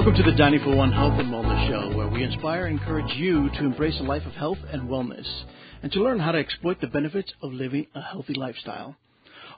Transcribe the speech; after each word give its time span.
Welcome 0.00 0.24
to 0.24 0.30
the 0.30 0.38
Dining 0.38 0.60
for 0.60 0.74
One 0.74 0.92
Health 0.92 1.20
and 1.20 1.28
Wellness 1.28 1.68
Show, 1.68 1.94
where 1.94 2.08
we 2.08 2.22
inspire 2.22 2.64
and 2.64 2.80
encourage 2.80 3.12
you 3.16 3.50
to 3.50 3.66
embrace 3.66 4.00
a 4.00 4.02
life 4.02 4.24
of 4.24 4.32
health 4.32 4.56
and 4.72 4.88
wellness 4.88 5.26
and 5.82 5.92
to 5.92 6.02
learn 6.02 6.18
how 6.18 6.32
to 6.32 6.38
exploit 6.38 6.80
the 6.80 6.86
benefits 6.86 7.30
of 7.42 7.52
living 7.52 7.86
a 7.94 8.00
healthy 8.00 8.32
lifestyle. 8.32 8.96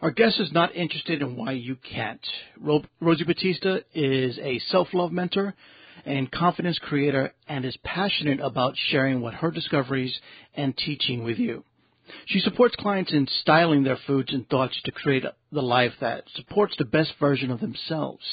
Our 0.00 0.10
guest 0.10 0.40
is 0.40 0.50
not 0.50 0.74
interested 0.74 1.22
in 1.22 1.36
why 1.36 1.52
you 1.52 1.76
can't. 1.76 2.26
Ro- 2.60 2.82
Rosie 3.00 3.22
Batista 3.22 3.76
is 3.94 4.36
a 4.40 4.58
self-love 4.66 5.12
mentor 5.12 5.54
and 6.04 6.28
confidence 6.28 6.80
creator 6.80 7.32
and 7.46 7.64
is 7.64 7.76
passionate 7.84 8.40
about 8.40 8.74
sharing 8.90 9.20
what 9.20 9.34
her 9.34 9.52
discoveries 9.52 10.18
and 10.56 10.76
teaching 10.76 11.22
with 11.22 11.38
you. 11.38 11.62
She 12.26 12.40
supports 12.40 12.74
clients 12.74 13.12
in 13.12 13.28
styling 13.42 13.84
their 13.84 13.98
foods 14.08 14.32
and 14.32 14.48
thoughts 14.48 14.76
to 14.86 14.90
create 14.90 15.22
the 15.52 15.62
life 15.62 15.92
that 16.00 16.24
supports 16.34 16.74
the 16.76 16.84
best 16.84 17.12
version 17.20 17.52
of 17.52 17.60
themselves. 17.60 18.24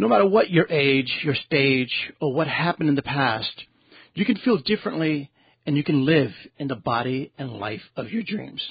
No 0.00 0.08
matter 0.08 0.24
what 0.24 0.48
your 0.48 0.66
age, 0.70 1.14
your 1.22 1.34
stage, 1.34 1.92
or 2.22 2.32
what 2.32 2.48
happened 2.48 2.88
in 2.88 2.94
the 2.94 3.02
past, 3.02 3.52
you 4.14 4.24
can 4.24 4.36
feel 4.36 4.56
differently 4.56 5.30
and 5.66 5.76
you 5.76 5.84
can 5.84 6.06
live 6.06 6.30
in 6.56 6.68
the 6.68 6.74
body 6.74 7.32
and 7.36 7.52
life 7.52 7.82
of 7.96 8.10
your 8.10 8.22
dreams. 8.22 8.62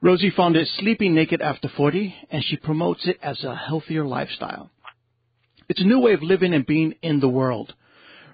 Rosie 0.00 0.32
founded 0.34 0.66
Sleeping 0.78 1.14
Naked 1.14 1.42
After 1.42 1.68
40, 1.68 2.14
and 2.30 2.42
she 2.42 2.56
promotes 2.56 3.06
it 3.06 3.18
as 3.22 3.44
a 3.44 3.54
healthier 3.54 4.06
lifestyle. 4.06 4.70
It's 5.68 5.82
a 5.82 5.84
new 5.84 6.00
way 6.00 6.14
of 6.14 6.22
living 6.22 6.54
and 6.54 6.64
being 6.64 6.94
in 7.02 7.20
the 7.20 7.28
world. 7.28 7.74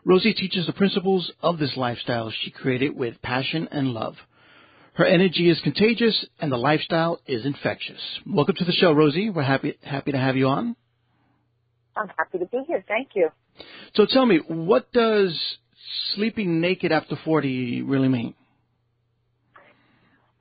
Rosie 0.05 0.33
teaches 0.33 0.65
the 0.65 0.73
principles 0.73 1.33
of 1.43 1.59
this 1.59 1.77
lifestyle 1.77 2.31
she 2.31 2.53
created 2.53 2.97
with 2.97 3.21
passion 3.21 3.67
and 3.73 3.89
love. 3.89 4.15
Her 4.93 5.07
energy 5.07 5.51
is 5.51 5.61
contagious 5.65 6.25
and 6.39 6.53
the 6.53 6.57
lifestyle 6.57 7.21
is 7.27 7.45
infectious. 7.45 8.01
Welcome 8.25 8.55
to 8.59 8.65
the 8.65 8.71
show, 8.71 8.93
Rosie. 8.93 9.29
We're 9.29 9.43
happy 9.43 9.77
happy 9.83 10.13
to 10.13 10.19
have 10.19 10.37
you 10.37 10.47
on. 10.47 10.77
I'm 11.97 12.09
happy 12.17 12.39
to 12.39 12.47
be 12.47 12.63
here. 12.67 12.85
Thank 12.87 13.11
you. 13.15 13.31
So 13.95 14.07
tell 14.07 14.27
me, 14.27 14.41
what 14.47 14.93
does 14.93 15.59
sleeping 16.15 16.61
naked 16.61 16.93
after 16.93 17.17
40 17.25 17.83
really 17.83 18.09
mean? 18.09 18.35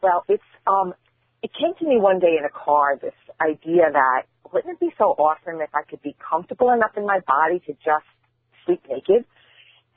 Well, 0.02 0.24
it's 0.28 0.44
um 0.68 0.94
it 1.42 1.52
came 1.54 1.74
to 1.80 1.86
me 1.86 1.98
one 2.00 2.20
day 2.20 2.36
in 2.40 2.46
a 2.46 2.50
car, 2.50 2.98
this 3.02 3.14
idea 3.40 3.84
that 3.92 4.24
wouldn't 4.52 4.74
it 4.74 4.80
be 4.80 4.90
so 4.98 5.16
awesome 5.18 5.62
if 5.62 5.70
I 5.74 5.84
could 5.90 6.02
be 6.02 6.16
comfortable 6.18 6.72
enough 6.72 6.92
in 6.98 7.06
my 7.06 7.20
body 7.28 7.60
to 7.68 7.74
just 7.74 8.06
sleep 8.66 8.82
naked? 8.90 9.26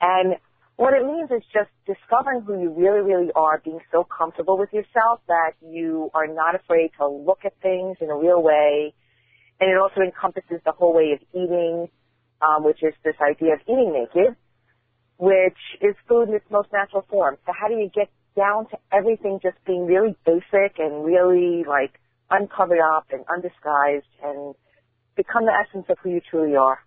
And 0.01 0.35
what 0.75 0.93
it 0.93 1.05
means 1.05 1.29
is 1.29 1.43
just 1.53 1.69
discovering 1.85 2.41
who 2.41 2.59
you 2.61 2.71
really, 2.71 3.01
really 3.01 3.31
are, 3.35 3.61
being 3.63 3.79
so 3.91 4.05
comfortable 4.05 4.57
with 4.57 4.71
yourself 4.71 5.19
that 5.27 5.51
you 5.61 6.09
are 6.13 6.27
not 6.27 6.55
afraid 6.55 6.91
to 6.99 7.07
look 7.07 7.39
at 7.45 7.53
things 7.61 7.97
in 7.99 8.09
a 8.09 8.15
real 8.15 8.41
way. 8.41 8.93
And 9.59 9.69
it 9.69 9.77
also 9.77 10.01
encompasses 10.01 10.61
the 10.65 10.71
whole 10.71 10.93
way 10.93 11.11
of 11.11 11.19
eating, 11.33 11.89
um, 12.41 12.63
which 12.63 12.81
is 12.81 12.93
this 13.03 13.15
idea 13.21 13.53
of 13.53 13.59
eating 13.63 13.91
naked, 13.91 14.35
which 15.17 15.59
is 15.81 15.95
food 16.07 16.29
in 16.29 16.35
its 16.35 16.45
most 16.49 16.69
natural 16.71 17.05
form. 17.09 17.37
So 17.45 17.51
how 17.59 17.67
do 17.67 17.75
you 17.75 17.89
get 17.93 18.09
down 18.35 18.67
to 18.69 18.77
everything 18.91 19.39
just 19.43 19.57
being 19.65 19.85
really 19.85 20.15
basic 20.25 20.79
and 20.79 21.03
really 21.03 21.63
like 21.67 21.99
uncovered 22.29 22.79
up 22.79 23.07
and 23.11 23.25
undisguised 23.27 24.05
and 24.23 24.55
become 25.15 25.45
the 25.45 25.51
essence 25.51 25.85
of 25.89 25.97
who 26.01 26.11
you 26.11 26.21
truly 26.29 26.55
are. 26.55 26.79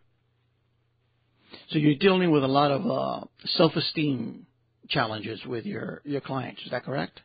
So 1.69 1.78
you're 1.78 1.97
dealing 1.97 2.31
with 2.31 2.45
a 2.45 2.48
lot 2.48 2.70
of 2.70 2.87
uh, 2.87 3.27
self-esteem 3.56 4.47
challenges 4.89 5.41
with 5.47 5.67
your 5.67 6.00
your 6.05 6.20
clients. 6.20 6.62
Is 6.62 6.70
that 6.70 6.84
correct? 6.84 7.20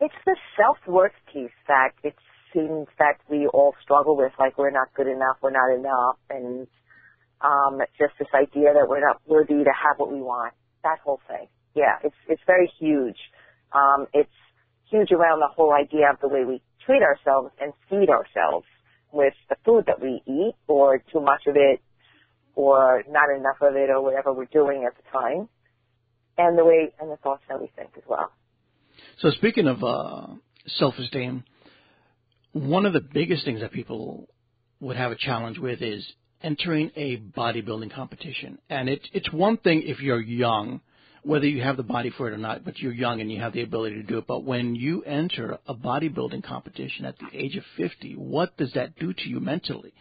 It's 0.00 0.14
the 0.26 0.36
self-worth 0.56 1.12
piece 1.32 1.50
that 1.66 1.90
it 2.04 2.14
seems 2.52 2.86
that 2.98 3.18
we 3.28 3.46
all 3.46 3.74
struggle 3.82 4.16
with. 4.16 4.32
Like 4.38 4.58
we're 4.58 4.70
not 4.70 4.94
good 4.94 5.08
enough, 5.08 5.36
we're 5.42 5.50
not 5.50 5.74
enough, 5.74 6.16
and 6.30 6.66
um, 7.40 7.80
just 7.98 8.14
this 8.18 8.28
idea 8.34 8.74
that 8.74 8.86
we're 8.88 9.06
not 9.06 9.20
worthy 9.26 9.64
to 9.64 9.70
have 9.70 9.98
what 9.98 10.12
we 10.12 10.20
want. 10.20 10.54
That 10.82 10.98
whole 11.04 11.20
thing 11.28 11.48
yeah, 11.78 11.98
it's 12.02 12.16
it's 12.28 12.42
very 12.46 12.70
huge. 12.78 13.16
Um, 13.72 14.06
it's 14.12 14.38
huge 14.90 15.12
around 15.12 15.40
the 15.40 15.48
whole 15.54 15.72
idea 15.72 16.10
of 16.10 16.20
the 16.20 16.28
way 16.28 16.44
we 16.44 16.60
treat 16.84 17.02
ourselves 17.02 17.50
and 17.60 17.72
feed 17.88 18.10
ourselves 18.10 18.66
with 19.12 19.34
the 19.48 19.56
food 19.64 19.84
that 19.86 20.00
we 20.00 20.22
eat, 20.26 20.54
or 20.66 20.98
too 21.12 21.20
much 21.20 21.42
of 21.46 21.56
it, 21.56 21.80
or 22.54 23.04
not 23.08 23.30
enough 23.30 23.60
of 23.60 23.76
it, 23.76 23.90
or 23.90 24.02
whatever 24.02 24.32
we're 24.32 24.46
doing 24.46 24.84
at 24.86 24.94
the 24.96 25.02
time, 25.10 25.48
and 26.36 26.58
the 26.58 26.64
way 26.64 26.92
and 27.00 27.10
the 27.10 27.16
thoughts 27.16 27.42
that 27.48 27.60
we 27.60 27.70
think 27.76 27.90
as 27.96 28.02
well. 28.08 28.32
So 29.18 29.30
speaking 29.30 29.68
of 29.68 29.82
uh, 29.82 30.34
self-esteem, 30.66 31.44
one 32.52 32.86
of 32.86 32.92
the 32.92 33.00
biggest 33.00 33.44
things 33.44 33.60
that 33.60 33.72
people 33.72 34.28
would 34.80 34.96
have 34.96 35.12
a 35.12 35.16
challenge 35.16 35.58
with 35.58 35.82
is 35.82 36.06
entering 36.42 36.90
a 36.96 37.16
bodybuilding 37.16 37.94
competition. 37.94 38.58
And 38.70 38.88
it, 38.88 39.00
it's 39.12 39.32
one 39.32 39.56
thing 39.56 39.82
if 39.84 40.00
you're 40.00 40.20
young 40.20 40.80
whether 41.22 41.46
you 41.46 41.62
have 41.62 41.76
the 41.76 41.82
body 41.82 42.10
for 42.16 42.28
it 42.28 42.32
or 42.32 42.38
not, 42.38 42.64
but 42.64 42.78
you're 42.78 42.92
young 42.92 43.20
and 43.20 43.30
you 43.30 43.40
have 43.40 43.52
the 43.52 43.62
ability 43.62 43.96
to 43.96 44.02
do 44.02 44.18
it. 44.18 44.26
But 44.26 44.44
when 44.44 44.74
you 44.74 45.02
enter 45.02 45.58
a 45.66 45.74
bodybuilding 45.74 46.44
competition 46.44 47.04
at 47.04 47.16
the 47.18 47.38
age 47.38 47.56
of 47.56 47.64
50, 47.76 48.14
what 48.14 48.56
does 48.56 48.72
that 48.72 48.96
do 48.96 49.12
to 49.12 49.28
you 49.28 49.40
mentally, 49.40 49.92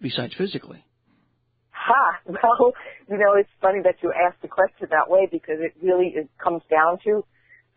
besides 0.00 0.34
physically? 0.36 0.84
Ha! 1.70 2.20
Well, 2.28 2.74
you 3.08 3.16
know, 3.16 3.34
it's 3.36 3.48
funny 3.62 3.80
that 3.84 3.96
you 4.02 4.12
asked 4.12 4.42
the 4.42 4.48
question 4.48 4.88
that 4.90 5.08
way 5.08 5.26
because 5.30 5.56
it 5.60 5.74
really 5.82 6.12
it 6.14 6.28
comes 6.42 6.62
down 6.70 6.98
to 7.04 7.24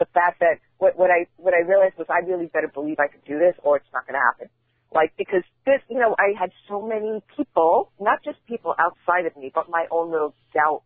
the 0.01 0.09
fact 0.17 0.41
that 0.41 0.57
what, 0.79 0.97
what 0.97 1.13
I 1.13 1.29
what 1.37 1.53
I 1.53 1.61
realized 1.61 1.93
was 2.01 2.09
I 2.09 2.25
really 2.25 2.47
better 2.47 2.67
believe 2.67 2.97
I 2.97 3.05
could 3.05 3.23
do 3.23 3.37
this 3.37 3.53
or 3.61 3.77
it's 3.77 3.93
not 3.93 4.09
going 4.09 4.17
to 4.17 4.25
happen. 4.25 4.49
Like 4.89 5.13
because 5.15 5.45
this, 5.63 5.77
you 5.93 6.01
know, 6.01 6.17
I 6.17 6.33
had 6.33 6.49
so 6.67 6.81
many 6.81 7.21
people, 7.37 7.93
not 8.01 8.25
just 8.25 8.41
people 8.49 8.73
outside 8.81 9.29
of 9.29 9.37
me, 9.37 9.51
but 9.53 9.69
my 9.69 9.85
own 9.91 10.09
little 10.09 10.33
doubt 10.57 10.81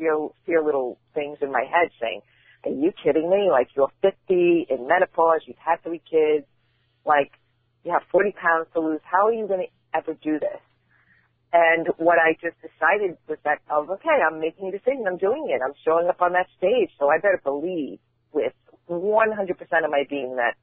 feel 0.00 0.34
fear 0.46 0.64
little 0.64 0.96
things 1.12 1.36
in 1.42 1.52
my 1.52 1.68
head 1.68 1.92
saying, 2.00 2.22
"Are 2.64 2.72
you 2.72 2.96
kidding 2.96 3.28
me? 3.28 3.52
Like 3.52 3.68
you're 3.76 3.92
50 4.00 4.16
in 4.72 4.88
menopause, 4.88 5.44
you've 5.44 5.60
had 5.60 5.84
three 5.84 6.00
kids, 6.00 6.48
like 7.04 7.36
you 7.84 7.92
have 7.92 8.08
40 8.10 8.32
pounds 8.40 8.68
to 8.72 8.80
lose. 8.80 9.04
How 9.04 9.28
are 9.28 9.36
you 9.36 9.46
going 9.46 9.68
to 9.68 9.72
ever 9.92 10.16
do 10.16 10.40
this?" 10.40 10.64
And 11.52 11.88
what 11.98 12.16
I 12.18 12.32
just 12.40 12.56
decided 12.64 13.16
was 13.28 13.38
that, 13.44 13.60
oh, 13.70 13.86
okay, 14.00 14.18
I'm 14.20 14.40
making 14.40 14.68
a 14.68 14.72
decision. 14.72 15.04
I'm 15.06 15.16
doing 15.16 15.46
it. 15.48 15.62
I'm 15.64 15.72
showing 15.84 16.08
up 16.08 16.20
on 16.20 16.32
that 16.32 16.48
stage. 16.58 16.90
So 16.98 17.08
I 17.08 17.16
better 17.16 17.40
believe 17.42 18.00
with 18.36 18.52
100% 18.88 19.56
of 19.84 19.90
my 19.90 20.04
being 20.08 20.36
that 20.36 20.54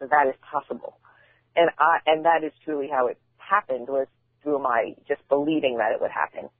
that 0.00 0.28
is 0.28 0.36
possible. 0.44 1.00
And 1.56 1.70
I, 1.78 1.98
and 2.04 2.24
that 2.24 2.44
is 2.44 2.52
truly 2.64 2.88
how 2.92 3.06
it 3.06 3.18
happened 3.38 3.88
was 3.88 4.06
through 4.42 4.60
my 4.60 4.92
just 5.08 5.26
believing 5.28 5.78
that 5.78 5.92
it 5.92 6.00
would 6.00 6.12
happen. 6.12 6.50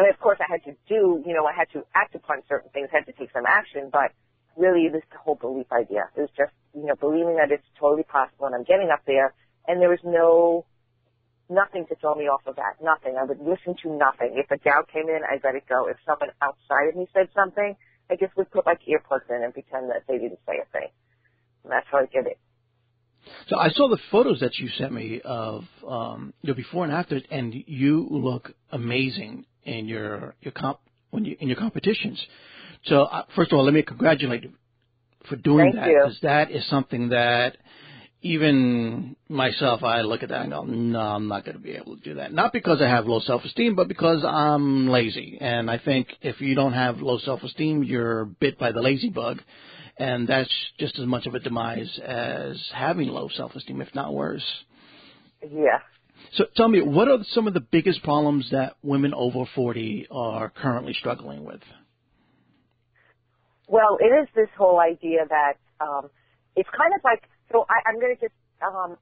Mean, 0.00 0.08
of 0.08 0.18
course, 0.18 0.38
I 0.40 0.48
had 0.48 0.64
to 0.64 0.72
do, 0.88 1.22
you 1.26 1.34
know, 1.34 1.44
I 1.44 1.52
had 1.52 1.68
to 1.76 1.84
act 1.94 2.14
upon 2.14 2.40
certain 2.48 2.70
things, 2.70 2.88
I 2.92 3.04
had 3.04 3.06
to 3.06 3.12
take 3.12 3.32
some 3.32 3.44
action, 3.46 3.90
but 3.92 4.16
really 4.56 4.88
this 4.88 5.04
whole 5.12 5.34
belief 5.34 5.66
idea. 5.72 6.08
It 6.16 6.20
was 6.20 6.32
just, 6.36 6.52
you 6.72 6.86
know, 6.86 6.96
believing 6.96 7.36
that 7.36 7.52
it's 7.52 7.66
totally 7.78 8.04
possible 8.04 8.46
and 8.46 8.54
I'm 8.54 8.64
getting 8.64 8.88
up 8.88 9.04
there 9.06 9.34
and 9.68 9.80
there 9.80 9.90
was 9.90 10.00
no, 10.04 10.64
nothing 11.50 11.84
to 11.88 11.94
throw 11.96 12.14
me 12.14 12.32
off 12.32 12.46
of 12.46 12.56
that. 12.56 12.80
Nothing. 12.80 13.16
I 13.20 13.24
would 13.24 13.40
listen 13.40 13.76
to 13.82 13.92
nothing. 13.92 14.40
If 14.40 14.50
a 14.50 14.56
doubt 14.56 14.88
came 14.88 15.08
in, 15.08 15.20
I 15.20 15.36
let 15.44 15.54
it 15.54 15.68
go. 15.68 15.86
If 15.86 15.98
someone 16.06 16.30
outside 16.40 16.88
of 16.88 16.96
me 16.96 17.06
said 17.12 17.28
something, 17.34 17.76
I 18.10 18.16
just 18.16 18.36
would 18.36 18.50
put 18.50 18.66
like 18.66 18.80
earplugs 18.88 19.30
in 19.34 19.42
and 19.44 19.52
pretend 19.52 19.90
that 19.90 20.02
they 20.08 20.18
didn't 20.18 20.40
say 20.46 20.54
a 20.60 20.66
thing. 20.72 20.88
And 21.64 21.72
that's 21.72 21.86
how 21.90 21.98
I 21.98 22.06
did 22.06 22.26
it. 22.26 22.38
So 23.48 23.58
I 23.58 23.68
saw 23.70 23.88
the 23.88 23.98
photos 24.10 24.40
that 24.40 24.56
you 24.58 24.68
sent 24.68 24.92
me 24.92 25.20
of 25.24 25.64
um, 25.86 26.32
your 26.42 26.54
before 26.54 26.84
and 26.84 26.92
after, 26.92 27.20
and 27.30 27.54
you 27.66 28.06
look 28.10 28.52
amazing 28.72 29.44
in 29.64 29.86
your 29.86 30.34
your 30.40 30.52
comp 30.52 30.80
when 31.10 31.24
you 31.24 31.36
in 31.38 31.48
your 31.48 31.58
competitions. 31.58 32.20
So 32.86 33.02
uh, 33.02 33.24
first 33.36 33.52
of 33.52 33.58
all, 33.58 33.64
let 33.64 33.74
me 33.74 33.82
congratulate 33.82 34.44
you 34.44 34.52
for 35.28 35.36
doing 35.36 35.72
Thank 35.72 35.76
that 35.76 35.86
because 35.86 36.18
that 36.22 36.50
is 36.50 36.66
something 36.68 37.10
that 37.10 37.58
even 38.22 39.16
myself, 39.28 39.82
I 39.82 40.02
look 40.02 40.22
at 40.22 40.28
that 40.28 40.42
and 40.42 40.52
go, 40.52 40.64
no, 40.64 41.00
I'm 41.00 41.28
not 41.28 41.44
going 41.44 41.56
to 41.56 41.62
be 41.62 41.72
able 41.72 41.96
to 41.96 42.02
do 42.02 42.14
that. 42.16 42.32
Not 42.32 42.52
because 42.52 42.82
I 42.82 42.88
have 42.88 43.06
low 43.06 43.20
self-esteem, 43.20 43.74
but 43.74 43.88
because 43.88 44.22
I'm 44.24 44.88
lazy. 44.88 45.38
And 45.40 45.70
I 45.70 45.78
think 45.78 46.08
if 46.20 46.40
you 46.40 46.54
don't 46.54 46.74
have 46.74 46.98
low 47.00 47.18
self-esteem, 47.18 47.82
you're 47.82 48.26
bit 48.26 48.58
by 48.58 48.72
the 48.72 48.80
lazy 48.80 49.08
bug. 49.08 49.40
And 49.96 50.28
that's 50.28 50.50
just 50.78 50.98
as 50.98 51.06
much 51.06 51.26
of 51.26 51.34
a 51.34 51.38
demise 51.38 51.98
as 52.04 52.62
having 52.74 53.08
low 53.08 53.28
self-esteem, 53.34 53.80
if 53.80 53.94
not 53.94 54.12
worse. 54.12 54.44
Yeah. 55.42 55.78
So 56.34 56.44
tell 56.56 56.68
me, 56.68 56.82
what 56.82 57.08
are 57.08 57.18
some 57.32 57.46
of 57.46 57.54
the 57.54 57.60
biggest 57.60 58.02
problems 58.02 58.48
that 58.50 58.74
women 58.82 59.14
over 59.14 59.44
40 59.54 60.08
are 60.10 60.50
currently 60.50 60.92
struggling 60.92 61.44
with? 61.44 61.60
Well, 63.66 63.98
it 64.00 64.06
is 64.06 64.28
this 64.34 64.48
whole 64.58 64.78
idea 64.78 65.20
that 65.28 65.54
um, 65.80 66.10
it's 66.54 66.68
kind 66.76 66.92
of 66.94 67.00
like 67.04 67.22
so. 67.52 67.66
I, 67.68 67.88
I'm 67.88 68.00
going 68.00 68.14
to 68.14 68.20
just 68.20 68.34
um, 68.62 68.96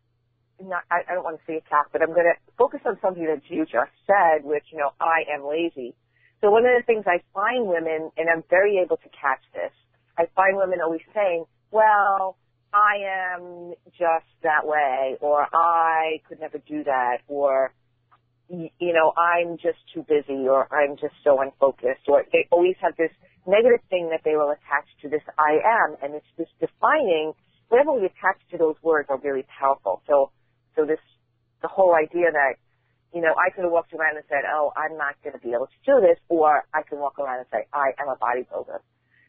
not. 0.61 0.83
I, 0.91 1.03
I 1.09 1.15
don't 1.15 1.25
want 1.25 1.39
to 1.39 1.45
say 1.47 1.57
attack, 1.57 1.87
but 1.93 2.03
I'm 2.03 2.15
going 2.15 2.27
to 2.29 2.37
focus 2.57 2.81
on 2.87 2.99
something 3.03 3.25
that 3.25 3.43
you 3.49 3.65
just 3.65 3.93
said, 4.07 4.45
which 4.45 4.65
you 4.73 4.79
know 4.79 4.91
I 5.01 5.25
am 5.33 5.47
lazy. 5.47 5.95
So 6.41 6.51
one 6.51 6.65
of 6.65 6.73
the 6.77 6.85
things 6.87 7.05
I 7.07 7.21
find 7.35 7.67
women, 7.67 8.11
and 8.17 8.29
I'm 8.31 8.45
very 8.49 8.79
able 8.79 8.97
to 8.97 9.09
catch 9.11 9.43
this, 9.55 9.73
I 10.17 10.27
find 10.37 10.57
women 10.57 10.81
always 10.83 11.03
saying, 11.15 11.45
"Well, 11.71 12.37
I 12.73 13.35
am 13.35 13.75
just 13.99 14.31
that 14.43 14.65
way," 14.67 15.17
or 15.21 15.47
"I 15.53 16.21
could 16.29 16.41
never 16.41 16.59
do 16.59 16.85
that," 16.85 17.19
or 17.29 17.73
you 18.49 18.93
know, 18.93 19.13
I'm 19.17 19.57
just 19.59 19.79
too 19.93 20.05
busy 20.09 20.49
or 20.49 20.73
I'm 20.73 20.97
just 20.97 21.15
so 21.23 21.41
unfocused 21.41 22.09
or 22.09 22.25
they 22.33 22.49
always 22.51 22.77
have 22.81 22.97
this 22.97 23.11
negative 23.47 23.81
thing 23.91 24.09
that 24.11 24.23
they 24.25 24.37
will 24.37 24.51
attach 24.51 24.89
to 25.03 25.09
this 25.09 25.23
I 25.39 25.61
am 25.65 25.97
and 26.03 26.15
it's 26.15 26.27
this 26.37 26.49
defining, 26.61 27.33
whenever 27.69 27.93
we 27.93 28.07
attach 28.07 28.41
to 28.51 28.59
those 28.59 28.77
words 28.83 29.09
are 29.11 29.19
really 29.19 29.47
powerful. 29.49 30.03
So, 30.07 30.31
so 30.77 30.85
this, 30.85 31.01
the 31.63 31.69
whole 31.69 31.95
idea 31.95 32.33
that, 32.33 32.57
you 33.13 33.21
know, 33.21 33.33
I 33.37 33.51
could 33.55 33.65
have 33.65 33.73
walked 33.73 33.93
around 33.93 34.17
and 34.17 34.25
said, 34.29 34.45
oh, 34.49 34.73
I'm 34.77 34.97
not 34.97 35.17
going 35.25 35.33
to 35.33 35.41
be 35.41 35.53
able 35.57 35.69
to 35.69 35.81
do 35.85 36.01
this 36.01 36.19
or 36.29 36.65
I 36.75 36.83
can 36.83 36.99
walk 36.99 37.19
around 37.19 37.39
and 37.41 37.49
say, 37.53 37.65
I 37.73 37.93
am 38.01 38.09
a 38.09 38.17
bodybuilder. 38.17 38.81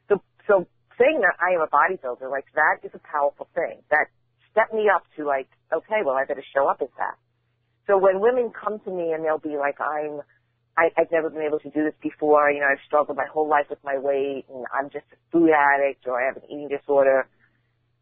So, 0.09 0.21
so 0.47 0.67
saying 0.99 1.23
that 1.23 1.39
I 1.39 1.55
am 1.55 1.63
a 1.63 1.71
bodybuilder, 1.71 2.29
like 2.29 2.45
that 2.55 2.83
is 2.83 2.91
a 2.93 2.99
powerful 2.99 3.47
thing. 3.55 3.79
That 3.89 4.11
set 4.53 4.73
me 4.75 4.91
up 4.93 5.03
to 5.15 5.25
like, 5.25 5.47
okay, 5.71 6.03
well 6.03 6.15
I 6.15 6.25
better 6.25 6.43
show 6.53 6.67
up 6.67 6.81
as 6.81 6.91
that. 6.97 7.15
So 7.87 7.97
when 7.97 8.19
women 8.19 8.51
come 8.51 8.79
to 8.85 8.91
me 8.91 9.11
and 9.11 9.23
they'll 9.23 9.41
be 9.41 9.57
like, 9.57 9.79
I'm, 9.81 10.21
I, 10.77 10.91
I've 10.95 11.11
never 11.11 11.29
been 11.29 11.41
able 11.41 11.59
to 11.59 11.69
do 11.71 11.83
this 11.83 11.95
before, 12.03 12.51
you 12.51 12.59
know, 12.59 12.67
I've 12.67 12.83
struggled 12.85 13.17
my 13.17 13.25
whole 13.31 13.49
life 13.49 13.65
with 13.69 13.79
my 13.83 13.97
weight 13.97 14.45
and 14.47 14.65
I'm 14.71 14.89
just 14.91 15.05
a 15.11 15.17
food 15.31 15.49
addict 15.49 16.05
or 16.05 16.21
I 16.21 16.27
have 16.27 16.37
an 16.37 16.45
eating 16.45 16.69
disorder, 16.69 17.27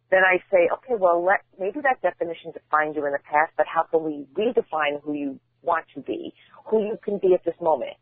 then 0.10 0.22
I 0.24 0.40
say, 0.52 0.70
okay, 0.72 0.96
well 0.98 1.24
let, 1.24 1.42
maybe 1.60 1.82
that 1.84 2.02
definition 2.02 2.52
defined 2.52 2.96
you 2.96 3.06
in 3.06 3.12
the 3.12 3.24
past, 3.28 3.52
but 3.58 3.66
how 3.68 3.84
can 3.84 4.04
we 4.04 4.26
redefine 4.34 5.02
who 5.04 5.14
you 5.14 5.40
want 5.62 5.86
to 5.96 6.02
be, 6.02 6.34
who 6.70 6.84
you 6.84 6.98
can 7.04 7.20
be 7.20 7.34
at 7.34 7.44
this 7.44 7.60
moment 7.62 7.98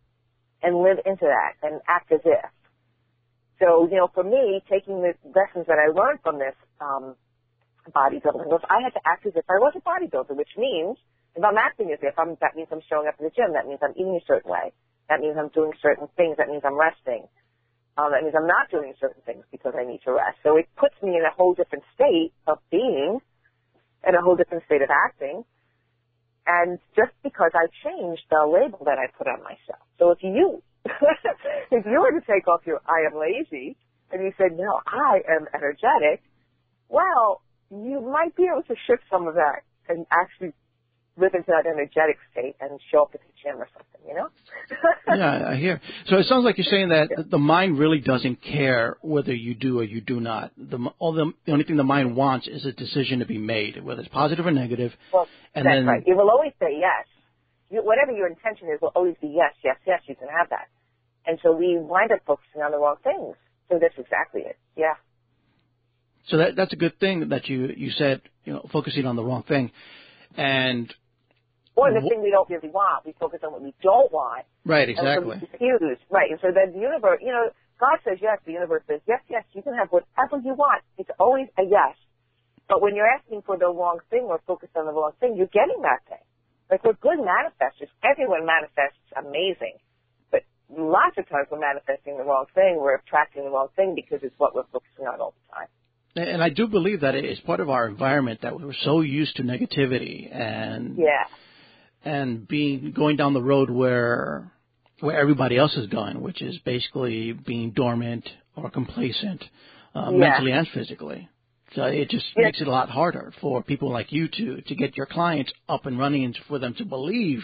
and 0.61 0.77
live 0.77 0.99
into 1.05 1.25
that 1.25 1.57
and 1.61 1.81
act 1.87 2.11
as 2.11 2.21
if. 2.25 2.49
So, 3.59 3.87
you 3.89 3.97
know, 3.97 4.09
for 4.13 4.23
me, 4.23 4.61
taking 4.69 5.01
the 5.01 5.13
lessons 5.31 5.65
that 5.67 5.79
I 5.79 5.89
learned 5.89 6.19
from 6.21 6.39
this 6.39 6.55
um, 6.81 7.15
bodybuilding 7.89 8.49
was 8.49 8.61
I 8.69 8.81
had 8.83 8.93
to 8.93 9.03
act 9.05 9.25
as 9.25 9.33
if 9.35 9.45
I 9.49 9.57
was 9.61 9.73
a 9.75 9.81
bodybuilder, 9.81 10.35
which 10.35 10.53
means 10.57 10.97
if 11.35 11.43
I'm 11.43 11.57
acting 11.57 11.91
as 11.91 11.99
if 12.01 12.17
I'm, 12.19 12.35
that 12.41 12.55
means 12.55 12.67
I'm 12.71 12.83
showing 12.89 13.07
up 13.07 13.15
in 13.19 13.25
the 13.25 13.33
gym. 13.35 13.53
That 13.53 13.67
means 13.67 13.79
I'm 13.83 13.95
eating 13.95 14.19
a 14.19 14.25
certain 14.27 14.51
way. 14.51 14.73
That 15.09 15.19
means 15.21 15.37
I'm 15.37 15.49
doing 15.49 15.71
certain 15.81 16.07
things. 16.17 16.37
That 16.37 16.49
means 16.49 16.63
I'm 16.65 16.79
resting. 16.79 17.27
Um, 17.97 18.11
that 18.11 18.23
means 18.23 18.35
I'm 18.35 18.47
not 18.47 18.69
doing 18.69 18.93
certain 18.99 19.21
things 19.25 19.45
because 19.51 19.73
I 19.77 19.85
need 19.85 20.01
to 20.03 20.11
rest. 20.11 20.37
So 20.43 20.57
it 20.57 20.67
puts 20.75 20.95
me 21.01 21.15
in 21.15 21.23
a 21.23 21.31
whole 21.31 21.53
different 21.53 21.83
state 21.95 22.33
of 22.45 22.59
being, 22.69 23.19
and 24.03 24.15
a 24.15 24.21
whole 24.21 24.35
different 24.35 24.63
state 24.65 24.81
of 24.81 24.89
acting. 24.91 25.43
And 26.45 26.77
just 26.95 27.11
because 27.23 27.51
I 27.55 27.67
changed 27.83 28.21
the 28.29 28.45
label 28.45 28.85
that 28.85 28.99
I 28.99 29.07
put 29.17 29.27
on 29.27 29.41
myself. 29.41 29.81
So 29.97 30.11
if 30.11 30.19
you 30.21 30.61
if 31.71 31.85
you 31.85 31.99
were 31.99 32.11
to 32.11 32.25
take 32.27 32.47
off 32.47 32.61
your 32.67 32.81
I 32.85 33.09
am 33.09 33.17
lazy 33.17 33.75
and 34.11 34.21
you 34.21 34.31
said, 34.37 34.55
no, 34.55 34.79
I 34.85 35.21
am 35.27 35.47
energetic, 35.55 36.21
well, 36.87 37.41
you 37.71 37.99
might 38.01 38.35
be 38.35 38.45
able 38.51 38.61
to 38.63 38.75
shift 38.85 39.03
some 39.09 39.27
of 39.27 39.33
that 39.35 39.65
and 39.89 40.05
actually 40.11 40.53
live 41.17 41.33
into 41.33 41.47
that 41.47 41.65
energetic 41.65 42.17
state 42.31 42.55
and 42.59 42.79
show 42.91 43.03
up 43.03 43.11
at 43.13 43.21
the 43.21 43.33
gym 43.41 43.57
or 43.57 43.67
something, 43.73 44.01
you 44.07 44.15
know? 44.15 44.27
yeah, 45.15 45.49
I 45.51 45.55
hear. 45.55 45.79
So 46.07 46.17
it 46.17 46.25
sounds 46.25 46.43
like 46.43 46.57
you're 46.57 46.65
saying 46.69 46.89
that 46.89 47.27
the 47.29 47.37
mind 47.37 47.79
really 47.79 47.99
doesn't 47.99 48.41
care 48.41 48.97
whether 49.01 49.33
you 49.33 49.55
do 49.55 49.79
or 49.79 49.83
you 49.83 50.01
do 50.01 50.19
not. 50.19 50.51
The, 50.57 50.77
all 50.99 51.13
the, 51.13 51.31
the 51.45 51.53
only 51.53 51.63
thing 51.63 51.77
the 51.77 51.83
mind 51.83 52.15
wants 52.15 52.47
is 52.47 52.65
a 52.65 52.73
decision 52.73 53.19
to 53.19 53.25
be 53.25 53.37
made, 53.37 53.81
whether 53.83 54.01
it's 54.01 54.09
positive 54.09 54.45
or 54.45 54.51
negative. 54.51 54.91
Well, 55.13 55.27
and 55.53 55.65
that's 55.65 55.77
then, 55.77 55.85
right. 55.85 56.03
It 56.05 56.15
will 56.15 56.29
always 56.29 56.51
say 56.59 56.77
yes. 56.77 57.07
You, 57.69 57.81
whatever 57.81 58.11
your 58.11 58.27
intention 58.27 58.67
is 58.73 58.81
will 58.81 58.91
always 58.95 59.15
be 59.21 59.27
yes, 59.27 59.53
yes, 59.63 59.77
yes, 59.87 60.01
you 60.07 60.15
can 60.15 60.27
have 60.27 60.49
that. 60.49 60.67
And 61.25 61.39
so 61.41 61.53
we 61.53 61.77
wind 61.79 62.11
up 62.11 62.19
focusing 62.27 62.61
on 62.61 62.71
the 62.71 62.77
wrong 62.77 62.97
things. 63.03 63.35
So 63.69 63.79
that's 63.81 63.95
exactly 63.97 64.41
it. 64.41 64.57
Yeah. 64.75 64.93
So 66.27 66.37
that 66.37 66.55
that's 66.55 66.73
a 66.73 66.75
good 66.75 66.99
thing 66.99 67.29
that 67.29 67.47
you 67.49 67.73
you 67.75 67.91
said, 67.91 68.21
you 68.43 68.53
know, 68.53 68.67
focusing 68.71 69.05
on 69.05 69.15
the 69.15 69.23
wrong 69.23 69.43
thing. 69.43 69.71
And 70.37 70.93
or 71.75 71.91
the 71.91 72.01
thing 72.07 72.23
we 72.23 72.31
don't 72.31 72.49
really 72.49 72.69
want. 72.69 73.05
We 73.05 73.13
focus 73.19 73.41
on 73.43 73.51
what 73.51 73.61
we 73.61 73.73
don't 73.83 74.11
want. 74.11 74.45
Right, 74.65 74.87
exactly. 74.87 75.37
And 75.37 75.47
so. 75.51 75.95
Right. 76.09 76.31
And 76.31 76.39
so 76.41 76.49
then 76.55 76.73
the 76.73 76.79
universe, 76.79 77.19
you 77.21 77.31
know, 77.31 77.51
God 77.79 77.99
says 78.07 78.19
yes, 78.21 78.39
the 78.45 78.53
universe 78.53 78.83
says 78.87 79.01
yes, 79.07 79.21
yes, 79.29 79.43
you 79.51 79.61
can 79.61 79.75
have 79.75 79.89
whatever 79.91 80.39
you 80.43 80.55
want. 80.55 80.81
It's 80.97 81.11
always 81.19 81.47
a 81.59 81.63
yes. 81.63 81.95
But 82.67 82.81
when 82.81 82.95
you're 82.95 83.07
asking 83.07 83.43
for 83.45 83.57
the 83.57 83.67
wrong 83.67 83.99
thing 84.09 84.23
or 84.23 84.39
focused 84.47 84.75
on 84.75 84.85
the 84.85 84.93
wrong 84.93 85.11
thing, 85.19 85.35
you're 85.35 85.51
getting 85.51 85.81
that 85.83 85.99
thing. 86.07 86.23
Like 86.71 86.83
we're 86.83 86.93
good 86.93 87.19
manifestors. 87.19 87.91
Everyone 88.03 88.45
manifests 88.45 88.97
amazing 89.15 89.77
But 90.31 90.43
lots 90.71 91.17
of 91.17 91.29
times 91.29 91.47
we're 91.51 91.59
manifesting 91.59 92.17
the 92.17 92.23
wrong 92.23 92.45
thing. 92.55 92.77
We're 92.79 92.95
attracting 92.95 93.43
the 93.43 93.51
wrong 93.51 93.67
thing 93.75 93.93
because 93.95 94.19
it's 94.23 94.33
what 94.37 94.55
we're 94.55 94.63
focusing 94.71 95.05
on 95.05 95.19
all 95.19 95.35
the 95.35 95.53
time. 95.53 95.67
And 96.17 96.41
I 96.41 96.49
do 96.49 96.67
believe 96.67 97.01
that 97.01 97.13
it 97.13 97.25
is 97.25 97.39
part 97.41 97.59
of 97.59 97.69
our 97.69 97.85
environment 97.87 98.39
that 98.41 98.57
we're 98.57 98.73
so 98.83 99.01
used 99.01 99.35
to 99.35 99.43
negativity 99.43 100.33
and 100.33 100.97
yeah, 100.97 101.25
and 102.05 102.47
being 102.47 102.93
going 102.95 103.17
down 103.17 103.33
the 103.33 103.41
road 103.41 103.69
where 103.69 104.51
where 105.01 105.19
everybody 105.19 105.57
else 105.57 105.75
is 105.75 105.87
going, 105.87 106.21
which 106.21 106.41
is 106.41 106.57
basically 106.59 107.33
being 107.33 107.71
dormant 107.71 108.27
or 108.55 108.69
complacent, 108.69 109.43
uh, 109.93 110.09
yeah. 110.11 110.17
mentally 110.17 110.51
and 110.51 110.67
physically. 110.73 111.27
So 111.73 111.83
it 111.83 112.09
just 112.09 112.25
yeah. 112.37 112.45
makes 112.45 112.61
it 112.61 112.67
a 112.67 112.71
lot 112.71 112.89
harder 112.89 113.33
for 113.41 113.61
people 113.61 113.91
like 113.91 114.11
you 114.11 114.29
to 114.29 114.61
to 114.61 114.75
get 114.75 114.95
your 114.95 115.07
clients 115.07 115.51
up 115.67 115.85
and 115.85 115.99
running 115.99 116.23
and 116.23 116.37
for 116.47 116.59
them 116.59 116.75
to 116.77 116.85
believe 116.85 117.41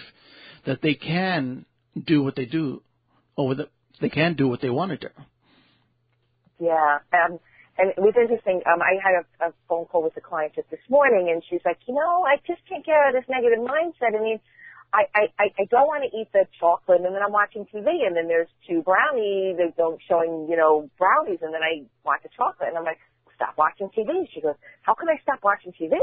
that 0.66 0.82
they 0.82 0.94
can 0.94 1.66
do 2.06 2.24
what 2.24 2.36
they 2.36 2.46
do 2.46 2.82
or 3.36 3.56
that 3.56 3.70
they 4.00 4.10
can 4.10 4.36
do 4.36 4.48
what 4.48 4.62
they 4.62 4.70
want 4.70 4.92
to 4.92 4.98
do. 4.98 5.14
Yeah, 6.60 7.00
um, 7.14 7.40
and 7.82 7.90
it 7.98 8.02
was 8.06 8.14
interesting. 8.14 8.62
Um, 8.70 8.78
I 8.78 9.02
had 9.02 9.26
a, 9.26 9.50
a 9.50 9.54
phone 9.66 9.90
call 9.90 10.06
with 10.06 10.14
a 10.14 10.22
client 10.22 10.54
just 10.54 10.70
this 10.70 10.86
morning, 10.86 11.34
and 11.34 11.42
she's 11.50 11.66
like, 11.66 11.82
you 11.90 11.98
know, 11.98 12.22
I 12.22 12.38
just 12.46 12.62
can't 12.70 12.86
get 12.86 12.94
out 12.94 13.10
of 13.10 13.18
this 13.18 13.26
negative 13.26 13.58
mindset. 13.58 14.14
I 14.14 14.22
mean, 14.22 14.38
I, 14.94 15.10
I, 15.18 15.50
I 15.58 15.66
don't 15.72 15.90
want 15.90 16.06
to 16.06 16.12
eat 16.14 16.30
the 16.30 16.46
chocolate, 16.62 17.02
and 17.02 17.10
then 17.10 17.24
I'm 17.26 17.34
watching 17.34 17.66
TV, 17.74 18.06
and 18.06 18.14
then 18.14 18.30
there's 18.30 18.52
two 18.70 18.86
brownies 18.86 19.58
they 19.58 19.74
don't 19.74 19.98
showing, 20.06 20.46
you 20.46 20.58
know, 20.60 20.94
brownies, 21.02 21.42
and 21.42 21.50
then 21.50 21.66
I 21.66 21.90
want 22.06 22.22
the 22.22 22.30
chocolate, 22.30 22.70
and 22.70 22.78
I'm 22.78 22.86
like, 22.86 23.02
stop 23.34 23.58
watching 23.58 23.90
TV. 23.90 24.30
She 24.30 24.42
goes, 24.42 24.56
how 24.86 24.94
can 24.94 25.10
I 25.10 25.18
stop 25.26 25.42
watching 25.42 25.74
TV? 25.74 25.98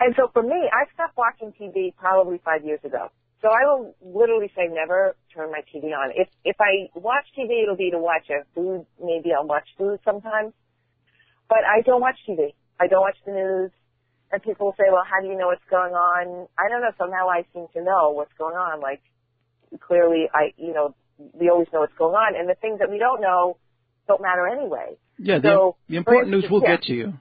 And 0.00 0.14
so 0.16 0.32
for 0.32 0.42
me, 0.42 0.56
I 0.72 0.88
stopped 0.94 1.20
watching 1.20 1.52
TV 1.52 1.92
probably 1.94 2.40
five 2.44 2.64
years 2.64 2.80
ago. 2.82 3.12
So 3.42 3.50
I 3.50 3.66
will 3.66 3.94
literally 4.00 4.50
say 4.54 4.70
never 4.70 5.16
turn 5.34 5.50
my 5.50 5.60
TV 5.66 5.90
on. 5.90 6.14
If 6.14 6.28
if 6.44 6.56
I 6.60 6.86
watch 6.94 7.26
TV, 7.36 7.64
it'll 7.64 7.76
be 7.76 7.90
to 7.90 7.98
watch 7.98 8.30
a 8.30 8.46
food. 8.54 8.86
Maybe 9.02 9.34
I'll 9.34 9.46
watch 9.46 9.66
food 9.76 9.98
sometimes, 10.04 10.54
but 11.52 11.68
I 11.68 11.82
don't 11.84 12.00
watch 12.00 12.16
TV. 12.26 12.56
I 12.80 12.88
don't 12.88 13.04
watch 13.04 13.20
the 13.26 13.32
news. 13.32 13.70
And 14.32 14.40
people 14.42 14.72
will 14.72 14.78
say, 14.80 14.88
"Well, 14.88 15.04
how 15.04 15.20
do 15.20 15.28
you 15.28 15.36
know 15.36 15.48
what's 15.52 15.68
going 15.68 15.92
on?" 15.92 16.48
I 16.56 16.72
don't 16.72 16.80
know. 16.80 16.96
Somehow 16.96 17.28
I 17.28 17.44
seem 17.52 17.68
to 17.76 17.84
know 17.84 18.16
what's 18.16 18.32
going 18.40 18.56
on. 18.56 18.80
Like 18.80 19.04
clearly, 19.84 20.32
I 20.32 20.56
you 20.56 20.72
know 20.72 20.96
we 21.36 21.50
always 21.50 21.68
know 21.68 21.80
what's 21.84 21.98
going 22.00 22.16
on, 22.16 22.32
and 22.34 22.48
the 22.48 22.56
things 22.56 22.80
that 22.80 22.88
we 22.88 22.96
don't 22.96 23.20
know 23.20 23.60
don't 24.08 24.22
matter 24.22 24.48
anyway. 24.48 24.96
Yeah, 25.18 25.36
so, 25.44 25.76
the, 25.86 25.92
the 25.92 25.96
important 26.00 26.32
news 26.32 26.48
will 26.48 26.62
yeah. 26.64 26.80
get 26.80 26.88
to 26.88 26.94
you. 26.94 27.12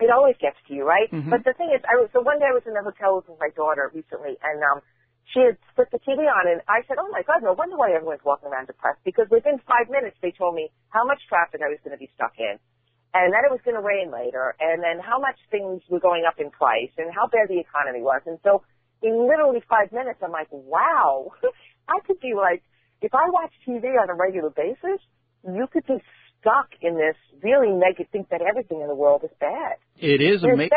It 0.00 0.08
always 0.08 0.36
gets 0.40 0.56
to 0.68 0.74
you, 0.74 0.88
right? 0.88 1.12
Mm-hmm. 1.12 1.28
But 1.28 1.44
the 1.44 1.52
thing 1.52 1.72
is, 1.72 1.80
I 1.84 1.96
was, 1.96 2.08
so 2.12 2.20
one 2.20 2.38
day 2.40 2.48
I 2.48 2.56
was 2.56 2.64
in 2.66 2.72
the 2.72 2.84
hotel 2.84 3.16
with 3.16 3.28
my 3.40 3.48
daughter 3.56 3.88
recently, 3.94 4.36
and 4.44 4.60
um, 4.60 4.84
she 5.32 5.40
had 5.40 5.56
put 5.76 5.88
the 5.88 6.00
TV 6.04 6.28
on 6.28 6.44
and 6.48 6.60
I 6.68 6.84
said, 6.86 7.00
oh 7.00 7.08
my 7.08 7.22
God, 7.24 7.40
no 7.42 7.52
wonder 7.56 7.76
why 7.76 7.92
everyone's 7.92 8.24
walking 8.24 8.48
around 8.48 8.66
depressed 8.66 9.00
because 9.04 9.26
within 9.30 9.56
five 9.64 9.88
minutes 9.88 10.16
they 10.20 10.36
told 10.36 10.54
me 10.54 10.68
how 10.90 11.04
much 11.04 11.18
traffic 11.28 11.64
I 11.64 11.72
was 11.72 11.80
going 11.82 11.96
to 11.96 12.00
be 12.00 12.10
stuck 12.14 12.36
in 12.38 12.60
and 13.24 13.32
that 13.32 13.44
it 13.44 13.50
was 13.50 13.60
going 13.64 13.76
to 13.76 13.82
rain 13.82 14.10
later 14.10 14.54
and 14.60 14.82
then 14.82 14.98
how 14.98 15.18
much 15.18 15.36
things 15.50 15.82
were 15.88 16.00
going 16.00 16.24
up 16.26 16.38
in 16.38 16.50
price 16.50 16.90
and 16.98 17.12
how 17.14 17.26
bad 17.26 17.48
the 17.48 17.58
economy 17.58 18.02
was. 18.02 18.20
And 18.26 18.38
so 18.44 18.62
in 19.02 19.28
literally 19.28 19.62
five 19.68 19.92
minutes, 19.92 20.20
I'm 20.22 20.32
like, 20.32 20.48
wow, 20.50 21.32
I 21.88 22.00
could 22.06 22.20
be 22.20 22.34
like, 22.34 22.62
if 23.00 23.14
I 23.14 23.28
watch 23.30 23.52
TV 23.66 23.84
on 24.00 24.10
a 24.10 24.14
regular 24.14 24.50
basis, 24.50 25.00
you 25.44 25.66
could 25.72 25.86
be 25.86 26.02
stuck 26.40 26.68
in 26.80 26.96
this 26.96 27.16
really 27.42 27.72
negative, 27.72 28.06
think 28.12 28.28
that 28.30 28.40
everything 28.42 28.80
in 28.80 28.88
the 28.88 28.94
world 28.94 29.22
is 29.24 29.30
bad. 29.40 29.76
It 29.98 30.20
is 30.20 30.42
amazing. 30.42 30.70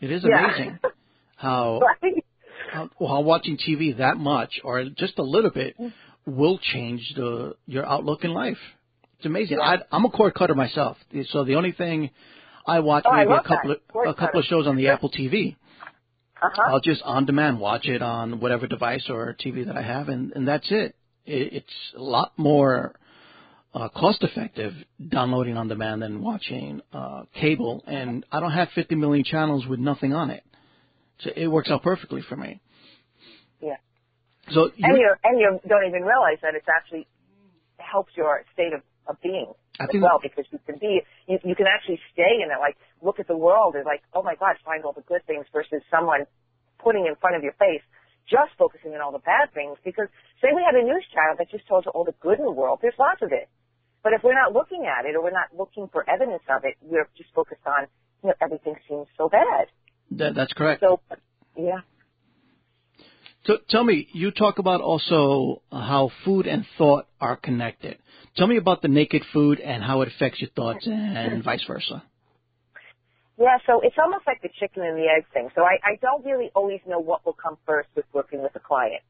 It 0.00 0.10
is 0.10 0.24
yeah. 0.28 0.44
amazing 0.44 0.78
how 1.36 1.80
right? 1.80 2.90
while 2.98 3.22
watching 3.22 3.56
TV 3.56 3.96
that 3.98 4.16
much 4.16 4.60
or 4.64 4.84
just 4.96 5.18
a 5.18 5.22
little 5.22 5.50
bit 5.50 5.76
mm. 5.78 5.92
will 6.26 6.58
change 6.58 7.12
the 7.16 7.54
your 7.66 7.86
outlook 7.86 8.24
in 8.24 8.32
life. 8.32 8.58
It's 9.22 9.26
amazing. 9.28 9.58
Yeah. 9.60 9.64
I, 9.64 9.76
I'm 9.92 10.04
a 10.04 10.10
cord 10.10 10.34
cutter 10.34 10.56
myself, 10.56 10.96
so 11.30 11.44
the 11.44 11.54
only 11.54 11.70
thing 11.70 12.10
I 12.66 12.80
watch 12.80 13.04
oh, 13.06 13.12
maybe 13.14 13.30
I 13.30 13.38
a 13.38 13.42
couple 13.44 13.70
of 13.70 13.78
a 14.08 14.14
couple 14.14 14.40
of 14.40 14.46
shows 14.46 14.66
on 14.66 14.74
the 14.74 14.88
Apple 14.88 15.12
TV. 15.12 15.54
Uh-huh. 16.42 16.62
I'll 16.66 16.80
just 16.80 17.02
on 17.04 17.24
demand 17.24 17.60
watch 17.60 17.86
it 17.86 18.02
on 18.02 18.40
whatever 18.40 18.66
device 18.66 19.08
or 19.08 19.36
TV 19.40 19.64
that 19.66 19.76
I 19.76 19.82
have, 19.82 20.08
and 20.08 20.32
and 20.32 20.48
that's 20.48 20.66
it. 20.72 20.96
it 21.24 21.52
it's 21.52 21.94
a 21.96 22.02
lot 22.02 22.32
more 22.36 22.96
uh, 23.72 23.90
cost 23.90 24.24
effective 24.24 24.72
downloading 25.08 25.56
on 25.56 25.68
demand 25.68 26.02
than 26.02 26.20
watching 26.20 26.80
uh, 26.92 27.22
cable, 27.32 27.84
and 27.86 28.26
I 28.32 28.40
don't 28.40 28.50
have 28.50 28.70
50 28.74 28.96
million 28.96 29.24
channels 29.24 29.68
with 29.68 29.78
nothing 29.78 30.12
on 30.12 30.30
it. 30.30 30.42
So 31.20 31.30
it 31.36 31.46
works 31.46 31.70
out 31.70 31.84
perfectly 31.84 32.22
for 32.28 32.34
me. 32.34 32.60
Yeah. 33.60 33.76
So 34.50 34.72
and 34.80 34.98
you 34.98 35.14
and 35.22 35.38
you 35.38 35.60
don't 35.68 35.86
even 35.86 36.02
realize 36.02 36.38
that 36.42 36.56
it's 36.56 36.66
actually 36.68 37.06
helps 37.78 38.12
your 38.16 38.44
state 38.52 38.72
of, 38.72 38.80
of 39.06 39.20
being 39.22 39.50
I 39.80 39.84
as 39.84 39.96
well 39.98 40.20
because 40.22 40.46
you 40.50 40.58
can 40.66 40.78
be 40.78 41.02
you, 41.26 41.38
you 41.42 41.54
can 41.54 41.66
actually 41.66 41.98
stay 42.12 42.42
in 42.42 42.50
it 42.50 42.60
like 42.60 42.76
look 43.00 43.18
at 43.18 43.26
the 43.26 43.36
world 43.36 43.74
and 43.74 43.84
like 43.84 44.02
oh 44.14 44.22
my 44.22 44.34
gosh 44.34 44.56
find 44.64 44.84
all 44.84 44.92
the 44.92 45.06
good 45.06 45.26
things 45.26 45.46
versus 45.52 45.82
someone 45.90 46.26
putting 46.78 47.06
in 47.06 47.14
front 47.16 47.36
of 47.36 47.42
your 47.42 47.54
face 47.58 47.82
just 48.30 48.54
focusing 48.58 48.94
on 48.94 49.00
all 49.00 49.12
the 49.12 49.24
bad 49.24 49.50
things 49.54 49.76
because 49.84 50.06
say 50.40 50.50
we 50.54 50.62
had 50.62 50.74
a 50.74 50.84
news 50.84 51.06
channel 51.14 51.34
that 51.38 51.50
just 51.50 51.66
told 51.66 51.86
you 51.86 51.90
all 51.94 52.04
the 52.04 52.14
good 52.20 52.38
in 52.38 52.44
the 52.44 52.50
world, 52.50 52.78
there's 52.82 52.98
lots 52.98 53.22
of 53.22 53.30
it. 53.32 53.48
But 54.02 54.12
if 54.12 54.22
we're 54.22 54.34
not 54.34 54.52
looking 54.52 54.86
at 54.86 55.06
it 55.06 55.14
or 55.14 55.22
we're 55.22 55.30
not 55.30 55.54
looking 55.56 55.88
for 55.92 56.08
evidence 56.10 56.42
of 56.50 56.64
it, 56.64 56.74
we're 56.82 57.08
just 57.16 57.30
focused 57.34 57.62
on, 57.66 57.86
you 58.22 58.30
know, 58.30 58.34
everything 58.42 58.74
seems 58.88 59.06
so 59.16 59.28
bad. 59.28 59.70
That, 60.10 60.34
that's 60.34 60.52
correct. 60.52 60.82
So, 60.82 61.00
yeah. 61.56 61.86
So 63.44 63.58
tell 63.68 63.82
me, 63.82 64.08
you 64.12 64.30
talk 64.30 64.58
about 64.58 64.80
also 64.80 65.62
how 65.70 66.10
food 66.24 66.46
and 66.46 66.64
thought 66.78 67.08
are 67.20 67.36
connected. 67.36 67.98
Tell 68.36 68.46
me 68.46 68.56
about 68.56 68.82
the 68.82 68.88
naked 68.88 69.24
food 69.32 69.58
and 69.58 69.82
how 69.82 70.02
it 70.02 70.08
affects 70.08 70.40
your 70.40 70.50
thoughts 70.50 70.86
and 70.86 71.42
vice 71.50 71.64
versa. 71.66 72.02
Yeah, 73.38 73.58
so 73.66 73.80
it's 73.82 73.96
almost 73.98 74.24
like 74.26 74.40
the 74.42 74.50
chicken 74.60 74.82
and 74.84 74.96
the 74.96 75.08
egg 75.08 75.24
thing. 75.32 75.48
So 75.54 75.62
I, 75.62 75.78
I 75.82 75.96
don't 76.00 76.24
really 76.24 76.50
always 76.54 76.80
know 76.86 77.00
what 77.00 77.26
will 77.26 77.32
come 77.32 77.56
first 77.66 77.88
with 77.96 78.04
working 78.12 78.42
with 78.42 78.54
a 78.54 78.60
client. 78.60 79.02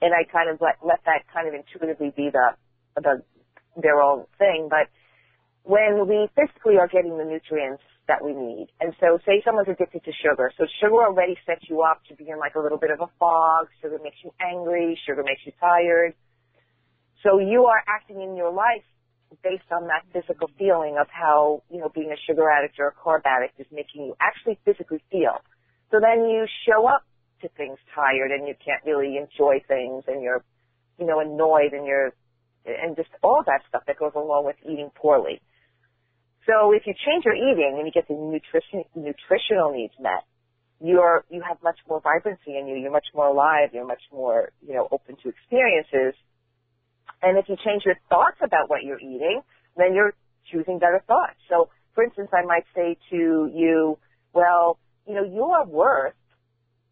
And 0.00 0.12
I 0.14 0.30
kind 0.30 0.50
of 0.50 0.60
let, 0.60 0.76
let 0.86 1.00
that 1.06 1.24
kind 1.32 1.48
of 1.48 1.54
intuitively 1.54 2.12
be 2.16 2.30
the, 2.30 2.50
the, 2.96 3.22
their 3.80 4.00
own 4.00 4.26
thing. 4.38 4.68
But 4.70 4.88
when 5.64 6.06
we 6.06 6.28
physically 6.36 6.76
are 6.78 6.88
getting 6.88 7.18
the 7.18 7.24
nutrients 7.24 7.82
that 8.12 8.20
we 8.20 8.36
need. 8.36 8.68
And 8.80 8.92
so 9.00 9.18
say 9.24 9.40
someone's 9.42 9.68
addicted 9.72 10.04
to 10.04 10.12
sugar. 10.12 10.52
So 10.58 10.66
sugar 10.80 11.00
already 11.00 11.36
sets 11.46 11.64
you 11.68 11.80
up 11.80 12.04
to 12.08 12.14
be 12.14 12.28
in 12.28 12.38
like 12.38 12.54
a 12.54 12.60
little 12.60 12.76
bit 12.76 12.90
of 12.90 13.00
a 13.00 13.08
fog. 13.18 13.68
Sugar 13.80 13.98
makes 14.04 14.20
you 14.22 14.30
angry. 14.36 15.00
Sugar 15.06 15.24
makes 15.24 15.40
you 15.46 15.52
tired. 15.58 16.12
So 17.22 17.38
you 17.38 17.64
are 17.64 17.80
acting 17.88 18.20
in 18.20 18.36
your 18.36 18.52
life 18.52 18.84
based 19.42 19.70
on 19.72 19.88
that 19.88 20.04
physical 20.12 20.50
feeling 20.58 20.98
of 21.00 21.06
how, 21.08 21.62
you 21.70 21.80
know, 21.80 21.88
being 21.88 22.12
a 22.12 22.20
sugar 22.28 22.50
addict 22.50 22.76
or 22.78 22.88
a 22.88 22.92
carb 22.92 23.24
addict 23.24 23.58
is 23.58 23.66
making 23.72 24.04
you 24.04 24.14
actually 24.20 24.58
physically 24.66 25.00
feel. 25.10 25.40
So 25.90 25.96
then 26.00 26.28
you 26.28 26.44
show 26.68 26.86
up 26.86 27.04
to 27.40 27.48
things 27.56 27.78
tired 27.94 28.30
and 28.30 28.46
you 28.46 28.54
can't 28.62 28.84
really 28.84 29.16
enjoy 29.16 29.64
things 29.66 30.04
and 30.06 30.20
you're, 30.22 30.44
you 30.98 31.06
know, 31.06 31.20
annoyed 31.20 31.72
and 31.72 31.86
you're, 31.86 32.12
and 32.66 32.94
just 32.94 33.08
all 33.22 33.42
that 33.46 33.62
stuff 33.68 33.82
that 33.86 33.98
goes 33.98 34.12
along 34.14 34.44
with 34.44 34.56
eating 34.64 34.90
poorly. 34.94 35.40
So 36.46 36.72
if 36.72 36.82
you 36.86 36.94
change 37.06 37.24
your 37.24 37.34
eating 37.34 37.76
and 37.78 37.86
you 37.86 37.92
get 37.92 38.08
the 38.08 38.14
nutrition, 38.14 38.84
nutritional 38.94 39.72
needs 39.72 39.94
met, 40.00 40.24
you're, 40.80 41.24
you 41.30 41.40
have 41.46 41.58
much 41.62 41.78
more 41.88 42.00
vibrancy 42.00 42.58
in 42.58 42.66
you. 42.66 42.76
You're 42.76 42.90
much 42.90 43.06
more 43.14 43.28
alive. 43.28 43.70
You're 43.72 43.86
much 43.86 44.02
more, 44.12 44.50
you 44.66 44.74
know, 44.74 44.88
open 44.90 45.16
to 45.22 45.28
experiences. 45.28 46.18
And 47.22 47.38
if 47.38 47.48
you 47.48 47.56
change 47.64 47.82
your 47.84 47.94
thoughts 48.08 48.38
about 48.42 48.68
what 48.68 48.82
you're 48.82 48.98
eating, 48.98 49.42
then 49.76 49.94
you're 49.94 50.12
choosing 50.50 50.80
better 50.80 51.00
thoughts. 51.06 51.38
So, 51.48 51.70
for 51.94 52.02
instance, 52.02 52.30
I 52.32 52.44
might 52.44 52.64
say 52.74 52.96
to 53.10 53.50
you, 53.54 53.98
well, 54.32 54.78
you 55.06 55.14
know, 55.14 55.24
you 55.24 55.44
are 55.44 55.64
worth, 55.66 56.14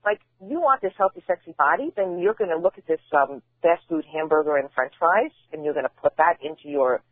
like, 0.04 0.20
you 0.40 0.60
want 0.60 0.82
this 0.82 0.92
healthy, 0.96 1.22
sexy 1.26 1.54
body, 1.58 1.92
then 1.96 2.20
you're 2.20 2.34
going 2.34 2.50
to 2.50 2.56
look 2.56 2.78
at 2.78 2.86
this 2.86 3.00
um, 3.12 3.42
fast 3.60 3.82
food 3.88 4.04
hamburger 4.12 4.56
and 4.56 4.68
french 4.74 4.92
fries, 4.98 5.32
and 5.52 5.64
you're 5.64 5.74
going 5.74 5.84
to 5.84 6.00
put 6.00 6.16
that 6.16 6.38
into 6.42 6.68
your, 6.68 7.02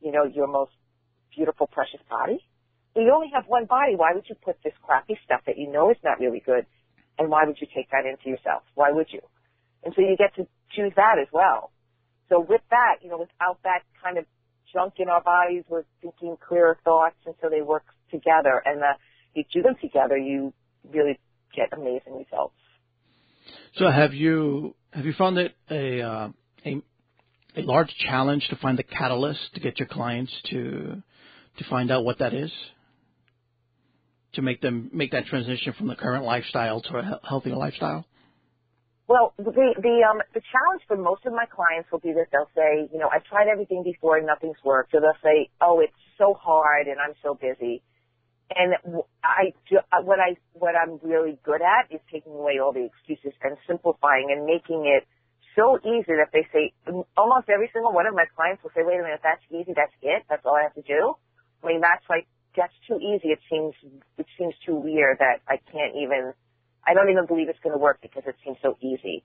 you 0.00 0.12
know, 0.12 0.24
your 0.24 0.46
most 0.46 0.70
beautiful, 1.34 1.66
precious 1.66 2.00
body. 2.08 2.44
You 2.96 3.12
only 3.14 3.30
have 3.32 3.44
one 3.46 3.66
body. 3.66 3.94
Why 3.94 4.12
would 4.14 4.24
you 4.28 4.34
put 4.34 4.56
this 4.64 4.72
crappy 4.82 5.18
stuff 5.24 5.42
that 5.46 5.56
you 5.56 5.70
know 5.70 5.90
is 5.90 5.96
not 6.02 6.18
really 6.18 6.42
good? 6.44 6.66
And 7.18 7.30
why 7.30 7.44
would 7.46 7.56
you 7.60 7.66
take 7.74 7.90
that 7.90 8.06
into 8.06 8.28
yourself? 8.28 8.62
Why 8.74 8.90
would 8.90 9.06
you? 9.10 9.20
And 9.84 9.94
so 9.94 10.02
you 10.02 10.16
get 10.16 10.34
to 10.36 10.46
choose 10.74 10.92
that 10.96 11.16
as 11.20 11.28
well. 11.32 11.70
So 12.28 12.40
with 12.40 12.62
that, 12.70 12.96
you 13.02 13.08
know, 13.08 13.18
without 13.18 13.58
that 13.62 13.82
kind 14.02 14.18
of 14.18 14.24
junk 14.72 14.94
in 14.98 15.08
our 15.08 15.22
bodies, 15.22 15.64
we're 15.68 15.84
thinking 16.02 16.36
clearer 16.46 16.76
thoughts, 16.84 17.16
and 17.24 17.34
so 17.40 17.48
they 17.48 17.62
work 17.62 17.84
together. 18.10 18.62
And 18.64 18.82
uh, 18.82 18.94
you 19.34 19.44
do 19.52 19.62
them 19.62 19.76
together, 19.80 20.16
you 20.16 20.52
really 20.92 21.18
get 21.54 21.72
amazing 21.72 22.18
results. 22.18 22.54
So 23.76 23.90
have 23.90 24.12
you 24.12 24.74
have 24.92 25.04
you 25.04 25.14
found 25.16 25.38
it 25.38 25.54
a 25.70 26.02
uh, 26.02 26.28
a 26.66 26.82
a 27.56 27.62
large 27.62 27.94
challenge 28.06 28.46
to 28.50 28.56
find 28.56 28.78
the 28.78 28.82
catalyst 28.82 29.40
to 29.54 29.60
get 29.60 29.78
your 29.78 29.88
clients 29.88 30.32
to 30.50 31.02
to 31.58 31.64
find 31.68 31.90
out 31.90 32.04
what 32.04 32.18
that 32.18 32.34
is? 32.34 32.52
To 34.34 34.42
make 34.42 34.60
them 34.60 34.90
make 34.92 35.12
that 35.12 35.26
transition 35.26 35.72
from 35.76 35.88
the 35.88 35.96
current 35.96 36.24
lifestyle 36.24 36.80
to 36.82 36.98
a 36.98 37.20
healthier 37.28 37.56
lifestyle? 37.56 38.04
Well, 39.08 39.32
the 39.38 39.50
the 39.80 39.96
um 40.04 40.20
the 40.34 40.44
challenge 40.52 40.82
for 40.86 40.96
most 40.96 41.24
of 41.24 41.32
my 41.32 41.46
clients 41.48 41.88
will 41.90 41.98
be 42.04 42.12
that 42.12 42.28
they'll 42.30 42.52
say, 42.54 42.92
you 42.92 42.98
know, 43.00 43.08
I've 43.08 43.24
tried 43.24 43.48
everything 43.48 43.82
before 43.82 44.18
and 44.18 44.26
nothing's 44.26 44.60
worked, 44.62 44.92
So 44.92 45.00
they'll 45.00 45.16
say, 45.24 45.48
oh, 45.62 45.80
it's 45.80 45.96
so 46.18 46.34
hard 46.34 46.88
and 46.88 47.00
I'm 47.00 47.16
so 47.22 47.32
busy. 47.34 47.82
And 48.52 48.76
I 49.24 49.56
uh, 49.72 50.04
what 50.04 50.20
I 50.20 50.36
what 50.52 50.76
I'm 50.76 51.00
really 51.02 51.38
good 51.42 51.62
at 51.64 51.88
is 51.88 52.00
taking 52.12 52.32
away 52.32 52.60
all 52.60 52.72
the 52.72 52.84
excuses 52.84 53.32
and 53.42 53.56
simplifying 53.66 54.28
and 54.28 54.44
making 54.44 54.84
it 54.84 55.08
so 55.56 55.80
easy 55.80 56.12
that 56.20 56.28
they 56.32 56.44
say 56.52 56.72
almost 57.16 57.48
every 57.48 57.70
single 57.72 57.92
one 57.92 58.06
of 58.06 58.14
my 58.14 58.24
clients 58.36 58.62
will 58.62 58.70
say, 58.76 58.84
wait 58.84 59.00
a 59.00 59.02
minute, 59.02 59.20
that's 59.24 59.42
easy, 59.50 59.72
that's 59.74 59.92
it, 60.02 60.22
that's 60.28 60.44
all 60.44 60.54
I 60.54 60.68
have 60.68 60.76
to 60.76 60.84
do. 60.84 61.16
I 61.62 61.66
mean, 61.66 61.80
that's 61.80 62.04
like, 62.08 62.26
that's 62.56 62.74
too 62.86 62.98
easy. 62.98 63.28
It 63.28 63.40
seems, 63.50 63.74
it 64.16 64.26
seems 64.38 64.54
too 64.64 64.74
weird 64.74 65.18
that 65.18 65.40
I 65.46 65.58
can't 65.70 65.94
even, 65.96 66.32
I 66.86 66.94
don't 66.94 67.10
even 67.10 67.26
believe 67.26 67.48
it's 67.48 67.60
going 67.62 67.74
to 67.74 67.78
work 67.78 67.98
because 68.02 68.22
it 68.26 68.36
seems 68.44 68.58
so 68.62 68.76
easy. 68.80 69.22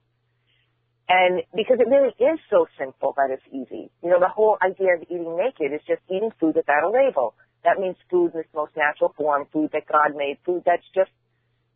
And 1.10 1.42
because 1.54 1.80
it 1.80 1.88
really 1.88 2.16
is 2.20 2.40
so 2.50 2.66
simple 2.80 3.14
that 3.18 3.30
it's 3.30 3.44
easy. 3.52 3.92
You 4.02 4.10
know, 4.10 4.20
the 4.20 4.30
whole 4.30 4.58
idea 4.64 4.96
of 4.96 5.04
eating 5.04 5.36
naked 5.38 5.74
is 5.74 5.82
just 5.88 6.02
eating 6.10 6.32
food 6.40 6.56
without 6.56 6.84
a 6.84 6.90
label. 6.90 7.36
That 7.64 7.80
means 7.80 7.96
food 8.10 8.34
in 8.34 8.42
its 8.42 8.50
most 8.54 8.72
natural 8.76 9.14
form, 9.18 9.48
food 9.52 9.72
that 9.74 9.88
God 9.88 10.16
made, 10.16 10.38
food 10.46 10.64
that's 10.66 10.86
just, 10.96 11.12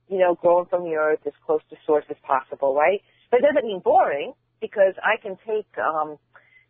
you 0.09 0.17
know, 0.17 0.35
grown 0.35 0.65
from 0.67 0.83
the 0.83 0.95
earth 0.95 1.19
as 1.25 1.33
close 1.45 1.61
to 1.69 1.75
source 1.85 2.05
as 2.09 2.17
possible, 2.23 2.73
right? 2.73 3.01
But 3.29 3.39
it 3.39 3.43
doesn't 3.43 3.67
mean 3.67 3.81
boring 3.83 4.33
because 4.61 4.93
I 5.03 5.21
can 5.21 5.37
take, 5.45 5.67
um, 5.77 6.17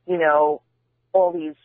you 0.07 0.17
know, 0.17 0.61
all 1.13 1.31
these 1.31 1.55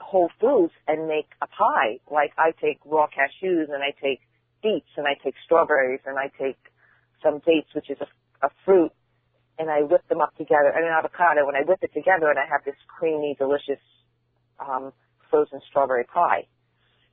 whole 0.00 0.30
foods 0.40 0.72
and 0.88 1.06
make 1.06 1.28
a 1.42 1.46
pie. 1.46 2.00
Like 2.10 2.32
I 2.38 2.52
take 2.60 2.80
raw 2.84 3.06
cashews 3.06 3.72
and 3.72 3.82
I 3.82 3.92
take 4.02 4.20
beets 4.62 4.90
and 4.96 5.06
I 5.06 5.14
take 5.22 5.34
strawberries 5.44 6.00
and 6.06 6.18
I 6.18 6.30
take 6.38 6.58
some 7.22 7.40
dates, 7.46 7.68
which 7.74 7.90
is 7.90 7.98
a, 8.00 8.46
a 8.46 8.50
fruit, 8.64 8.92
and 9.58 9.70
I 9.70 9.82
whip 9.82 10.06
them 10.08 10.20
up 10.20 10.34
together, 10.36 10.72
and 10.74 10.86
an 10.86 10.92
avocado, 10.92 11.46
and 11.48 11.56
I 11.56 11.60
whip 11.68 11.80
it 11.82 11.92
together, 11.92 12.30
and 12.30 12.38
I 12.38 12.46
have 12.48 12.64
this 12.64 12.76
creamy, 12.88 13.36
delicious 13.38 13.82
um, 14.58 14.92
frozen 15.28 15.60
strawberry 15.68 16.04
pie. 16.04 16.46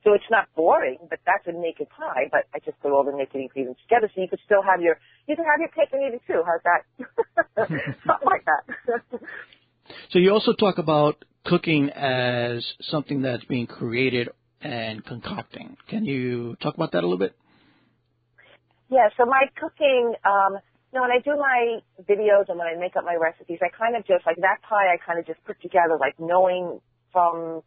So 0.04 0.14
it's 0.14 0.30
not 0.30 0.48
boring, 0.56 0.98
but 1.10 1.18
that's 1.26 1.46
a 1.46 1.52
naked 1.52 1.88
pie. 1.90 2.30
But 2.30 2.46
I 2.54 2.60
just 2.64 2.80
put 2.80 2.92
all 2.92 3.04
the 3.04 3.12
naked 3.12 3.40
ingredients 3.40 3.80
together, 3.82 4.10
so 4.14 4.20
you 4.20 4.28
could 4.28 4.40
still 4.44 4.62
have 4.62 4.80
your 4.80 4.96
you 5.26 5.36
can 5.36 5.44
have 5.44 5.60
your 5.60 5.68
cake 5.68 5.92
and 5.92 6.02
eat 6.02 6.14
it 6.14 6.22
too. 6.26 6.42
How's 6.46 6.62
that? 6.64 6.82
Something 8.06 8.28
like 8.28 8.44
that. 8.46 9.20
so 10.10 10.18
you 10.18 10.30
also 10.30 10.52
talk 10.52 10.78
about 10.78 11.24
cooking 11.44 11.90
as 11.90 12.64
something 12.90 13.22
that's 13.22 13.44
being 13.44 13.66
created 13.66 14.28
and 14.60 15.04
concocting. 15.04 15.76
Can 15.88 16.04
you 16.04 16.56
talk 16.62 16.74
about 16.74 16.92
that 16.92 17.04
a 17.04 17.06
little 17.06 17.18
bit? 17.18 17.34
Yeah. 18.90 19.08
So 19.16 19.24
my 19.24 19.44
cooking. 19.56 20.14
Um, 20.24 20.58
you 20.90 20.96
know, 20.96 21.02
when 21.02 21.12
I 21.12 21.20
do 21.20 21.36
my 21.36 21.80
videos 22.08 22.48
and 22.48 22.58
when 22.58 22.66
I 22.66 22.74
make 22.80 22.96
up 22.96 23.04
my 23.04 23.14
recipes, 23.14 23.58
I 23.60 23.68
kind 23.68 23.94
of 23.94 24.06
just 24.06 24.24
like 24.24 24.36
that 24.36 24.62
pie. 24.66 24.88
I 24.88 24.96
kind 25.04 25.18
of 25.18 25.26
just 25.26 25.38
put 25.44 25.60
together, 25.60 25.98
like 26.00 26.14
knowing 26.18 26.80
from 27.12 27.60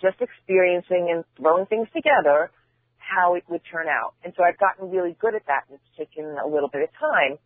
just 0.00 0.16
experiencing 0.20 1.10
and 1.10 1.24
throwing 1.36 1.66
things 1.66 1.88
together 1.92 2.50
how 2.98 3.34
it 3.34 3.44
would 3.48 3.60
turn 3.70 3.88
out. 3.88 4.14
And 4.24 4.32
so 4.36 4.44
I've 4.44 4.58
gotten 4.58 4.90
really 4.90 5.16
good 5.20 5.34
at 5.34 5.42
that 5.46 5.66
and 5.68 5.78
it's 5.78 5.98
taken 5.98 6.24
a 6.38 6.46
little 6.46 6.68
bit 6.68 6.82
of 6.82 6.90
time. 6.94 7.38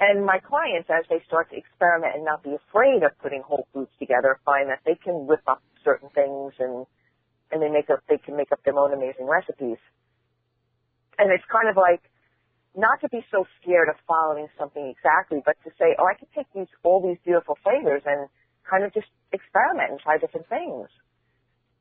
And 0.00 0.24
my 0.24 0.38
clients, 0.38 0.88
as 0.90 1.04
they 1.10 1.20
start 1.26 1.50
to 1.50 1.56
experiment 1.56 2.14
and 2.14 2.24
not 2.24 2.42
be 2.42 2.54
afraid 2.54 3.02
of 3.02 3.18
putting 3.18 3.42
whole 3.42 3.66
foods 3.72 3.90
together, 3.98 4.38
find 4.44 4.70
that 4.70 4.80
they 4.86 4.94
can 4.94 5.26
whip 5.26 5.42
up 5.48 5.62
certain 5.82 6.08
things 6.14 6.54
and, 6.58 6.86
and 7.50 7.60
they 7.60 7.68
make 7.68 7.90
up, 7.90 8.00
they 8.08 8.18
can 8.18 8.36
make 8.36 8.52
up 8.52 8.62
their 8.64 8.78
own 8.78 8.92
amazing 8.92 9.26
recipes. 9.26 9.78
And 11.18 11.32
it's 11.32 11.44
kind 11.50 11.68
of 11.68 11.76
like, 11.76 12.02
not 12.76 13.00
to 13.00 13.08
be 13.08 13.26
so 13.32 13.44
scared 13.60 13.88
of 13.88 13.96
following 14.06 14.46
something 14.56 14.86
exactly, 14.86 15.42
but 15.44 15.56
to 15.64 15.70
say, 15.78 15.98
oh, 15.98 16.06
I 16.06 16.14
can 16.14 16.28
take 16.30 16.46
these, 16.54 16.70
all 16.84 17.02
these 17.02 17.18
beautiful 17.24 17.58
flavors 17.64 18.02
and 18.06 18.28
kind 18.62 18.84
of 18.84 18.94
just 18.94 19.08
experiment 19.32 19.90
and 19.90 19.98
try 19.98 20.18
different 20.18 20.46
things. 20.48 20.86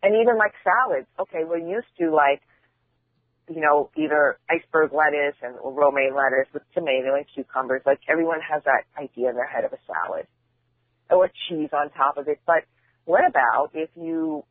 And 0.01 0.15
even 0.15 0.37
like 0.37 0.53
salads, 0.63 1.05
okay, 1.19 1.45
we're 1.45 1.61
used 1.61 1.91
to 1.99 2.09
like, 2.09 2.41
you 3.49 3.61
know, 3.61 3.89
either 3.95 4.37
iceberg 4.49 4.91
lettuce 4.91 5.35
and 5.41 5.55
or 5.61 5.71
romaine 5.71 6.13
lettuce 6.15 6.51
with 6.53 6.63
tomato 6.73 7.15
and 7.15 7.25
cucumbers. 7.33 7.81
Like 7.85 7.99
everyone 8.09 8.39
has 8.41 8.63
that 8.65 8.83
idea 8.99 9.29
in 9.29 9.35
their 9.35 9.47
head 9.47 9.63
of 9.63 9.73
a 9.73 9.79
salad 9.87 10.27
or 11.09 11.29
cheese 11.47 11.69
on 11.71 11.89
top 11.91 12.17
of 12.17 12.27
it. 12.27 12.39
But 12.45 12.63
what 13.05 13.25
about 13.25 13.71
if 13.73 13.89
you 13.95 14.43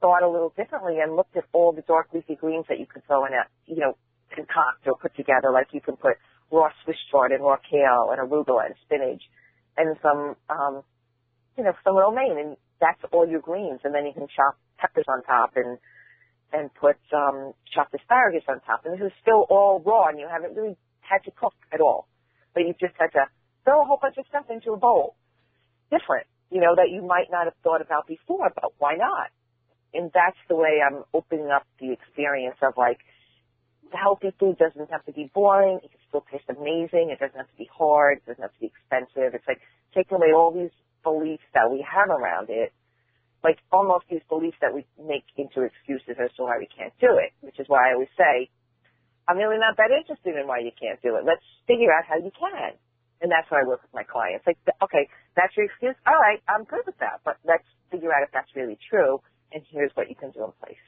thought 0.00 0.22
a 0.22 0.28
little 0.28 0.52
differently 0.56 1.00
and 1.00 1.16
looked 1.16 1.36
at 1.36 1.44
all 1.52 1.72
the 1.72 1.82
dark 1.82 2.08
leafy 2.14 2.36
greens 2.36 2.66
that 2.68 2.78
you 2.78 2.86
could 2.86 3.04
throw 3.06 3.26
in 3.26 3.32
a, 3.32 3.42
you 3.66 3.80
know, 3.80 3.96
concoct 4.34 4.86
or 4.86 4.96
put 4.96 5.16
together? 5.16 5.50
Like 5.52 5.68
you 5.72 5.80
can 5.80 5.96
put 5.96 6.14
raw 6.52 6.68
Swiss 6.84 6.96
chard 7.10 7.32
and 7.32 7.42
raw 7.42 7.56
kale 7.58 8.14
and 8.14 8.20
arugula 8.20 8.66
and 8.66 8.74
spinach 8.86 9.22
and 9.76 9.96
some, 10.00 10.36
um, 10.48 10.82
you 11.58 11.64
know, 11.64 11.72
some 11.82 11.96
romaine 11.96 12.38
and 12.38 12.56
that's 12.80 13.00
all 13.12 13.26
your 13.26 13.40
greens. 13.40 13.80
And 13.82 13.94
then 13.94 14.06
you 14.06 14.12
can 14.12 14.28
chop 14.28 14.56
peppers 14.78 15.06
on 15.08 15.22
top 15.24 15.52
and 15.56 15.78
and 16.52 16.72
put 16.74 16.96
um, 17.12 17.52
chopped 17.72 17.94
asparagus 17.94 18.44
on 18.48 18.60
top. 18.60 18.84
And 18.84 18.94
this 18.94 19.06
is 19.06 19.12
still 19.20 19.46
all 19.50 19.82
raw, 19.84 20.08
and 20.08 20.18
you 20.18 20.28
haven't 20.30 20.54
really 20.54 20.76
had 21.00 21.24
to 21.24 21.30
cook 21.30 21.54
at 21.72 21.80
all, 21.80 22.08
but 22.54 22.66
you've 22.66 22.78
just 22.78 22.94
had 22.98 23.12
to 23.12 23.26
throw 23.64 23.82
a 23.82 23.84
whole 23.84 23.98
bunch 24.00 24.16
of 24.18 24.26
stuff 24.28 24.46
into 24.50 24.72
a 24.72 24.76
bowl. 24.76 25.16
Different, 25.90 26.26
you 26.50 26.60
know, 26.60 26.74
that 26.76 26.90
you 26.90 27.02
might 27.02 27.30
not 27.30 27.44
have 27.44 27.54
thought 27.62 27.80
about 27.80 28.06
before, 28.06 28.50
but 28.54 28.72
why 28.78 28.96
not? 28.96 29.30
And 29.92 30.10
that's 30.12 30.38
the 30.48 30.56
way 30.56 30.80
I'm 30.84 31.04
opening 31.12 31.50
up 31.50 31.66
the 31.78 31.92
experience 31.92 32.56
of 32.62 32.74
like, 32.76 32.98
healthy 33.92 34.34
food 34.40 34.58
doesn't 34.58 34.90
have 34.90 35.04
to 35.06 35.12
be 35.12 35.30
boring. 35.32 35.78
It 35.82 35.90
can 35.90 36.00
still 36.08 36.24
taste 36.30 36.44
amazing. 36.48 37.10
It 37.10 37.20
doesn't 37.20 37.36
have 37.36 37.46
to 37.46 37.56
be 37.56 37.68
hard. 37.70 38.18
It 38.18 38.26
doesn't 38.26 38.42
have 38.42 38.52
to 38.52 38.60
be 38.60 38.66
expensive. 38.66 39.34
It's 39.34 39.46
like 39.46 39.60
taking 39.94 40.16
away 40.16 40.32
all 40.34 40.50
these 40.50 40.74
beliefs 41.02 41.44
that 41.54 41.70
we 41.70 41.86
have 41.86 42.08
around 42.08 42.50
it, 42.50 42.72
like 43.44 43.60
almost 43.70 44.08
these 44.10 44.24
beliefs 44.28 44.56
that 44.64 44.72
we 44.72 44.88
make 44.96 45.28
into 45.36 45.62
excuses 45.62 46.16
as 46.16 46.32
to 46.36 46.48
why 46.48 46.56
we 46.58 46.66
can't 46.66 46.96
do 46.98 47.20
it, 47.20 47.36
which 47.44 47.60
is 47.60 47.68
why 47.68 47.90
I 47.90 47.92
always 47.92 48.08
say, 48.16 48.48
I'm 49.28 49.36
really 49.36 49.60
not 49.60 49.76
that 49.76 49.92
interested 49.92 50.34
in 50.34 50.48
why 50.48 50.60
you 50.60 50.72
can't 50.80 51.00
do 51.02 51.16
it. 51.16 51.24
Let's 51.24 51.44
figure 51.68 51.92
out 51.92 52.04
how 52.08 52.16
you 52.16 52.32
can. 52.32 52.72
And 53.20 53.30
that's 53.30 53.46
how 53.48 53.56
I 53.56 53.68
work 53.68 53.80
with 53.82 53.92
my 53.94 54.02
clients. 54.02 54.44
Like, 54.46 54.58
okay, 54.82 55.08
that's 55.36 55.56
your 55.56 55.66
excuse. 55.66 55.94
All 56.06 56.18
right, 56.18 56.42
I'm 56.48 56.64
good 56.64 56.82
with 56.84 56.98
that, 56.98 57.20
but 57.24 57.36
let's 57.44 57.64
figure 57.90 58.12
out 58.12 58.24
if 58.24 58.30
that's 58.32 58.50
really 58.56 58.78
true. 58.90 59.20
And 59.52 59.62
here's 59.70 59.92
what 59.94 60.08
you 60.08 60.16
can 60.16 60.30
do 60.32 60.44
in 60.44 60.52
place. 60.60 60.80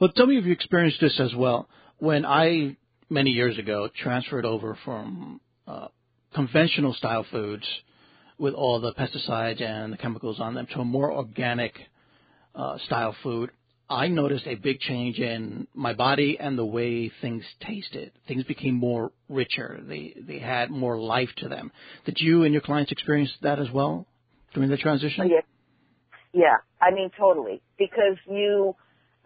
Well, 0.00 0.10
tell 0.14 0.26
me 0.26 0.38
if 0.38 0.44
you 0.46 0.52
experienced 0.52 1.00
this 1.00 1.20
as 1.20 1.34
well. 1.34 1.68
When 1.98 2.24
I 2.24 2.76
many 3.08 3.30
years 3.30 3.58
ago 3.58 3.88
transferred 4.02 4.46
over 4.46 4.78
from 4.84 5.40
uh, 5.66 5.88
conventional 6.34 6.94
style 6.94 7.26
foods 7.30 7.66
with 8.40 8.54
all 8.54 8.80
the 8.80 8.94
pesticides 8.94 9.62
and 9.62 9.92
the 9.92 9.98
chemicals 9.98 10.40
on 10.40 10.54
them 10.54 10.66
to 10.72 10.80
a 10.80 10.84
more 10.84 11.12
organic 11.12 11.74
uh, 12.54 12.78
style 12.86 13.14
food, 13.22 13.50
I 13.88 14.08
noticed 14.08 14.46
a 14.46 14.54
big 14.54 14.80
change 14.80 15.18
in 15.18 15.66
my 15.74 15.92
body 15.92 16.38
and 16.40 16.56
the 16.56 16.64
way 16.64 17.12
things 17.20 17.44
tasted. 17.60 18.12
Things 18.26 18.44
became 18.44 18.74
more 18.74 19.12
richer. 19.28 19.80
They 19.86 20.14
they 20.26 20.38
had 20.38 20.70
more 20.70 20.98
life 20.98 21.28
to 21.38 21.48
them. 21.48 21.70
Did 22.06 22.16
you 22.18 22.44
and 22.44 22.52
your 22.52 22.62
clients 22.62 22.92
experience 22.92 23.30
that 23.42 23.58
as 23.58 23.70
well 23.70 24.06
during 24.54 24.70
the 24.70 24.76
transition? 24.76 25.28
Yeah, 25.28 25.40
yeah. 26.32 26.56
I 26.80 26.92
mean, 26.92 27.10
totally. 27.18 27.60
Because 27.78 28.16
you, 28.28 28.76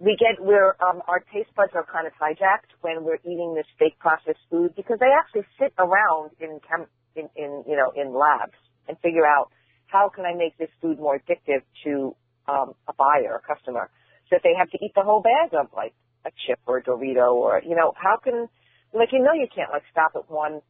we 0.01 0.17
get 0.19 0.43
where 0.43 0.83
um, 0.83 1.03
our 1.07 1.21
taste 1.33 1.51
buds 1.55 1.73
are 1.75 1.85
kind 1.85 2.07
of 2.07 2.15
hijacked 2.15 2.73
when 2.81 3.05
we're 3.05 3.21
eating 3.23 3.55
this 3.55 3.67
fake 3.79 3.99
processed 3.99 4.41
food 4.51 4.75
because 4.75 4.97
they 4.99 5.13
actually 5.13 5.47
sit 5.61 5.73
around 5.79 6.31
in 6.41 6.59
chem, 6.67 6.87
in, 7.15 7.29
in 7.37 7.65
you 7.69 7.77
know 7.77 7.93
in 7.95 8.15
labs 8.15 8.57
and 8.89 8.99
figure 9.01 9.27
out 9.27 9.51
how 9.87 10.09
can 10.09 10.25
I 10.25 10.35
make 10.35 10.57
this 10.59 10.71
food 10.81 10.99
more 10.99 11.19
addictive 11.19 11.63
to 11.85 12.17
um, 12.49 12.75
a 12.89 12.93
buyer, 12.93 13.41
a 13.41 13.55
customer 13.55 13.91
so 14.29 14.37
that 14.37 14.41
they 14.43 14.55
have 14.59 14.71
to 14.71 14.79
eat 14.83 14.93
the 14.95 15.03
whole 15.03 15.23
bag 15.23 15.55
of 15.55 15.69
like 15.75 15.95
a 16.25 16.31
chip 16.47 16.59
or 16.67 16.79
a 16.79 16.83
Dorito 16.83 17.35
or, 17.35 17.63
you 17.65 17.77
know, 17.77 17.93
how 17.97 18.17
can, 18.17 18.49
like, 18.93 19.11
you 19.13 19.23
know, 19.23 19.33
you 19.33 19.47
can't 19.55 19.71
like 19.71 19.83
stop 19.91 20.13
at 20.17 20.31
one 20.31 20.61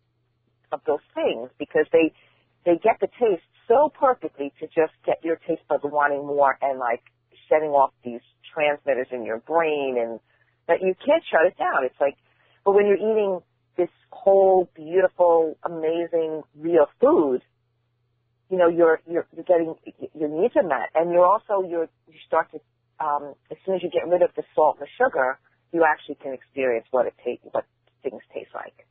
of 0.73 0.81
those 0.87 1.05
things 1.15 1.51
because 1.59 1.87
they, 1.93 2.13
they 2.65 2.77
get 2.83 2.99
the 3.01 3.09
taste 3.19 3.43
so 3.69 3.91
perfectly 3.99 4.53
to 4.61 4.67
just 4.67 4.93
get 5.07 5.23
your 5.23 5.37
taste 5.47 5.63
buds 5.69 5.85
wanting 5.85 6.27
more 6.27 6.59
and 6.61 6.79
like 6.79 7.03
setting 7.49 7.71
off 7.71 7.93
these 8.05 8.21
transmitters 8.53 9.09
in 9.11 9.25
your 9.25 9.39
brain 9.39 9.97
and 9.99 10.21
that 10.67 10.81
you 10.81 10.95
can't 11.05 11.23
shut 11.31 11.47
it 11.47 11.57
down. 11.59 11.85
It's 11.85 12.01
like, 12.01 12.17
but 12.65 12.75
when 12.75 12.87
you're 12.87 12.97
eating 12.97 13.41
this 13.77 13.91
whole 14.11 14.69
beautiful, 14.75 15.57
amazing, 15.65 16.43
real 16.59 16.87
food, 17.01 17.43
you 18.55 18.61
know, 18.61 18.69
you're, 18.69 19.01
you're, 19.11 19.27
you're 19.35 19.45
getting 19.45 19.75
your 20.15 20.29
needs 20.29 20.55
are 20.55 20.63
met 20.63 20.95
and 20.95 21.11
you're 21.11 21.27
also, 21.27 21.67
you're, 21.69 21.89
you 22.07 22.19
start 22.27 22.51
to 22.53 22.61
um, 23.01 23.35
as 23.51 23.57
soon 23.65 23.75
as 23.75 23.83
you 23.83 23.91
get 23.91 24.07
rid 24.07 24.23
of 24.23 24.31
the 24.37 24.45
salt 24.55 24.77
and 24.79 24.87
the 24.87 25.05
sugar, 25.05 25.39
you 25.73 25.85
actually 25.85 26.17
can 26.17 26.33
experience 26.33 26.87
what 26.91 27.07
it 27.07 27.15
tastes, 27.25 27.45
what 27.51 27.65
things 28.03 28.23
taste 28.33 28.51
like. 28.55 28.87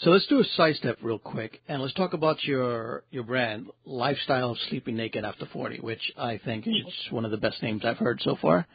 So 0.00 0.10
let's 0.10 0.26
do 0.26 0.40
a 0.40 0.44
sidestep 0.56 0.98
real 1.02 1.18
quick, 1.18 1.62
and 1.68 1.80
let's 1.80 1.94
talk 1.94 2.12
about 2.12 2.42
your 2.44 3.04
your 3.10 3.22
brand, 3.22 3.68
Lifestyle 3.84 4.50
of 4.50 4.56
Sleeping 4.68 4.96
Naked 4.96 5.24
After 5.24 5.46
40, 5.46 5.78
which 5.80 6.00
I 6.18 6.40
think 6.44 6.66
is 6.66 6.92
one 7.10 7.24
of 7.24 7.30
the 7.30 7.36
best 7.36 7.62
names 7.62 7.84
I've 7.84 7.98
heard 7.98 8.20
so 8.22 8.36
far. 8.40 8.66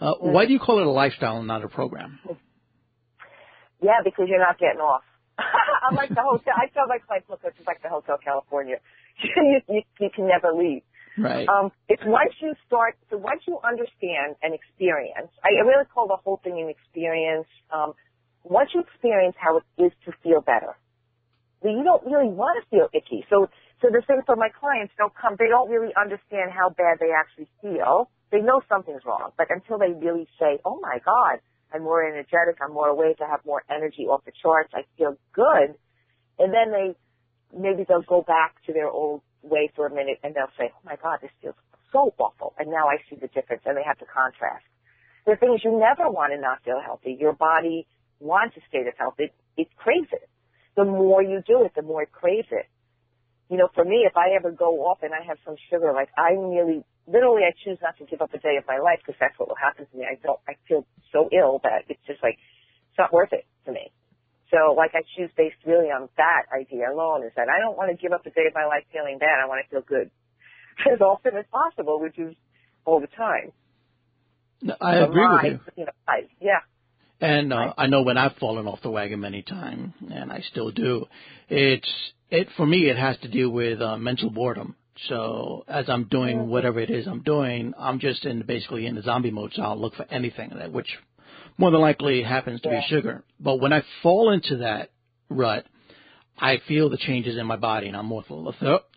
Uh, 0.00 0.14
mm-hmm. 0.14 0.32
Why 0.32 0.46
do 0.46 0.52
you 0.52 0.58
call 0.58 0.78
it 0.78 0.86
a 0.86 0.90
lifestyle 0.90 1.38
and 1.38 1.46
not 1.46 1.62
a 1.62 1.68
program? 1.68 2.18
Yeah, 3.82 4.00
because 4.02 4.26
you're 4.28 4.38
not 4.38 4.58
getting 4.58 4.80
off. 4.80 5.02
I'm 5.84 5.94
like 5.94 6.14
the 6.14 6.22
hotel. 6.22 6.54
I 6.56 6.68
tell 6.72 6.86
my 6.86 6.98
clients, 6.98 7.28
look, 7.28 7.40
it's 7.44 7.56
like 7.66 7.82
the 7.82 7.88
Hotel 7.88 8.18
California. 8.22 8.76
you, 9.22 9.60
you, 9.68 9.82
you 10.00 10.10
can 10.14 10.28
never 10.28 10.52
leave. 10.52 10.82
Right. 11.18 11.48
Um, 11.48 11.70
it's 11.88 12.02
once 12.06 12.32
you 12.40 12.54
start, 12.66 12.96
so 13.10 13.18
once 13.18 13.42
you 13.46 13.58
understand 13.60 14.36
and 14.42 14.54
experience, 14.54 15.28
I 15.44 15.60
really 15.60 15.84
call 15.92 16.08
the 16.08 16.16
whole 16.16 16.40
thing 16.42 16.56
an 16.60 16.72
experience. 16.72 17.48
Um, 17.68 17.92
once 18.44 18.70
you 18.74 18.80
experience 18.80 19.36
how 19.38 19.60
it 19.60 19.66
is 19.76 19.92
to 20.06 20.12
feel 20.22 20.40
better, 20.40 20.76
you 21.62 21.84
don't 21.84 22.04
really 22.06 22.32
want 22.32 22.58
to 22.58 22.64
feel 22.72 22.88
icky. 22.92 23.24
So, 23.30 23.46
so 23.80 23.88
the 23.92 24.02
thing 24.06 24.22
for 24.26 24.36
my 24.36 24.48
clients, 24.48 24.92
they'll 24.98 25.14
come, 25.14 25.36
they 25.38 25.48
don't 25.48 25.70
really 25.70 25.92
understand 25.94 26.50
how 26.50 26.70
bad 26.70 26.98
they 26.98 27.12
actually 27.12 27.48
feel. 27.60 28.10
They 28.32 28.40
know 28.40 28.62
something's 28.68 29.04
wrong, 29.04 29.30
but 29.36 29.46
until 29.50 29.78
they 29.78 29.92
really 29.92 30.26
say, 30.40 30.58
oh 30.64 30.80
my 30.80 30.98
God, 31.04 31.44
I'm 31.74 31.82
more 31.82 32.04
energetic, 32.04 32.58
I'm 32.62 32.72
more 32.72 32.88
awake, 32.88 33.18
I 33.24 33.30
have 33.30 33.44
more 33.44 33.62
energy 33.70 34.06
off 34.06 34.24
the 34.24 34.32
charts, 34.42 34.70
I 34.74 34.82
feel 34.96 35.16
good. 35.32 35.74
And 36.38 36.52
then 36.52 36.72
they, 36.72 36.94
maybe 37.56 37.84
they'll 37.88 38.02
go 38.02 38.22
back 38.22 38.56
to 38.66 38.72
their 38.72 38.88
old 38.88 39.22
way 39.42 39.70
for 39.74 39.86
a 39.86 39.90
minute 39.90 40.18
and 40.22 40.34
they'll 40.34 40.52
say, 40.58 40.70
oh 40.74 40.80
my 40.84 40.96
God, 41.02 41.18
this 41.22 41.30
feels 41.40 41.54
so 41.92 42.14
awful. 42.18 42.54
And 42.58 42.70
now 42.70 42.88
I 42.88 42.96
see 43.08 43.16
the 43.16 43.28
difference 43.28 43.62
and 43.66 43.76
they 43.76 43.84
have 43.84 43.98
to 43.98 44.06
contrast. 44.06 44.64
There 45.24 45.34
are 45.34 45.38
things 45.38 45.60
you 45.64 45.78
never 45.78 46.10
want 46.10 46.32
to 46.32 46.40
not 46.40 46.64
feel 46.64 46.80
healthy. 46.84 47.16
Your 47.18 47.32
body 47.32 47.86
wants 48.18 48.56
a 48.56 48.60
state 48.68 48.86
of 48.86 48.94
health. 48.98 49.14
It, 49.18 49.32
it 49.56 49.68
craves 49.76 50.08
it. 50.12 50.28
The 50.76 50.84
more 50.84 51.22
you 51.22 51.42
do 51.46 51.64
it, 51.64 51.72
the 51.76 51.82
more 51.82 52.02
it 52.02 52.12
craves 52.12 52.48
it. 52.50 52.66
You 53.50 53.58
know, 53.58 53.68
for 53.74 53.84
me, 53.84 54.06
if 54.08 54.16
I 54.16 54.34
ever 54.34 54.50
go 54.50 54.86
off 54.86 54.98
and 55.02 55.12
I 55.12 55.22
have 55.26 55.36
some 55.44 55.56
sugar, 55.70 55.92
like 55.92 56.08
I 56.16 56.32
really, 56.32 56.84
literally 57.06 57.42
I 57.42 57.52
choose 57.64 57.78
not 57.82 57.96
to 57.98 58.04
give 58.04 58.20
up 58.20 58.34
a 58.34 58.38
day 58.38 58.56
of 58.56 58.64
my 58.66 58.78
life 58.78 59.00
because 59.04 59.18
that's 59.18 59.38
what 59.38 59.48
will 59.48 59.60
happen 59.60 59.86
to 59.86 59.94
me. 59.96 60.04
I 60.04 60.16
don't, 60.22 60.38
I 60.48 60.54
feel 60.68 60.86
so 61.12 61.28
ill 61.32 61.60
that 61.64 61.84
it's 61.88 62.02
just 62.06 62.22
like, 62.22 62.38
it's 62.90 62.98
not 62.98 63.12
worth 63.12 63.32
it 63.32 63.46
to 63.66 63.72
me. 63.72 63.90
So 64.50 64.74
like 64.76 64.92
I 64.94 65.02
choose 65.16 65.30
based 65.36 65.56
really 65.64 65.88
on 65.88 66.08
that 66.16 66.44
idea 66.52 66.92
alone 66.92 67.24
is 67.24 67.32
that 67.36 67.48
I 67.48 67.58
don't 67.58 67.76
want 67.76 67.90
to 67.90 67.96
give 67.96 68.12
up 68.12 68.26
a 68.26 68.30
day 68.30 68.46
of 68.46 68.54
my 68.54 68.66
life 68.66 68.84
feeling 68.92 69.18
bad. 69.18 69.40
I 69.42 69.48
want 69.48 69.64
to 69.64 69.70
feel 69.70 69.80
good 69.80 70.10
as 70.92 71.00
often 71.00 71.36
as 71.36 71.46
possible, 71.50 72.00
which 72.00 72.18
is 72.18 72.34
all 72.84 73.00
the 73.00 73.08
time. 73.08 73.52
No, 74.60 74.76
I 74.80 74.98
so 74.98 75.04
agree 75.04 75.24
my, 75.24 75.42
with 75.42 75.52
you. 75.52 75.60
you 75.76 75.84
know, 75.86 75.92
I, 76.06 76.28
yeah. 76.40 76.60
And 77.20 77.52
uh, 77.52 77.72
I 77.78 77.86
know 77.86 78.02
when 78.02 78.18
I've 78.18 78.36
fallen 78.36 78.66
off 78.66 78.82
the 78.82 78.90
wagon 78.90 79.20
many 79.20 79.42
times, 79.42 79.94
and 80.10 80.32
I 80.32 80.42
still 80.50 80.70
do. 80.70 81.06
It's 81.48 81.88
it 82.30 82.48
for 82.56 82.66
me. 82.66 82.90
It 82.90 82.96
has 82.96 83.16
to 83.18 83.28
do 83.28 83.48
with 83.48 83.80
uh, 83.80 83.96
mental 83.96 84.28
boredom. 84.28 84.74
So 85.08 85.64
as 85.68 85.88
I'm 85.88 86.04
doing 86.04 86.48
whatever 86.48 86.80
it 86.80 86.90
is 86.90 87.06
I'm 87.06 87.22
doing, 87.22 87.72
I'm 87.78 87.98
just 87.98 88.24
in 88.24 88.42
basically 88.42 88.86
in 88.86 88.94
the 88.94 89.02
zombie 89.02 89.30
mode. 89.30 89.52
So 89.54 89.62
I'll 89.62 89.80
look 89.80 89.94
for 89.94 90.06
anything 90.10 90.50
that 90.56 90.72
which 90.72 90.88
more 91.58 91.70
than 91.70 91.80
likely 91.80 92.22
happens 92.22 92.60
to 92.62 92.68
yeah. 92.68 92.80
be 92.80 92.86
sugar. 92.88 93.24
But 93.40 93.60
when 93.60 93.72
I 93.72 93.82
fall 94.02 94.32
into 94.32 94.58
that 94.58 94.90
rut, 95.28 95.66
I 96.38 96.58
feel 96.68 96.90
the 96.90 96.98
changes 96.98 97.36
in 97.36 97.46
my 97.46 97.56
body 97.56 97.88
and 97.88 97.96
I'm 97.96 98.06
more 98.06 98.24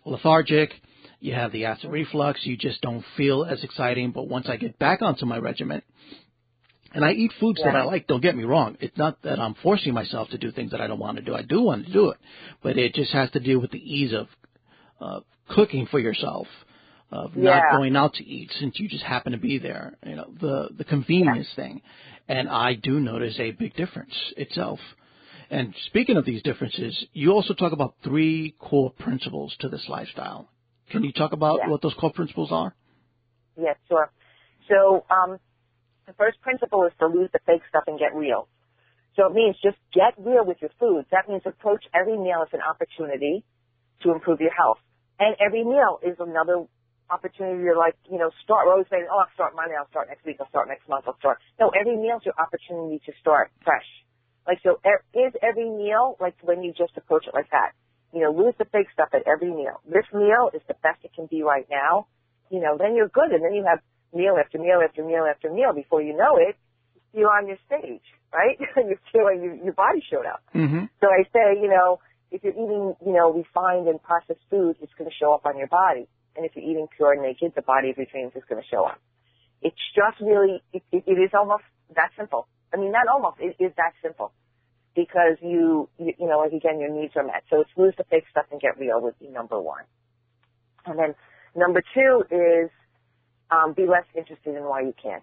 lethargic. 0.04 0.72
You 1.20 1.34
have 1.34 1.52
the 1.52 1.64
acid 1.64 1.90
reflux. 1.90 2.40
You 2.44 2.56
just 2.56 2.80
don't 2.82 3.04
feel 3.16 3.44
as 3.44 3.64
exciting. 3.64 4.12
But 4.12 4.28
once 4.28 4.48
I 4.48 4.56
get 4.56 4.78
back 4.78 5.02
onto 5.02 5.26
my 5.26 5.38
regimen, 5.38 5.82
and 6.92 7.04
I 7.04 7.12
eat 7.12 7.32
foods 7.38 7.60
yeah. 7.60 7.72
that 7.72 7.78
I 7.78 7.84
like, 7.84 8.06
don't 8.06 8.22
get 8.22 8.36
me 8.36 8.44
wrong. 8.44 8.76
It's 8.80 8.96
not 8.96 9.22
that 9.22 9.38
I'm 9.38 9.54
forcing 9.62 9.92
myself 9.92 10.30
to 10.30 10.38
do 10.38 10.50
things 10.50 10.70
that 10.70 10.80
I 10.80 10.86
don't 10.86 10.98
want 10.98 11.18
to 11.18 11.22
do. 11.22 11.34
I 11.34 11.42
do 11.42 11.60
want 11.60 11.86
to 11.86 11.92
do 11.92 12.10
it. 12.10 12.18
But 12.62 12.78
it 12.78 12.94
just 12.94 13.12
has 13.12 13.30
to 13.32 13.40
do 13.40 13.60
with 13.60 13.70
the 13.70 13.78
ease 13.78 14.14
of 14.14 14.28
uh, 15.00 15.20
cooking 15.48 15.86
for 15.90 15.98
yourself, 15.98 16.46
of 17.10 17.32
yeah. 17.36 17.60
not 17.60 17.76
going 17.76 17.96
out 17.96 18.14
to 18.14 18.24
eat 18.24 18.50
since 18.58 18.78
you 18.78 18.88
just 18.88 19.04
happen 19.04 19.32
to 19.32 19.38
be 19.38 19.58
there. 19.58 19.96
You 20.04 20.16
know, 20.16 20.30
the, 20.40 20.68
the 20.76 20.84
convenience 20.84 21.48
yeah. 21.56 21.64
thing. 21.64 21.82
And 22.28 22.48
I 22.48 22.74
do 22.74 22.98
notice 22.98 23.38
a 23.38 23.52
big 23.52 23.74
difference 23.76 24.14
itself. 24.36 24.80
And 25.48 25.74
speaking 25.86 26.16
of 26.16 26.24
these 26.24 26.42
differences, 26.42 27.04
you 27.12 27.30
also 27.30 27.54
talk 27.54 27.72
about 27.72 27.94
three 28.02 28.56
core 28.58 28.90
principles 28.90 29.54
to 29.60 29.68
this 29.68 29.84
lifestyle. 29.88 30.48
Can 30.90 31.04
you 31.04 31.12
talk 31.12 31.32
about 31.32 31.60
yeah. 31.62 31.70
what 31.70 31.82
those 31.82 31.94
core 31.94 32.12
principles 32.12 32.50
are? 32.50 32.74
Yes, 33.56 33.76
sure. 33.88 34.10
So 34.68 35.04
um, 35.08 35.38
the 36.06 36.14
first 36.14 36.40
principle 36.40 36.84
is 36.84 36.92
to 36.98 37.06
lose 37.06 37.30
the 37.32 37.38
fake 37.46 37.62
stuff 37.68 37.84
and 37.86 37.98
get 37.98 38.14
real. 38.14 38.48
So 39.14 39.26
it 39.26 39.32
means 39.32 39.56
just 39.62 39.78
get 39.94 40.14
real 40.18 40.44
with 40.44 40.58
your 40.60 40.70
food. 40.78 41.06
That 41.10 41.28
means 41.28 41.42
approach 41.46 41.84
every 41.94 42.18
meal 42.18 42.42
as 42.42 42.48
an 42.52 42.60
opportunity 42.60 43.44
to 44.02 44.12
improve 44.12 44.40
your 44.40 44.52
health. 44.52 44.78
And 45.18 45.36
every 45.40 45.64
meal 45.64 45.98
is 46.02 46.16
another 46.20 46.66
opportunity 47.10 47.64
to 47.64 47.78
like, 47.78 47.96
you 48.10 48.18
know, 48.18 48.30
start. 48.44 48.66
We're 48.66 48.72
always 48.72 48.90
saying, 48.90 49.06
oh, 49.10 49.24
I'll 49.24 49.34
start 49.34 49.54
Monday, 49.54 49.74
I'll 49.78 49.88
start 49.88 50.08
next 50.08 50.24
week, 50.26 50.36
I'll 50.40 50.48
start 50.48 50.68
next 50.68 50.88
month, 50.88 51.04
I'll 51.06 51.18
start. 51.18 51.38
No, 51.58 51.70
every 51.70 51.96
meal's 51.96 52.22
your 52.24 52.34
opportunity 52.38 53.00
to 53.06 53.12
start 53.20 53.50
fresh. 53.64 53.86
Like, 54.46 54.60
so 54.62 54.78
is 55.14 55.32
every 55.42 55.70
meal 55.70 56.16
like 56.20 56.34
when 56.42 56.62
you 56.62 56.72
just 56.72 56.96
approach 56.96 57.26
it 57.26 57.34
like 57.34 57.50
that? 57.50 57.72
You 58.12 58.22
know, 58.22 58.30
lose 58.30 58.54
the 58.58 58.64
fake 58.66 58.86
stuff 58.92 59.08
at 59.12 59.26
every 59.26 59.50
meal. 59.50 59.82
This 59.86 60.06
meal 60.14 60.50
is 60.54 60.62
the 60.68 60.74
best 60.82 61.02
it 61.02 61.12
can 61.14 61.26
be 61.26 61.42
right 61.42 61.66
now. 61.70 62.06
You 62.50 62.60
know, 62.60 62.78
then 62.78 62.94
you're 62.94 63.08
good, 63.08 63.32
and 63.34 63.42
then 63.42 63.54
you 63.54 63.66
have 63.66 63.80
meal 64.14 64.36
after 64.38 64.58
meal 64.58 64.80
after 64.82 65.04
meal 65.04 65.26
after 65.28 65.50
meal. 65.50 65.74
Before 65.74 66.00
you 66.00 66.16
know 66.16 66.38
it, 66.38 66.54
you're 67.12 67.30
on 67.30 67.48
your 67.48 67.58
stage, 67.66 68.06
right? 68.32 68.56
you 68.76 68.96
feel 69.12 69.24
like 69.24 69.42
you, 69.42 69.58
your 69.64 69.74
body 69.74 70.02
showed 70.08 70.26
up. 70.26 70.42
Mm-hmm. 70.54 70.86
So 71.00 71.08
I 71.08 71.24
say, 71.32 71.60
you 71.60 71.68
know, 71.68 71.98
if 72.30 72.42
you're 72.42 72.52
eating, 72.52 72.94
you 73.04 73.12
know, 73.12 73.32
refined 73.32 73.88
and 73.88 74.02
processed 74.02 74.40
foods, 74.50 74.78
it's 74.82 74.92
going 74.98 75.08
to 75.08 75.16
show 75.16 75.32
up 75.32 75.46
on 75.46 75.56
your 75.58 75.68
body. 75.68 76.08
And 76.36 76.44
if 76.44 76.52
you're 76.54 76.64
eating 76.64 76.86
pure 76.96 77.12
and 77.12 77.22
naked, 77.22 77.52
the 77.54 77.62
body 77.62 77.90
of 77.90 77.96
your 77.96 78.06
dreams 78.06 78.32
is 78.34 78.42
going 78.48 78.62
to 78.62 78.68
show 78.68 78.84
up. 78.84 79.00
It's 79.62 79.76
just 79.94 80.20
really, 80.20 80.62
it, 80.72 80.82
it, 80.92 81.04
it 81.06 81.18
is 81.18 81.30
almost 81.32 81.64
that 81.94 82.10
simple. 82.16 82.46
I 82.74 82.76
mean, 82.76 82.92
not 82.92 83.06
almost, 83.08 83.38
it 83.40 83.56
is 83.62 83.72
that 83.76 83.92
simple. 84.02 84.32
Because 84.94 85.36
you, 85.42 85.88
you, 85.98 86.14
you 86.18 86.26
know, 86.26 86.38
like 86.38 86.52
again, 86.52 86.80
your 86.80 86.90
needs 86.90 87.12
are 87.16 87.22
met. 87.22 87.44
So 87.50 87.60
it's 87.60 87.70
lose 87.76 87.94
the 87.96 88.04
fake 88.04 88.24
stuff 88.30 88.46
and 88.50 88.60
get 88.60 88.78
real 88.78 89.00
would 89.00 89.18
be 89.18 89.28
number 89.28 89.60
one. 89.60 89.84
And 90.86 90.98
then 90.98 91.14
number 91.54 91.82
two 91.94 92.24
is, 92.30 92.70
um, 93.50 93.74
be 93.74 93.86
less 93.86 94.04
interested 94.16 94.56
in 94.56 94.64
why 94.64 94.80
you 94.80 94.94
can't. 95.00 95.22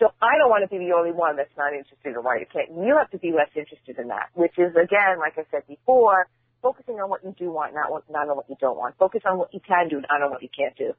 So 0.00 0.08
I 0.20 0.38
don't 0.40 0.48
want 0.48 0.64
to 0.64 0.70
be 0.72 0.80
the 0.80 0.96
only 0.96 1.12
one 1.12 1.36
that's 1.36 1.52
not 1.56 1.72
interested 1.76 2.16
in 2.16 2.20
why 2.24 2.40
you 2.40 2.48
can't. 2.48 2.72
You 2.72 2.96
have 2.96 3.10
to 3.12 3.20
be 3.20 3.30
less 3.30 3.52
interested 3.54 3.98
in 3.98 4.08
that, 4.08 4.32
which 4.34 4.56
is 4.56 4.72
again, 4.74 5.20
like 5.20 5.36
I 5.36 5.44
said 5.52 5.68
before, 5.68 6.26
focusing 6.62 6.96
on 7.02 7.10
what 7.10 7.22
you 7.22 7.34
do 7.36 7.52
want, 7.52 7.74
not 7.74 7.90
what, 7.92 8.08
not 8.08 8.28
on 8.28 8.36
what 8.36 8.48
you 8.48 8.56
don't 8.58 8.78
want. 8.78 8.96
Focus 8.96 9.22
on 9.28 9.36
what 9.36 9.52
you 9.52 9.60
can 9.60 9.88
do, 9.88 10.00
not 10.00 10.22
on 10.22 10.30
what 10.30 10.42
you 10.42 10.48
can't 10.48 10.74
do. 10.78 10.94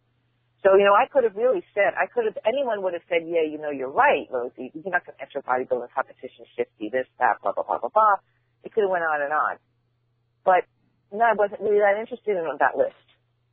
So, 0.63 0.79
you 0.79 0.87
know, 0.87 0.95
I 0.95 1.11
could 1.11 1.27
have 1.27 1.35
really 1.35 1.63
said, 1.75 1.91
I 1.99 2.07
could 2.07 2.23
have, 2.23 2.39
anyone 2.47 2.83
would 2.87 2.95
have 2.95 3.03
said, 3.11 3.27
yeah, 3.27 3.43
you 3.43 3.59
know, 3.59 3.71
you're 3.71 3.91
right, 3.91 4.23
Rosie. 4.31 4.71
You're 4.71 4.95
not 4.95 5.03
going 5.03 5.19
to 5.19 5.23
enter 5.23 5.43
bodybuilding 5.43 5.91
competition, 5.91 6.47
shifty, 6.55 6.87
this, 6.87 7.03
that, 7.19 7.43
blah, 7.43 7.51
blah, 7.51 7.67
blah, 7.67 7.83
blah, 7.83 7.91
blah. 7.91 8.15
It 8.63 8.71
could 8.71 8.87
have 8.87 8.93
went 8.93 9.03
on 9.03 9.19
and 9.19 9.35
on. 9.35 9.59
But 10.47 10.63
no, 11.11 11.27
I 11.27 11.35
wasn't 11.35 11.59
really 11.59 11.83
that 11.83 11.99
interested 11.99 12.39
in 12.39 12.47
that 12.63 12.79
list. 12.79 12.95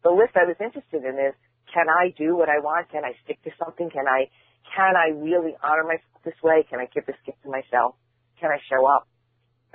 The 0.07 0.15
list 0.15 0.39
I 0.39 0.47
was 0.47 0.55
interested 0.63 1.03
in 1.03 1.19
is, 1.19 1.35
can 1.75 1.91
I 1.91 2.15
do 2.15 2.39
what 2.39 2.49
I 2.49 2.63
want? 2.63 2.91
Can 2.91 3.03
I 3.03 3.19
stick 3.27 3.43
to 3.43 3.51
something? 3.59 3.91
Can 3.91 4.07
I 4.07 4.31
can 4.69 4.97
I 4.97 5.11
really 5.17 5.57
honor 5.63 5.85
myself 5.85 6.21
this 6.25 6.39
way? 6.43 6.65
Can 6.69 6.81
I 6.81 6.87
give 6.93 7.07
this 7.07 7.19
gift 7.25 7.43
to 7.43 7.51
myself? 7.51 7.95
Can 8.41 8.51
I 8.51 8.59
show 8.69 8.87
up? 8.87 9.09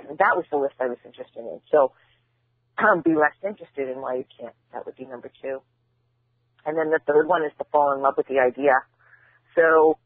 And 0.00 0.18
that 0.18 0.36
was 0.36 0.44
the 0.50 0.58
list 0.58 0.74
I 0.80 0.86
was 0.86 0.98
interested 1.04 1.40
in. 1.40 1.60
So 1.70 1.92
um, 2.78 3.02
be 3.02 3.14
less 3.14 3.36
interested 3.42 3.88
in 3.88 4.00
why 4.00 4.22
you 4.22 4.26
can't. 4.38 4.54
That 4.72 4.84
would 4.84 4.96
be 4.96 5.06
number 5.06 5.30
two. 5.42 5.60
And 6.66 6.76
then 6.76 6.90
the 6.90 7.00
third 7.06 7.28
one 7.28 7.44
is 7.44 7.52
to 7.58 7.64
fall 7.70 7.94
in 7.94 8.02
love 8.02 8.14
with 8.16 8.26
the 8.26 8.40
idea. 8.42 8.74
So 9.54 9.96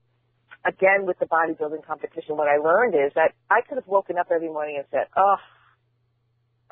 again, 0.64 1.07
with 1.07 1.19
the 1.19 1.27
bodybuilding 1.27 1.85
competition, 1.87 2.37
what 2.37 2.49
I 2.49 2.59
learned 2.59 2.95
is 2.95 3.12
that 3.14 3.33
I 3.51 3.62
could 3.66 3.77
have 3.77 3.88
woken 3.88 4.19
up 4.19 4.29
every 4.31 4.49
morning 4.49 4.77
and 4.79 4.87
said, 4.90 5.09
oh, 5.16 5.37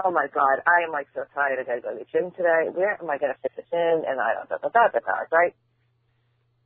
oh 0.05 0.11
my 0.13 0.27
God, 0.33 0.63
I 0.67 0.85
am 0.87 0.93
like 0.93 1.09
so 1.15 1.25
tired. 1.35 1.59
I 1.59 1.65
gotta 1.65 1.81
go 1.81 1.91
to 1.93 1.99
the 1.99 2.09
gym 2.13 2.31
today. 2.37 2.71
Where 2.71 2.95
am 3.01 3.11
I 3.11 3.19
gonna 3.19 3.39
fit 3.43 3.53
this 3.57 3.67
in? 3.73 4.05
And 4.07 4.21
I, 4.21 4.45
da, 4.47 4.59
da, 4.63 4.69
da, 4.69 4.89
da, 4.93 5.01
da, 5.01 5.17
right? 5.33 5.55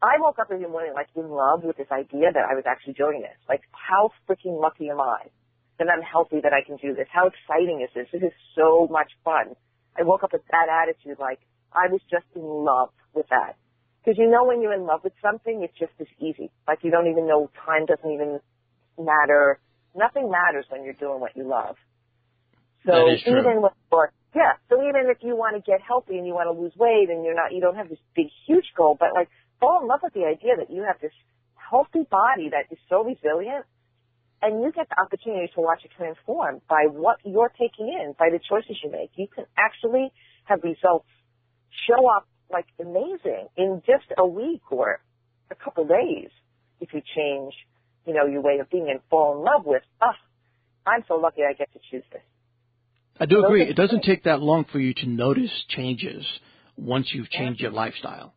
I 0.03 0.19
woke 0.19 0.39
up 0.41 0.49
every 0.51 0.67
morning 0.67 0.93
like 0.95 1.09
in 1.15 1.31
love 1.31 1.63
with 1.63 1.77
this 1.77 1.87
idea 1.93 2.35
that 2.35 2.43
I 2.51 2.55
was 2.59 2.65
actually 2.67 2.95
doing 2.95 3.23
this. 3.23 3.39
Like 3.49 3.63
how 3.71 4.11
freaking 4.29 4.61
lucky 4.61 4.91
am 4.91 5.01
I 5.01 5.31
that 5.79 5.87
I'm 5.87 6.03
healthy 6.03 6.41
that 6.43 6.53
I 6.53 6.67
can 6.67 6.77
do 6.77 6.93
this? 6.95 7.07
How 7.11 7.31
exciting 7.31 7.87
is 7.87 7.91
this? 7.95 8.09
This 8.13 8.23
is 8.23 8.35
so 8.59 8.89
much 8.91 9.13
fun. 9.25 9.55
I 9.97 10.03
woke 10.03 10.25
up 10.25 10.33
with 10.33 10.43
that 10.51 10.67
attitude 10.67 11.19
like 11.21 11.39
I 11.73 11.87
was 11.87 12.01
just 12.11 12.27
in 12.35 12.43
love 12.43 12.91
with 13.15 13.27
that. 13.31 13.55
Because 14.03 14.19
you 14.19 14.29
know 14.29 14.43
when 14.45 14.61
you're 14.61 14.75
in 14.75 14.85
love 14.85 15.01
with 15.05 15.15
something, 15.23 15.63
it's 15.63 15.79
just 15.79 15.93
as 16.01 16.11
easy. 16.19 16.51
Like 16.67 16.81
you 16.83 16.91
don't 16.91 17.07
even 17.07 17.29
know 17.29 17.49
time 17.65 17.87
doesn't 17.87 18.11
even 18.11 18.41
matter. 18.99 19.61
Nothing 19.95 20.31
matters 20.31 20.67
when 20.69 20.83
you're 20.83 20.99
doing 20.99 21.21
what 21.21 21.37
you 21.37 21.47
love. 21.47 21.77
So 22.85 23.07
even 23.31 23.63
with 23.63 23.73
or 23.93 24.11
yeah, 24.35 24.59
so 24.69 24.83
even 24.83 25.07
if 25.07 25.19
you 25.21 25.37
want 25.37 25.55
to 25.55 25.63
get 25.63 25.81
healthy 25.81 26.17
and 26.19 26.27
you 26.27 26.35
want 26.35 26.49
to 26.51 26.57
lose 26.59 26.73
weight 26.75 27.11
and 27.11 27.23
you're 27.25 27.37
not 27.37 27.53
you 27.53 27.61
don't 27.61 27.77
have 27.77 27.89
this 27.89 28.03
big 28.17 28.27
huge 28.47 28.67
goal, 28.77 28.97
but 28.99 29.11
like 29.15 29.29
fall 29.63 29.81
in 29.81 29.87
love 29.87 30.01
with 30.03 30.13
the 30.13 30.25
idea 30.27 30.59
that 30.59 30.71
you 30.71 30.83
have 30.83 30.99
this 31.01 31.15
healthy 31.55 32.03
body 32.11 32.51
that 32.51 32.67
is 32.75 32.79
so 32.91 33.05
resilient 33.05 33.65
and 34.43 34.61
you 34.61 34.73
get 34.73 34.89
the 34.89 35.01
opportunity 35.01 35.49
to 35.55 35.61
watch 35.61 35.83
it 35.85 35.93
transform 35.97 36.61
by 36.69 36.87
what 36.91 37.19
you're 37.25 37.53
taking 37.57 37.87
in, 37.87 38.13
by 38.19 38.29
the 38.29 38.41
choices 38.43 38.77
you 38.83 38.91
make. 38.91 39.11
You 39.15 39.29
can 39.33 39.47
actually 39.57 40.13
have 40.45 40.65
results 40.65 41.07
show 41.87 42.09
up 42.11 42.27
like 42.51 42.67
amazing 42.81 43.47
in 43.57 43.83
just 43.87 44.11
a 44.19 44.27
week 44.27 44.63
or 44.71 45.01
a 45.51 45.55
couple 45.55 45.87
days 45.87 46.31
if 46.81 46.93
you 46.93 47.01
change, 47.15 47.55
you 48.05 48.13
know, 48.13 48.27
your 48.27 48.43
way 48.43 48.59
of 48.59 48.69
being 48.69 48.89
and 48.91 48.99
fall 49.09 49.39
in 49.39 49.45
love 49.45 49.65
with, 49.65 49.83
oh, 50.03 50.11
I'm 50.85 51.05
so 51.07 51.15
lucky 51.15 51.43
I 51.49 51.53
get 51.53 51.73
to 51.73 51.79
choose 51.89 52.03
this. 52.13 52.23
I 53.21 53.27
do 53.27 53.45
agree. 53.45 53.63
It 53.63 53.77
doesn't 53.77 54.03
take 54.03 54.25
that 54.25 54.41
long 54.41 54.65
for 54.73 54.81
you 54.81 54.93
to 54.95 55.07
notice 55.07 55.53
changes 55.69 56.27
once 56.77 57.11
you've 57.15 57.31
changed 57.31 57.61
your 57.61 57.71
lifestyle. 57.71 58.35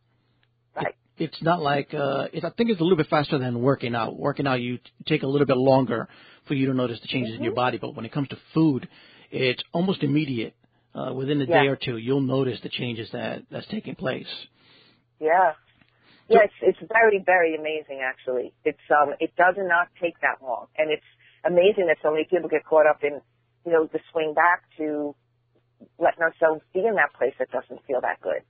Right 0.76 0.94
it's 1.18 1.42
not 1.42 1.60
like 1.60 1.94
uh, 1.94 2.28
it, 2.32 2.44
I 2.44 2.50
think 2.50 2.70
it's 2.70 2.80
a 2.80 2.82
little 2.82 2.96
bit 2.96 3.08
faster 3.08 3.38
than 3.38 3.62
working 3.62 3.94
out. 3.94 4.18
Working 4.18 4.46
out, 4.46 4.60
you 4.60 4.78
take 5.06 5.22
a 5.22 5.26
little 5.26 5.46
bit 5.46 5.56
longer 5.56 6.08
for 6.46 6.54
you 6.54 6.66
to 6.66 6.74
notice 6.74 7.00
the 7.00 7.08
changes 7.08 7.32
mm-hmm. 7.32 7.38
in 7.38 7.44
your 7.44 7.52
mm-hmm. 7.52 7.56
body. 7.56 7.78
But 7.78 7.94
when 7.94 8.04
it 8.04 8.12
comes 8.12 8.28
to 8.28 8.38
food, 8.54 8.88
it's 9.30 9.62
almost 9.72 10.02
immediate. 10.02 10.54
Uh, 10.94 11.12
within 11.12 11.42
a 11.42 11.44
yeah. 11.44 11.62
day 11.62 11.68
or 11.68 11.76
two, 11.76 11.98
you'll 11.98 12.22
notice 12.22 12.58
the 12.62 12.70
changes 12.70 13.10
that 13.12 13.42
that's 13.50 13.66
taking 13.68 13.94
place. 13.94 14.26
Yeah. 15.20 15.52
Yeah, 16.28 16.38
it's, 16.42 16.54
it's 16.62 16.78
very, 16.90 17.22
very 17.24 17.54
amazing 17.54 18.00
actually. 18.02 18.52
It's 18.64 18.80
um 18.90 19.14
it 19.20 19.36
does 19.36 19.54
not 19.58 19.88
take 20.00 20.18
that 20.22 20.42
long. 20.42 20.66
And 20.76 20.90
it's 20.90 21.04
amazing 21.44 21.86
that 21.88 21.98
so 22.02 22.10
many 22.10 22.24
people 22.24 22.48
get 22.48 22.64
caught 22.64 22.86
up 22.86 23.04
in, 23.04 23.20
you 23.64 23.72
know, 23.72 23.88
the 23.92 24.00
swing 24.10 24.34
back 24.34 24.62
to 24.78 25.14
letting 25.98 26.22
ourselves 26.22 26.62
be 26.72 26.80
in 26.80 26.94
that 26.96 27.12
place 27.12 27.34
that 27.38 27.50
doesn't 27.50 27.84
feel 27.86 28.00
that 28.00 28.20
good. 28.22 28.42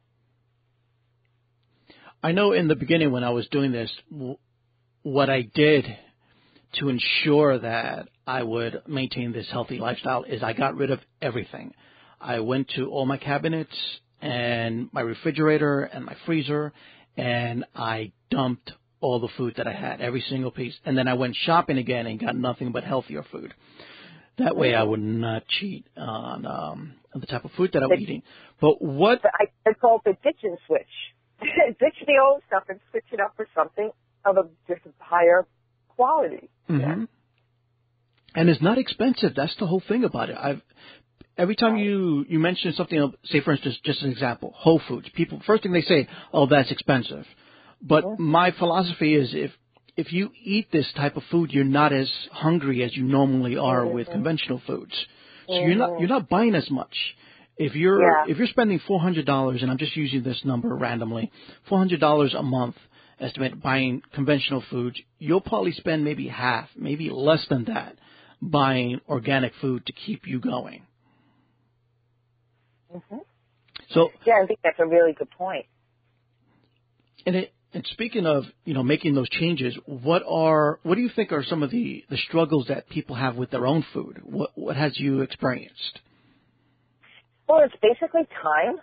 I 2.23 2.33
know 2.33 2.53
in 2.53 2.69
the 2.69 2.77
beginning 2.77 3.13
when 3.13 3.25
I 3.25 3.31
was 3.31 3.47
doing 3.49 3.73
this, 3.73 3.91
what 5.03 5.31
I 5.31 5.43
did 5.43 5.85
to 6.75 6.89
ensure 6.89 7.59
that 7.59 8.09
I 8.27 8.43
would 8.43 8.83
maintain 8.87 9.33
this 9.33 9.47
healthy 9.51 9.79
lifestyle 9.79 10.25
is 10.25 10.43
I 10.43 10.53
got 10.53 10.77
rid 10.77 10.91
of 10.91 11.01
everything. 11.23 11.75
I 12.21 12.41
went 12.41 12.71
to 12.77 12.89
all 12.91 13.07
my 13.07 13.17
cabinets 13.17 13.77
and 14.21 14.89
my 14.93 15.03
refrigerator 15.03 15.83
and 15.83 16.05
my 16.05 16.17
freezer 16.27 16.73
and 17.17 17.65
I 17.75 18.13
dumped 18.31 18.73
all 19.01 19.21
the 19.21 19.29
food 19.37 19.55
that 19.57 19.67
I 19.67 19.73
had, 19.73 20.01
every 20.01 20.23
single 20.29 20.51
piece. 20.51 20.75
And 20.85 20.97
then 20.97 21.09
I 21.09 21.15
went 21.15 21.37
shopping 21.37 21.79
again 21.79 22.07
and 22.07 22.19
got 22.19 22.37
nothing 22.37 22.73
but 22.73 22.85
healthier 22.85 23.25
food. 23.31 23.55
That 24.39 24.57
way 24.57 24.75
I 24.75 24.83
would 24.83 25.01
not 25.01 25.47
cheat 25.47 25.87
on, 25.97 26.45
um, 26.47 26.95
on 27.15 27.21
the 27.21 27.27
type 27.27 27.45
of 27.45 27.53
food 27.53 27.71
that 27.73 27.83
I'm 27.83 27.93
eating. 27.93 28.23
But 28.61 28.83
what 28.83 29.21
I, 29.25 29.47
I 29.69 29.73
call 29.75 30.03
the 30.05 30.15
kitchen 30.23 30.57
switch. 30.67 30.83
ditch 31.79 32.05
the 32.07 32.21
old 32.23 32.43
stuff 32.47 32.65
and 32.69 32.81
switch 32.91 33.05
it 33.13 33.21
up 33.21 33.35
for 33.37 33.47
something 33.55 33.91
of 34.25 34.37
a 34.37 34.49
just 34.69 34.83
higher 34.99 35.47
quality. 35.89 36.51
Mm-hmm. 36.69 36.81
Yeah. 36.81 37.07
And 38.35 38.51
it's 38.51 38.61
not 38.61 38.79
expensive. 38.79 39.33
That's 39.35 39.57
the 39.59 39.67
whole 39.67 39.83
thing 39.87 40.05
about 40.05 40.31
it. 40.31 40.37
I've 40.39 40.61
every 41.39 41.57
time 41.57 41.77
you 41.77 42.25
you 42.29 42.39
mention 42.39 42.73
something, 42.73 43.13
say 43.25 43.41
for 43.41 43.53
instance, 43.53 43.79
just 43.85 44.03
an 44.03 44.11
example, 44.11 44.53
Whole 44.57 44.81
Foods. 44.89 45.09
People 45.15 45.41
first 45.47 45.63
thing 45.63 45.73
they 45.73 45.83
say, 45.83 46.09
"Oh, 46.33 46.47
that's 46.47 46.71
expensive." 46.71 47.25
But 47.81 48.05
mm-hmm. 48.05 48.23
my 48.23 48.51
philosophy 48.53 49.15
is 49.15 49.31
if 49.33 49.53
if 49.97 50.13
you 50.13 50.31
eat 50.43 50.71
this 50.71 50.87
type 50.95 51.17
of 51.17 51.23
food, 51.31 51.51
you're 51.51 51.65
not 51.65 51.93
as 51.93 52.11
hungry 52.31 52.83
as 52.85 52.95
you 52.97 53.05
normally 53.05 53.57
are 53.57 53.83
mm-hmm. 53.83 53.95
with 53.95 54.09
conventional 54.09 54.61
foods. 54.67 54.93
So 55.47 55.55
mm-hmm. 55.55 55.69
you're 55.69 55.79
not 55.79 56.01
you're 56.01 56.09
not 56.09 56.29
buying 56.29 56.55
as 56.55 56.71
much. 56.71 56.95
If 57.57 57.75
you're 57.75 58.03
yeah. 58.03 58.25
if 58.29 58.39
you're 58.39 58.47
spending 58.49 58.81
four 58.87 59.01
hundred 59.01 59.25
dollars, 59.25 59.63
and 59.63 59.71
I'm 59.71 59.79
just 59.79 59.97
using 59.97 60.23
this 60.23 60.41
number 60.45 60.75
randomly, 60.75 61.31
four 61.69 61.79
hundred 61.79 62.01
dollars 62.01 62.35
a 62.35 62.43
month, 62.43 62.77
estimate 63.19 63.63
buying 63.63 64.03
conventional 64.15 64.63
foods, 64.71 65.01
you'll 65.19 65.41
probably 65.41 65.73
spend 65.73 66.05
maybe 66.05 66.29
half, 66.29 66.69
maybe 66.77 67.09
less 67.11 67.45
than 67.49 67.65
that, 67.65 67.97
buying 68.43 69.01
organic 69.09 69.53
food 69.61 69.87
to 69.87 69.93
keep 69.93 70.27
you 70.27 70.39
going. 70.39 70.83
Mm-hmm. 72.95 73.19
So 73.91 74.11
yeah, 74.27 74.35
I 74.43 74.47
think 74.47 74.61
that's 74.63 74.79
a 74.79 74.87
really 74.87 75.13
good 75.13 75.31
point. 75.31 75.67
And 77.25 77.37
it, 77.37 77.55
and 77.73 77.87
speaking 77.93 78.27
of 78.27 78.45
you 78.65 78.75
know 78.75 78.83
making 78.83 79.15
those 79.15 79.29
changes, 79.31 79.77
what 79.87 80.23
are 80.29 80.79
what 80.83 80.97
do 80.97 81.01
you 81.01 81.11
think 81.15 81.33
are 81.33 81.45
some 81.45 81.63
of 81.63 81.71
the 81.71 82.05
the 82.11 82.19
struggles 82.29 82.67
that 82.69 82.89
people 82.89 83.17
have 83.17 83.37
with 83.37 83.51
their 83.51 83.67
own 83.67 83.85
food? 83.93 84.21
What 84.23 84.51
what 84.55 84.77
has 84.77 84.99
you 84.99 85.23
experienced? 85.23 86.01
Well, 87.49 87.63
it's 87.65 87.77
basically 87.83 88.27
time. 88.43 88.79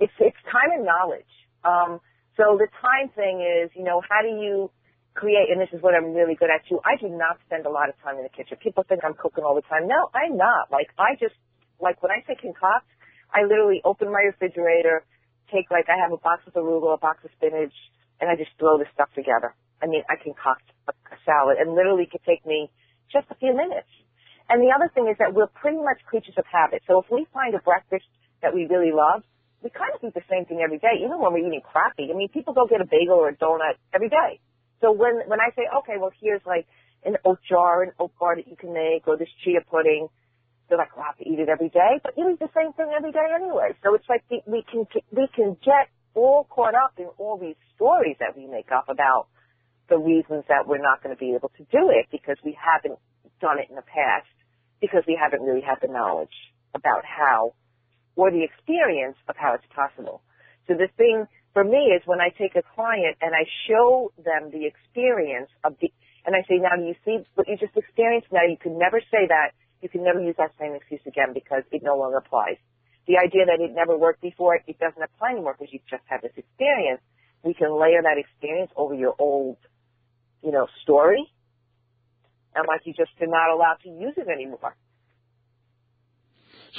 It's 0.00 0.12
it's 0.20 0.36
time 0.50 0.72
and 0.72 0.84
knowledge. 0.84 1.30
Um, 1.64 2.00
so 2.36 2.58
the 2.58 2.68
time 2.80 3.08
thing 3.14 3.40
is, 3.40 3.70
you 3.76 3.84
know, 3.84 4.02
how 4.02 4.20
do 4.22 4.28
you 4.28 4.70
create? 5.14 5.48
And 5.52 5.60
this 5.60 5.70
is 5.72 5.82
what 5.82 5.94
I'm 5.94 6.12
really 6.12 6.34
good 6.34 6.50
at 6.50 6.66
too. 6.68 6.80
I 6.84 6.96
do 7.00 7.08
not 7.08 7.38
spend 7.46 7.66
a 7.66 7.72
lot 7.72 7.88
of 7.88 7.96
time 8.02 8.16
in 8.16 8.24
the 8.24 8.32
kitchen. 8.32 8.58
People 8.60 8.84
think 8.88 9.04
I'm 9.04 9.14
cooking 9.14 9.44
all 9.44 9.54
the 9.54 9.66
time. 9.68 9.86
No, 9.88 10.10
I'm 10.14 10.36
not. 10.36 10.72
Like 10.72 10.90
I 10.98 11.16
just 11.20 11.36
like 11.80 12.02
when 12.02 12.12
I 12.12 12.20
say 12.26 12.36
concoct, 12.36 12.88
I 13.32 13.44
literally 13.44 13.80
open 13.84 14.12
my 14.12 14.24
refrigerator, 14.26 15.04
take 15.52 15.70
like 15.70 15.88
I 15.88 15.96
have 15.96 16.12
a 16.12 16.20
box 16.20 16.44
of 16.48 16.54
arugula, 16.54 16.96
a 16.96 17.00
box 17.00 17.24
of 17.24 17.30
spinach, 17.36 17.74
and 18.20 18.28
I 18.28 18.36
just 18.36 18.52
throw 18.58 18.78
the 18.78 18.88
stuff 18.92 19.08
together. 19.14 19.54
I 19.82 19.86
mean, 19.86 20.02
I 20.10 20.16
concoct 20.20 20.66
a, 20.88 20.92
a 20.92 21.16
salad, 21.24 21.56
and 21.60 21.74
literally 21.74 22.08
could 22.10 22.24
take 22.26 22.44
me 22.46 22.70
just 23.12 23.26
a 23.30 23.36
few 23.36 23.54
minutes. 23.54 23.88
And 24.52 24.60
the 24.60 24.68
other 24.68 24.92
thing 24.92 25.08
is 25.08 25.16
that 25.16 25.32
we're 25.32 25.48
pretty 25.48 25.80
much 25.80 26.04
creatures 26.04 26.36
of 26.36 26.44
habit. 26.44 26.84
So 26.84 27.00
if 27.00 27.08
we 27.08 27.24
find 27.32 27.56
a 27.56 27.62
breakfast 27.64 28.04
that 28.44 28.52
we 28.52 28.68
really 28.68 28.92
love, 28.92 29.24
we 29.64 29.72
kind 29.72 29.96
of 29.96 30.04
eat 30.04 30.12
the 30.12 30.28
same 30.28 30.44
thing 30.44 30.60
every 30.60 30.76
day, 30.76 31.00
even 31.00 31.16
when 31.24 31.32
we're 31.32 31.48
eating 31.48 31.64
crappy. 31.64 32.12
I 32.12 32.14
mean, 32.14 32.28
people 32.28 32.52
go 32.52 32.68
get 32.68 32.84
a 32.84 32.84
bagel 32.84 33.16
or 33.16 33.32
a 33.32 33.36
donut 33.36 33.80
every 33.96 34.12
day. 34.12 34.44
So 34.84 34.92
when 34.92 35.24
when 35.24 35.40
I 35.40 35.56
say, 35.56 35.64
okay, 35.80 35.96
well, 35.96 36.12
here's 36.20 36.44
like 36.44 36.68
an 37.00 37.16
oat 37.24 37.40
jar, 37.48 37.82
an 37.82 37.96
oat 37.98 38.12
bar 38.20 38.36
that 38.36 38.44
you 38.44 38.56
can 38.60 38.76
make, 38.76 39.08
or 39.08 39.16
this 39.16 39.32
chia 39.40 39.64
pudding, 39.64 40.12
they're 40.68 40.76
like, 40.76 40.92
well, 40.92 41.08
I 41.08 41.16
have 41.16 41.20
to 41.24 41.24
eat 41.24 41.40
it 41.40 41.48
every 41.48 41.70
day, 41.70 42.04
but 42.04 42.12
you 42.20 42.28
eat 42.28 42.38
the 42.38 42.52
same 42.52 42.76
thing 42.76 42.92
every 42.92 43.12
day 43.12 43.24
anyway. 43.32 43.72
So 43.80 43.94
it's 43.94 44.08
like 44.12 44.20
we, 44.28 44.42
we 44.44 44.60
can 44.68 44.84
we 45.16 45.32
can 45.32 45.56
get 45.64 45.88
all 46.12 46.44
caught 46.44 46.74
up 46.74 46.92
in 47.00 47.08
all 47.16 47.38
these 47.40 47.56
stories 47.72 48.20
that 48.20 48.36
we 48.36 48.44
make 48.44 48.68
up 48.68 48.92
about 48.92 49.32
the 49.88 49.96
reasons 49.96 50.44
that 50.52 50.68
we're 50.68 50.82
not 50.82 51.00
going 51.00 51.16
to 51.16 51.18
be 51.18 51.32
able 51.32 51.48
to 51.56 51.64
do 51.72 51.88
it 51.88 52.12
because 52.12 52.36
we 52.44 52.52
haven't 52.52 52.98
done 53.40 53.56
it 53.56 53.70
in 53.70 53.76
the 53.76 53.88
past 53.88 54.28
because 54.82 55.06
we 55.06 55.14
haven't 55.16 55.46
really 55.46 55.62
had 55.62 55.78
the 55.80 55.88
knowledge 55.88 56.34
about 56.74 57.06
how 57.06 57.54
or 58.18 58.30
the 58.30 58.42
experience 58.42 59.16
of 59.30 59.36
how 59.38 59.54
it's 59.54 59.64
possible. 59.72 60.20
So 60.66 60.74
the 60.74 60.90
thing 60.98 61.24
for 61.54 61.64
me 61.64 61.94
is 61.94 62.02
when 62.04 62.20
I 62.20 62.28
take 62.34 62.58
a 62.58 62.66
client 62.74 63.16
and 63.22 63.32
I 63.32 63.46
show 63.70 64.12
them 64.18 64.50
the 64.50 64.66
experience 64.66 65.48
of 65.64 65.78
the, 65.80 65.88
and 66.26 66.34
I 66.36 66.42
say, 66.44 66.58
now 66.58 66.76
you 66.76 66.94
see 67.06 67.24
what 67.34 67.48
you 67.48 67.56
just 67.56 67.76
experienced? 67.78 68.28
Now 68.34 68.44
you 68.44 68.58
can 68.60 68.76
never 68.76 69.00
say 69.00 69.30
that. 69.30 69.54
You 69.80 69.88
can 69.88 70.04
never 70.04 70.20
use 70.20 70.36
that 70.38 70.52
same 70.60 70.74
excuse 70.74 71.00
again 71.06 71.32
because 71.32 71.62
it 71.72 71.82
no 71.82 71.96
longer 71.96 72.18
applies. 72.18 72.58
The 73.06 73.18
idea 73.18 73.46
that 73.46 73.58
it 73.58 73.74
never 73.74 73.98
worked 73.98 74.22
before, 74.22 74.54
it 74.54 74.78
doesn't 74.78 75.02
apply 75.02 75.32
anymore 75.32 75.56
because 75.58 75.72
you've 75.72 75.86
just 75.90 76.04
had 76.06 76.22
this 76.22 76.34
experience. 76.36 77.02
We 77.42 77.54
can 77.54 77.74
layer 77.74 78.02
that 78.02 78.18
experience 78.18 78.70
over 78.76 78.94
your 78.94 79.14
old, 79.18 79.58
you 80.42 80.52
know, 80.52 80.68
story. 80.82 81.26
And 82.54 82.66
like 82.68 82.82
you 82.84 82.92
just 82.92 83.10
are 83.20 83.26
not 83.26 83.50
allowed 83.50 83.78
to 83.84 83.88
use 83.88 84.14
it 84.16 84.28
anymore. 84.28 84.76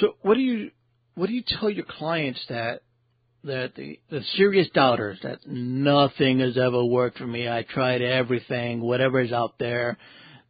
So 0.00 0.16
what 0.22 0.34
do 0.34 0.40
you 0.40 0.70
what 1.14 1.26
do 1.28 1.32
you 1.32 1.42
tell 1.46 1.70
your 1.70 1.84
clients 1.84 2.40
that 2.48 2.82
that 3.44 3.74
the 3.76 4.00
the 4.10 4.22
serious 4.36 4.68
doubters 4.74 5.18
that 5.22 5.46
nothing 5.46 6.40
has 6.40 6.56
ever 6.56 6.84
worked 6.84 7.18
for 7.18 7.26
me. 7.26 7.48
I 7.48 7.62
tried 7.62 8.02
everything, 8.02 8.80
whatever 8.80 9.20
is 9.20 9.32
out 9.32 9.54
there, 9.58 9.98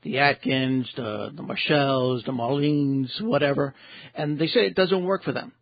the 0.03 0.19
Atkins, 0.19 0.89
the 0.97 1.31
the 1.35 1.43
Marshalls, 1.43 2.23
the 2.25 2.33
Marlenes, 2.33 3.21
whatever, 3.21 3.75
and 4.15 4.39
they 4.39 4.47
say 4.47 4.61
it 4.61 4.75
doesn't 4.75 5.05
work 5.05 5.25
for 5.25 5.33
them. 5.33 5.53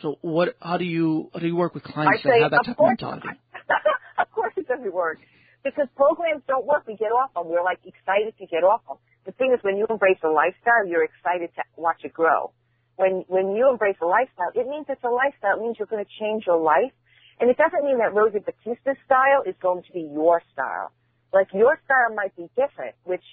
So 0.00 0.18
what? 0.20 0.56
How 0.60 0.76
do 0.76 0.84
you 0.84 1.30
how 1.32 1.40
do 1.40 1.46
you 1.46 1.56
work 1.56 1.74
with 1.74 1.84
clients 1.84 2.20
I 2.20 2.22
say, 2.22 2.30
that 2.30 2.42
have 2.42 2.50
that 2.50 2.64
type 2.66 2.76
of 2.78 2.86
mentality? 2.86 3.28
of 4.18 4.30
course, 4.32 4.52
it 4.56 4.66
doesn't 4.66 4.92
work 4.92 5.18
because 5.64 5.88
programs 5.96 6.42
don't 6.46 6.66
work. 6.66 6.84
We 6.86 6.96
get 6.96 7.12
off 7.12 7.34
them. 7.34 7.48
We're 7.48 7.64
like 7.64 7.80
excited 7.84 8.34
to 8.38 8.46
get 8.46 8.64
off 8.64 8.82
them. 8.86 8.98
The 9.24 9.32
thing 9.32 9.54
is, 9.54 9.62
when 9.62 9.76
you 9.76 9.86
embrace 9.88 10.18
a 10.24 10.28
lifestyle, 10.28 10.86
you're 10.86 11.04
excited 11.04 11.50
to 11.54 11.62
watch 11.76 12.02
it 12.02 12.12
grow 12.12 12.50
when 12.96 13.24
when 13.28 13.56
you 13.56 13.70
embrace 13.70 13.96
a 14.02 14.06
lifestyle, 14.06 14.52
it 14.54 14.68
means 14.68 14.86
it's 14.88 15.02
a 15.04 15.10
lifestyle. 15.10 15.58
It 15.58 15.62
means 15.62 15.76
you're 15.78 15.90
going 15.90 16.04
to 16.04 16.14
change 16.20 16.44
your 16.46 16.60
life, 16.60 16.92
and 17.40 17.48
it 17.48 17.56
doesn't 17.56 17.84
mean 17.84 17.98
that 17.98 18.14
Rosie 18.14 18.40
Batista's 18.40 18.98
style 19.04 19.42
is 19.46 19.54
going 19.60 19.82
to 19.84 19.92
be 19.92 20.08
your 20.12 20.42
style. 20.52 20.92
Like 21.32 21.48
your 21.52 21.80
style 21.84 22.14
might 22.14 22.36
be 22.36 22.50
different, 22.54 22.94
which 23.04 23.24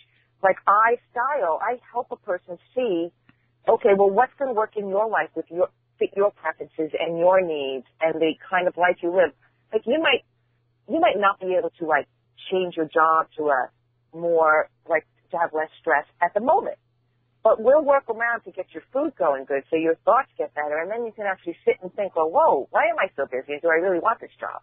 like 0.42 0.58
I 0.68 0.98
style, 1.12 1.60
I 1.62 1.80
help 1.92 2.08
a 2.12 2.16
person 2.16 2.58
see, 2.74 3.12
okay, 3.68 3.94
well, 3.98 4.10
what's 4.10 4.32
going 4.40 4.48
to 4.48 4.56
work 4.56 4.78
in 4.78 4.88
your 4.88 5.10
life 5.10 5.30
with 5.36 5.46
your 5.50 5.70
fit 6.00 6.16
your 6.16 6.32
preferences 6.32 6.96
and 6.96 7.20
your 7.20 7.42
needs 7.42 7.86
and 8.00 8.16
the 8.22 8.32
kind 8.50 8.68
of 8.68 8.78
life 8.78 9.04
you 9.04 9.12
live. 9.12 9.36
Like 9.74 9.84
you 9.86 10.00
might 10.00 10.24
you 10.88 11.00
might 11.00 11.20
not 11.20 11.40
be 11.40 11.56
able 11.60 11.72
to 11.78 11.86
like 11.86 12.08
change 12.52 12.76
your 12.76 12.88
job 12.88 13.28
to 13.38 13.50
a 13.50 13.70
more 14.14 14.70
like 14.88 15.06
to 15.32 15.38
have 15.38 15.52
less 15.54 15.70
stress 15.80 16.06
at 16.22 16.34
the 16.34 16.40
moment 16.40 16.78
but 17.44 17.62
we'll 17.62 17.84
work 17.84 18.10
around 18.10 18.42
to 18.42 18.52
get 18.52 18.68
your 18.74 18.84
food 18.92 19.16
going 19.18 19.46
good 19.46 19.64
so 19.70 19.76
your 19.76 19.96
thoughts 20.04 20.30
get 20.38 20.54
better 20.56 20.78
and 20.78 20.92
then 20.92 21.06
you 21.06 21.12
can 21.12 21.26
actually 21.26 21.56
sit 21.64 21.76
and 21.82 21.94
think, 21.96 22.16
well, 22.16 22.30
whoa, 22.30 22.68
why 22.72 22.84
am 22.86 23.00
I 23.00 23.08
so 23.16 23.26
busy? 23.26 23.60
Do 23.62 23.70
I 23.70 23.80
really 23.80 24.00
want 24.00 24.20
this 24.20 24.32
job? 24.40 24.62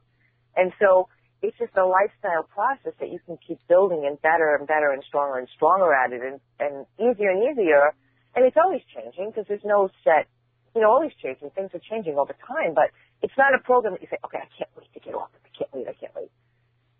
And 0.56 0.72
so 0.80 1.08
it's 1.42 1.56
just 1.58 1.72
a 1.76 1.84
lifestyle 1.84 2.44
process 2.44 2.92
that 3.00 3.10
you 3.10 3.18
can 3.24 3.38
keep 3.46 3.58
building 3.68 4.04
and 4.06 4.20
better 4.20 4.54
and 4.56 4.66
better 4.66 4.92
and 4.92 5.02
stronger 5.04 5.38
and 5.38 5.48
stronger 5.56 5.92
at 5.92 6.12
it 6.12 6.20
and, 6.20 6.40
and 6.60 6.84
easier 7.00 7.30
and 7.30 7.40
easier. 7.44 7.92
And 8.34 8.44
it's 8.44 8.56
always 8.60 8.82
changing 8.92 9.32
because 9.32 9.46
there's 9.48 9.64
no 9.64 9.88
set, 10.04 10.28
you 10.74 10.82
know, 10.82 10.90
always 10.90 11.12
changing. 11.22 11.50
Things 11.56 11.70
are 11.72 11.80
changing 11.80 12.16
all 12.16 12.26
the 12.26 12.36
time, 12.46 12.74
but 12.74 12.92
it's 13.22 13.36
not 13.38 13.54
a 13.54 13.58
program 13.58 13.94
that 13.94 14.02
you 14.02 14.08
say, 14.10 14.20
okay, 14.24 14.44
I 14.44 14.48
can't 14.52 14.70
wait 14.76 14.92
to 14.92 15.00
get 15.00 15.14
off. 15.14 15.32
I 15.32 15.48
can't 15.56 15.72
wait. 15.72 15.88
I 15.88 15.96
can't 15.96 16.12
wait. 16.14 16.28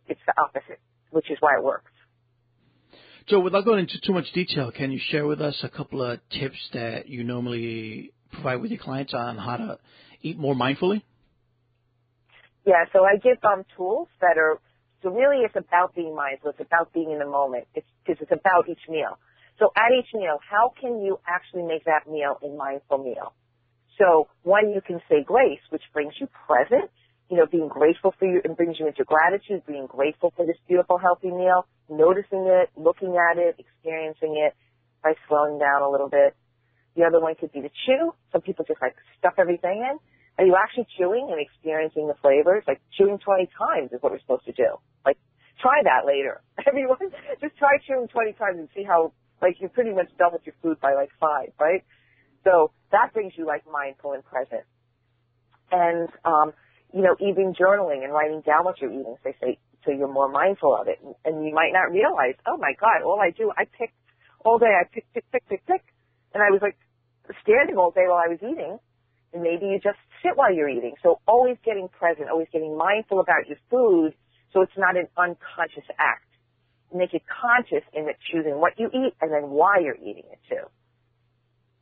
It's 0.09 0.21
the 0.27 0.35
opposite, 0.41 0.81
which 1.11 1.31
is 1.31 1.39
why 1.41 1.57
it 1.57 1.65
works. 1.65 1.91
So 3.29 3.41
without 3.41 3.65
going 3.65 3.81
into 3.81 4.01
too 4.01 4.13
much 4.13 4.31
detail, 4.33 4.71
can 4.71 4.93
you 4.93 5.01
share 5.11 5.27
with 5.27 5.41
us 5.41 5.59
a 5.65 5.69
couple 5.69 6.03
of 6.03 6.21
tips 6.31 6.59
that 6.73 7.09
you 7.09 7.25
normally 7.25 8.13
provide 8.31 8.61
with 8.61 8.71
your 8.71 8.79
clients 8.79 9.15
on 9.15 9.37
how 9.37 9.57
to 9.57 9.79
eat 10.23 10.39
more 10.39 10.55
mindfully? 10.55 11.03
Yeah, 12.65 12.85
so 12.93 13.05
I 13.05 13.17
give 13.17 13.39
um 13.45 13.65
tools 13.77 14.09
that 14.21 14.39
are 14.39 14.61
so 15.03 15.11
really 15.11 15.45
it's 15.45 15.57
about 15.57 15.95
being 15.95 16.15
mindful. 16.15 16.51
It's 16.51 16.61
about 16.61 16.93
being 16.93 17.11
in 17.11 17.19
the 17.19 17.27
moment. 17.27 17.67
It's 17.75 17.87
because 18.05 18.21
it's 18.23 18.33
about 18.33 18.69
each 18.69 18.89
meal. 18.89 19.19
So 19.59 19.73
at 19.77 19.91
each 19.99 20.13
meal, 20.15 20.39
how 20.49 20.73
can 20.81 21.03
you 21.03 21.19
actually 21.27 21.63
make 21.63 21.85
that 21.85 22.11
meal 22.11 22.39
a 22.43 22.49
mindful 22.49 22.99
meal? 22.99 23.33
So 23.99 24.29
one, 24.43 24.71
you 24.71 24.81
can 24.81 25.01
say 25.09 25.23
grace, 25.25 25.61
which 25.71 25.83
brings 25.93 26.15
you 26.21 26.29
present 26.47 26.91
you 27.31 27.37
know, 27.37 27.47
being 27.47 27.69
grateful 27.69 28.15
for 28.19 28.27
you 28.27 28.41
and 28.45 28.57
brings 28.57 28.79
you 28.79 28.87
into 28.87 29.05
gratitude, 29.05 29.63
being 29.67 29.87
grateful 29.87 30.33
for 30.37 30.47
this 30.47 30.57
beautiful, 30.69 30.99
healthy 30.99 31.31
meal, 31.31 31.67
noticing 31.89 32.47
it, 32.47 32.71
looking 32.77 33.17
at 33.19 33.39
it, 33.39 33.57
experiencing 33.59 34.37
it 34.39 34.55
by 35.03 35.15
slowing 35.29 35.59
down 35.59 35.83
a 35.83 35.91
little 35.91 36.09
bit. 36.09 36.37
The 36.95 37.05
other 37.05 37.21
one 37.21 37.35
could 37.35 37.53
be 37.53 37.61
to 37.61 37.71
chew. 37.87 38.15
Some 38.33 38.41
people 38.43 38.65
just 38.67 38.81
like 38.81 38.95
stuff 39.19 39.35
everything 39.39 39.85
in. 39.85 39.99
Are 40.39 40.45
you 40.45 40.57
actually 40.57 40.87
chewing 40.99 41.29
and 41.31 41.41
experiencing 41.41 42.07
the 42.07 42.15
flavors? 42.23 42.63
Like 42.67 42.81
chewing 42.97 43.19
20 43.19 43.49
times 43.59 43.93
is 43.93 44.03
what 44.03 44.13
we're 44.13 44.21
supposed 44.21 44.47
to 44.47 44.53
do. 44.53 44.79
Like 45.05 45.19
try 45.61 45.83
that 45.83 46.07
later. 46.07 46.43
Everyone, 46.67 47.11
just 47.41 47.57
try 47.59 47.79
chewing 47.87 48.09
20 48.09 48.33
times 48.35 48.59
and 48.59 48.69
see 48.75 48.85
how, 48.85 49.13
like 49.43 49.57
you're 49.61 49.71
pretty 49.71 49.93
much 49.93 50.09
with 50.19 50.43
your 50.45 50.55
food 50.63 50.81
by 50.81 50.95
like 50.95 51.11
five, 51.21 51.53
right? 51.59 51.85
So 52.45 52.71
that 52.93 53.13
brings 53.13 53.33
you 53.37 53.47
like 53.47 53.65
mindful 53.71 54.13
and 54.13 54.25
present. 54.25 54.65
And, 55.73 56.09
um, 56.25 56.53
you 56.97 57.03
know, 57.03 57.15
even 57.21 57.53
journaling 57.53 58.05
and 58.05 58.13
writing 58.13 58.41
down 58.41 58.65
what 58.65 58.81
you're 58.81 58.91
eating, 58.91 59.17
they 59.23 59.37
say, 59.39 59.59
so 59.85 59.93
you're 59.93 60.09
more 60.09 60.33
mindful 60.33 60.75
of 60.75 60.89
it. 60.89 60.99
And 61.27 61.45
you 61.45 61.53
might 61.53 61.73
not 61.75 61.93
realize, 61.93 62.41
oh 62.47 62.57
my 62.57 62.73
God, 62.81 63.05
all 63.05 63.21
I 63.21 63.31
do, 63.37 63.53
I 63.55 63.67
pick 63.67 63.93
all 64.43 64.59
day, 64.59 64.73
I 64.73 64.89
pick, 64.91 65.05
pick, 65.13 65.31
pick, 65.31 65.47
pick, 65.47 65.67
pick. 65.67 65.85
And 66.33 66.43
I 66.43 66.49
was 66.49 66.63
like 66.63 66.79
standing 67.43 67.77
all 67.77 67.91
day 67.91 68.09
while 68.09 68.23
I 68.25 68.29
was 68.29 68.39
eating. 68.41 68.79
And 69.35 69.43
maybe 69.43 69.67
you 69.67 69.79
just 69.79 69.99
sit 70.23 70.39
while 70.39 70.55
you're 70.55 70.71
eating. 70.71 70.95
So 71.03 71.21
always 71.29 71.59
getting 71.67 71.89
present, 71.89 72.31
always 72.31 72.49
getting 72.51 72.79
mindful 72.79 73.21
about 73.21 73.47
your 73.47 73.59
food 73.71 74.15
so 74.55 74.63
it's 74.63 74.73
not 74.79 74.97
an 74.97 75.09
unconscious 75.19 75.85
act. 75.99 76.25
Make 76.95 77.13
it 77.13 77.23
conscious 77.29 77.85
in 77.93 78.09
it 78.09 78.17
choosing 78.33 78.59
what 78.59 78.73
you 78.79 78.87
eat 78.87 79.13
and 79.21 79.31
then 79.31 79.51
why 79.51 79.81
you're 79.85 79.97
eating 79.97 80.25
it 80.33 80.41
too. 80.49 80.65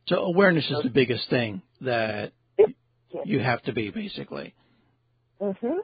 So 0.09 0.17
awareness 0.17 0.69
is 0.69 0.83
the 0.83 0.89
biggest 0.89 1.29
thing 1.29 1.61
that 1.79 2.33
you 3.23 3.39
have 3.39 3.61
to 3.63 3.71
be 3.71 3.91
basically. 3.91 4.53
Mhm. 5.41 5.77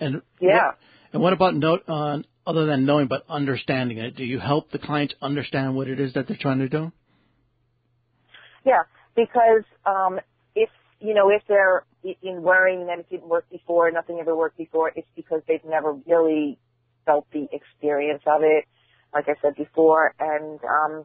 And 0.00 0.22
yeah. 0.40 0.66
What, 0.66 0.78
and 1.12 1.22
what 1.22 1.32
about 1.32 1.54
note 1.54 1.88
on 1.88 2.24
other 2.46 2.66
than 2.66 2.84
knowing 2.86 3.06
but 3.08 3.24
understanding 3.28 3.98
it? 3.98 4.16
Do 4.16 4.24
you 4.24 4.38
help 4.38 4.70
the 4.70 4.78
clients 4.78 5.14
understand 5.20 5.76
what 5.76 5.88
it 5.88 6.00
is 6.00 6.14
that 6.14 6.26
they're 6.28 6.36
trying 6.40 6.58
to 6.60 6.68
do? 6.68 6.92
Yeah, 8.64 8.82
because 9.14 9.64
um, 9.86 10.20
if 10.54 10.70
you 11.00 11.14
know 11.14 11.30
if 11.30 11.42
they're 11.48 11.84
in 12.04 12.42
worrying 12.42 12.86
that 12.86 12.98
it 12.98 13.08
didn't 13.10 13.28
work 13.28 13.48
before, 13.50 13.90
nothing 13.90 14.18
ever 14.20 14.36
worked 14.36 14.56
before, 14.56 14.92
it's 14.94 15.08
because 15.16 15.42
they've 15.46 15.64
never 15.64 15.94
really 16.06 16.58
felt 17.04 17.26
the 17.32 17.46
experience 17.52 18.22
of 18.26 18.42
it. 18.42 18.64
Like 19.12 19.28
I 19.28 19.34
said 19.42 19.56
before, 19.56 20.14
and 20.18 20.60
um, 20.64 21.04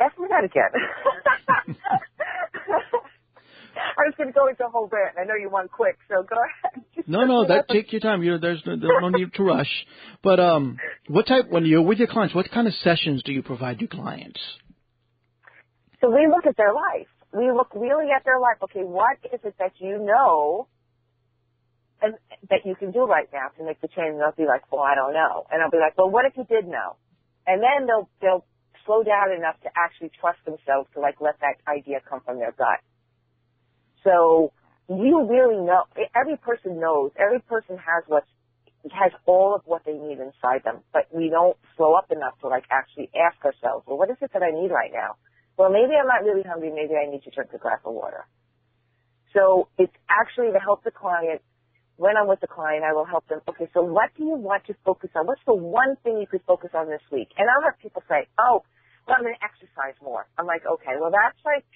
ask 0.00 0.18
me 0.18 0.26
that 0.28 0.44
again. 0.44 0.70
I 3.78 4.02
was 4.06 4.14
going 4.16 4.28
to 4.28 4.32
go 4.32 4.48
into 4.48 4.66
a 4.66 4.68
whole 4.68 4.88
rant. 4.90 5.16
I 5.20 5.24
know 5.24 5.34
you 5.34 5.48
want 5.48 5.70
quick, 5.70 5.96
so 6.08 6.22
go 6.22 6.36
ahead. 6.36 6.84
no, 7.06 7.24
no, 7.24 7.46
that 7.46 7.68
take 7.68 7.92
your 7.92 8.00
time. 8.00 8.22
You 8.22 8.38
there's 8.38 8.62
no, 8.66 8.76
there's 8.76 9.00
no 9.00 9.08
need 9.08 9.32
to 9.34 9.42
rush. 9.42 9.70
But 10.22 10.40
um, 10.40 10.78
what 11.08 11.26
type 11.26 11.46
when 11.48 11.64
you're 11.64 11.82
with 11.82 11.98
your 11.98 12.08
clients? 12.08 12.34
What 12.34 12.50
kind 12.50 12.66
of 12.66 12.74
sessions 12.74 13.22
do 13.24 13.32
you 13.32 13.42
provide 13.42 13.80
your 13.80 13.88
clients? 13.88 14.40
So 16.00 16.10
we 16.10 16.28
look 16.28 16.46
at 16.46 16.56
their 16.56 16.72
life. 16.72 17.08
We 17.32 17.50
look 17.52 17.74
really 17.74 18.06
at 18.14 18.24
their 18.24 18.40
life. 18.40 18.56
Okay, 18.64 18.84
what 18.84 19.18
is 19.32 19.40
it 19.44 19.54
that 19.58 19.72
you 19.78 19.98
know 19.98 20.66
and 22.00 22.14
that 22.50 22.64
you 22.64 22.74
can 22.76 22.92
do 22.92 23.04
right 23.04 23.28
now 23.32 23.48
to 23.58 23.64
make 23.64 23.80
the 23.80 23.88
change? 23.88 24.14
And 24.14 24.20
they'll 24.20 24.36
be 24.36 24.46
like, 24.46 24.70
well, 24.72 24.82
I 24.82 24.94
don't 24.94 25.12
know. 25.12 25.46
And 25.50 25.62
I'll 25.62 25.70
be 25.70 25.78
like, 25.78 25.98
well, 25.98 26.10
what 26.10 26.24
if 26.24 26.36
you 26.36 26.44
did 26.44 26.66
know? 26.66 26.96
And 27.46 27.62
then 27.62 27.86
they'll 27.86 28.08
they'll 28.20 28.44
slow 28.86 29.02
down 29.02 29.32
enough 29.36 29.60
to 29.62 29.68
actually 29.76 30.10
trust 30.18 30.38
themselves 30.44 30.88
to 30.94 31.00
like 31.00 31.20
let 31.20 31.36
that 31.40 31.60
idea 31.68 32.00
come 32.08 32.20
from 32.24 32.38
their 32.38 32.52
gut. 32.52 32.80
So 34.04 34.52
you 34.88 35.26
really 35.28 35.60
know, 35.60 35.84
every 36.14 36.36
person 36.36 36.80
knows, 36.80 37.10
every 37.18 37.40
person 37.40 37.76
has 37.76 38.04
what's, 38.06 38.28
has 38.90 39.12
all 39.26 39.54
of 39.54 39.62
what 39.66 39.84
they 39.84 39.92
need 39.92 40.18
inside 40.18 40.64
them, 40.64 40.80
but 40.92 41.06
we 41.12 41.28
don't 41.28 41.56
slow 41.76 41.94
up 41.94 42.10
enough 42.10 42.38
to 42.40 42.48
like 42.48 42.64
actually 42.70 43.10
ask 43.12 43.36
ourselves, 43.44 43.84
well, 43.86 43.98
what 43.98 44.10
is 44.10 44.16
it 44.22 44.30
that 44.32 44.42
I 44.42 44.50
need 44.50 44.70
right 44.70 44.90
now? 44.92 45.16
Well, 45.58 45.70
maybe 45.70 45.92
I'm 45.98 46.06
not 46.06 46.22
really 46.22 46.46
hungry. 46.46 46.70
Maybe 46.70 46.94
I 46.94 47.10
need 47.10 47.22
to 47.24 47.30
drink 47.30 47.50
a 47.52 47.58
glass 47.58 47.82
of 47.84 47.92
water. 47.92 48.24
So 49.34 49.68
it's 49.76 49.92
actually 50.08 50.52
to 50.52 50.60
help 50.62 50.84
the 50.84 50.90
client. 50.94 51.42
When 51.96 52.16
I'm 52.16 52.28
with 52.28 52.40
the 52.40 52.46
client, 52.46 52.84
I 52.86 52.94
will 52.94 53.04
help 53.04 53.26
them. 53.26 53.40
Okay, 53.48 53.68
so 53.74 53.82
what 53.82 54.14
do 54.16 54.22
you 54.22 54.38
want 54.38 54.64
to 54.70 54.74
focus 54.86 55.10
on? 55.16 55.26
What's 55.26 55.42
the 55.44 55.54
one 55.54 55.96
thing 56.04 56.18
you 56.18 56.30
could 56.30 56.46
focus 56.46 56.70
on 56.72 56.86
this 56.86 57.02
week? 57.10 57.28
And 57.36 57.50
I'll 57.50 57.66
have 57.66 57.76
people 57.82 58.02
say, 58.08 58.30
oh, 58.38 58.62
well, 59.06 59.16
I'm 59.18 59.24
going 59.26 59.34
to 59.34 59.42
exercise 59.44 59.98
more. 60.00 60.30
I'm 60.38 60.46
like, 60.46 60.62
okay, 60.62 60.94
well, 61.00 61.10
that's 61.10 61.42
like, 61.44 61.66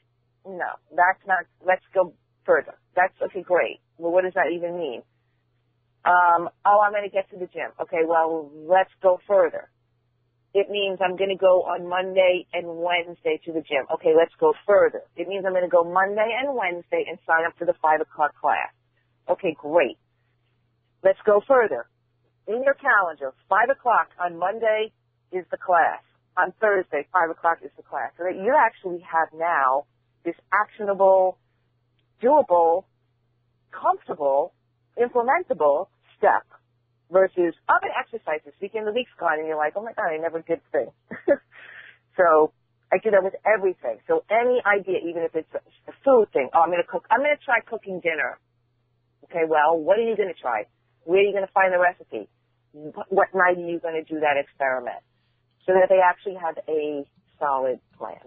no, 0.47 0.71
that's 0.91 1.23
not, 1.27 1.45
let's 1.65 1.85
go 1.95 2.15
further. 2.45 2.75
That's, 2.97 3.15
okay, 3.23 3.43
great. 3.43 3.81
Well, 3.99 4.13
what 4.13 4.25
does 4.25 4.35
that 4.35 4.51
even 4.55 4.79
mean? 4.79 5.03
Um, 6.05 6.51
oh, 6.67 6.81
I'm 6.83 6.93
going 6.93 7.07
to 7.07 7.15
get 7.15 7.31
to 7.31 7.39
the 7.39 7.47
gym. 7.47 7.71
Okay, 7.81 8.03
well, 8.07 8.51
let's 8.67 8.91
go 9.03 9.21
further. 9.27 9.71
It 10.55 10.69
means 10.69 10.99
I'm 11.01 11.17
going 11.17 11.31
to 11.31 11.39
go 11.39 11.65
on 11.65 11.89
Monday 11.89 12.45
and 12.53 12.67
Wednesday 12.67 13.41
to 13.47 13.53
the 13.53 13.63
gym. 13.65 13.89
Okay, 13.95 14.13
let's 14.13 14.35
go 14.39 14.53
further. 14.67 15.01
It 15.17 15.29
means 15.29 15.45
I'm 15.47 15.53
going 15.53 15.65
to 15.65 15.73
go 15.73 15.85
Monday 15.85 16.29
and 16.29 16.53
Wednesday 16.53 17.07
and 17.09 17.19
sign 17.25 17.47
up 17.47 17.57
for 17.57 17.65
the 17.65 17.73
five 17.81 18.03
o'clock 18.03 18.37
class. 18.37 18.69
Okay, 19.31 19.57
great. 19.57 19.97
Let's 21.03 21.21
go 21.25 21.41
further. 21.49 21.87
In 22.47 22.63
your 22.63 22.75
calendar, 22.75 23.33
five 23.49 23.71
o'clock 23.71 24.11
on 24.21 24.37
Monday 24.37 24.93
is 25.31 25.47
the 25.51 25.57
class. 25.57 26.03
On 26.37 26.53
Thursday, 26.61 27.07
five 27.13 27.31
o'clock 27.31 27.59
is 27.65 27.71
the 27.77 27.83
class. 27.83 28.13
So 28.19 28.25
that 28.25 28.37
you 28.37 28.53
actually 28.53 29.01
have 29.07 29.29
now 29.33 29.87
this 30.25 30.37
actionable, 30.53 31.39
doable, 32.23 32.85
comfortable, 33.71 34.53
implementable 34.99 35.89
step 36.17 36.45
versus 37.11 37.55
I'm 37.69 37.81
going 37.81 37.93
to 37.93 37.99
exercise 38.01 38.41
this 38.45 38.55
weekend, 38.61 38.87
the 38.87 38.93
week's 38.93 39.13
gone, 39.19 39.39
and 39.39 39.47
you're 39.47 39.61
like, 39.61 39.75
oh 39.77 39.83
my 39.83 39.93
god, 39.93 40.13
I 40.13 40.17
never 40.17 40.41
did 40.41 40.61
thing. 40.73 40.89
so 42.17 42.53
I 42.93 42.99
do 42.99 43.11
that 43.11 43.23
with 43.23 43.37
everything. 43.45 44.01
So 44.09 44.25
any 44.33 44.61
idea, 44.65 44.99
even 45.05 45.23
if 45.23 45.37
it's 45.37 45.53
a 45.55 45.93
food 46.05 46.33
thing, 46.33 46.49
oh, 46.55 46.61
I'm 46.61 46.71
going 46.73 46.83
to 46.83 46.89
cook, 46.89 47.05
I'm 47.11 47.21
going 47.21 47.37
to 47.37 47.45
try 47.45 47.61
cooking 47.61 48.01
dinner. 48.01 48.41
Okay, 49.29 49.45
well, 49.49 49.79
what 49.79 49.99
are 49.99 50.05
you 50.05 50.17
going 50.17 50.33
to 50.33 50.41
try? 50.41 50.65
Where 51.05 51.21
are 51.21 51.23
you 51.23 51.33
going 51.33 51.47
to 51.47 51.53
find 51.53 51.73
the 51.73 51.79
recipe? 51.79 52.29
What 52.73 53.29
night 53.35 53.57
are 53.57 53.69
you 53.69 53.81
going 53.81 53.97
to 53.97 54.05
do 54.05 54.21
that 54.21 54.37
experiment? 54.41 55.01
So 55.67 55.73
that 55.73 55.89
they 55.89 56.01
actually 56.01 56.37
have 56.41 56.59
a 56.69 57.05
solid 57.39 57.79
plan. 57.97 58.25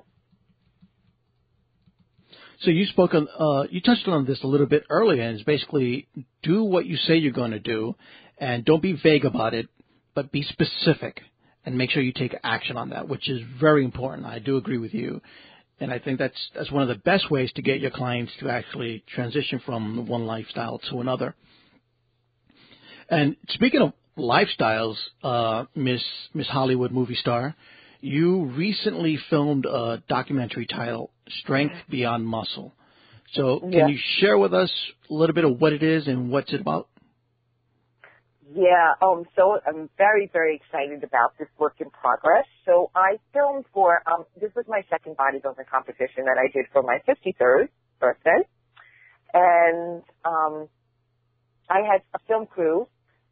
So 2.66 2.72
you 2.72 2.88
spoke 2.88 3.14
on, 3.14 3.28
uh, 3.38 3.68
you 3.70 3.80
touched 3.80 4.08
on 4.08 4.26
this 4.26 4.42
a 4.42 4.48
little 4.48 4.66
bit 4.66 4.86
earlier, 4.90 5.22
and 5.22 5.36
it's 5.36 5.46
basically 5.46 6.08
do 6.42 6.64
what 6.64 6.88
you 6.88 6.98
say 6.98 7.16
you're 7.16 7.32
going 7.32 7.52
to 7.52 7.60
do, 7.60 7.96
and 8.40 8.66
don't 8.66 8.82
be 8.82 8.94
vague 8.94 9.24
about 9.24 9.54
it, 9.54 9.68
but 10.16 10.32
be 10.32 10.42
specific 10.42 11.22
and 11.64 11.78
make 11.78 11.92
sure 11.92 12.02
you 12.02 12.12
take 12.12 12.36
action 12.44 12.76
on 12.76 12.90
that, 12.90 13.08
which 13.08 13.30
is 13.30 13.40
very 13.60 13.86
important. 13.86 14.26
I 14.26 14.40
do 14.40 14.58
agree 14.58 14.80
with 14.80 14.96
you. 14.96 15.22
And 15.80 15.92
I 15.92 16.00
think 16.00 16.18
that's 16.18 16.38
that's 16.56 16.72
one 16.72 16.82
of 16.82 16.88
the 16.88 16.96
best 16.96 17.30
ways 17.30 17.52
to 17.56 17.62
get 17.62 17.82
your 17.82 17.92
clients 17.92 18.32
to 18.40 18.50
actually 18.50 19.04
transition 19.14 19.62
from 19.64 20.08
one 20.08 20.26
lifestyle 20.26 20.80
to 20.90 21.02
another. 21.02 21.36
And 23.10 23.36
speaking 23.50 23.82
of 23.82 23.94
lifestyles, 24.18 24.96
uh, 25.22 25.66
Miss 25.76 26.02
Miss 26.34 26.48
Hollywood 26.48 26.92
movie 26.92 27.16
star, 27.16 27.56
you 28.02 28.46
recently 28.46 29.20
filmed 29.30 29.66
a 29.66 30.02
documentary 30.08 30.66
titled 30.66 31.12
"Strength 31.42 31.76
Beyond 31.90 32.26
Muscle." 32.26 32.74
So, 33.34 33.60
can 33.60 33.72
yeah. 33.72 33.88
you 33.88 33.98
share 34.20 34.38
with 34.38 34.54
us 34.54 34.72
a 35.10 35.14
little 35.14 35.34
bit 35.34 35.46
of 35.46 35.60
what 35.60 35.74
it 35.74 35.84
is 35.84 36.08
and 36.08 36.30
what's 36.30 36.54
it 36.54 36.62
about? 36.62 36.88
Yeah, 38.54 38.94
um, 39.02 39.26
so 39.36 39.60
I'm 39.68 39.90
very, 39.98 40.30
very 40.32 40.56
excited 40.56 41.04
about 41.04 41.38
this 41.38 41.50
work 41.58 41.76
in 41.80 41.90
progress. 41.90 42.46
So 42.66 42.92
I 42.96 43.18
filmed 43.34 43.66
for, 43.74 44.02
um, 44.08 44.26
this 44.40 44.52
was 44.56 44.66
my 44.68 44.82
second 44.90 45.18
bodybuilding 45.18 45.68
competition 45.70 46.26
that 46.26 46.38
I 46.38 46.48
did 46.54 46.66
for 46.72 46.84
my 46.84 47.00
53rd 47.08 47.68
birthday. 48.00 48.48
And, 49.34 50.04
um, 50.24 50.70
I 51.70 51.82
had 51.82 52.02
a 52.14 52.20
film 52.28 52.46
crew, 52.46 52.88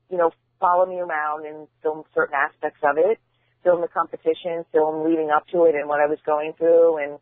you 0.09 0.17
know, 0.17 0.31
follow 0.59 0.85
me 0.85 0.99
around 0.99 1.45
and 1.45 1.67
film 1.83 2.03
certain 2.13 2.35
aspects 2.35 2.79
of 2.83 2.97
it, 2.97 3.19
film 3.63 3.81
the 3.81 3.87
competition, 3.87 4.65
film 4.73 5.05
leading 5.05 5.29
up 5.29 5.47
to 5.53 5.65
it 5.65 5.75
and 5.75 5.87
what 5.87 6.01
I 6.01 6.07
was 6.07 6.19
going 6.25 6.53
through 6.57 6.97
and, 6.97 7.19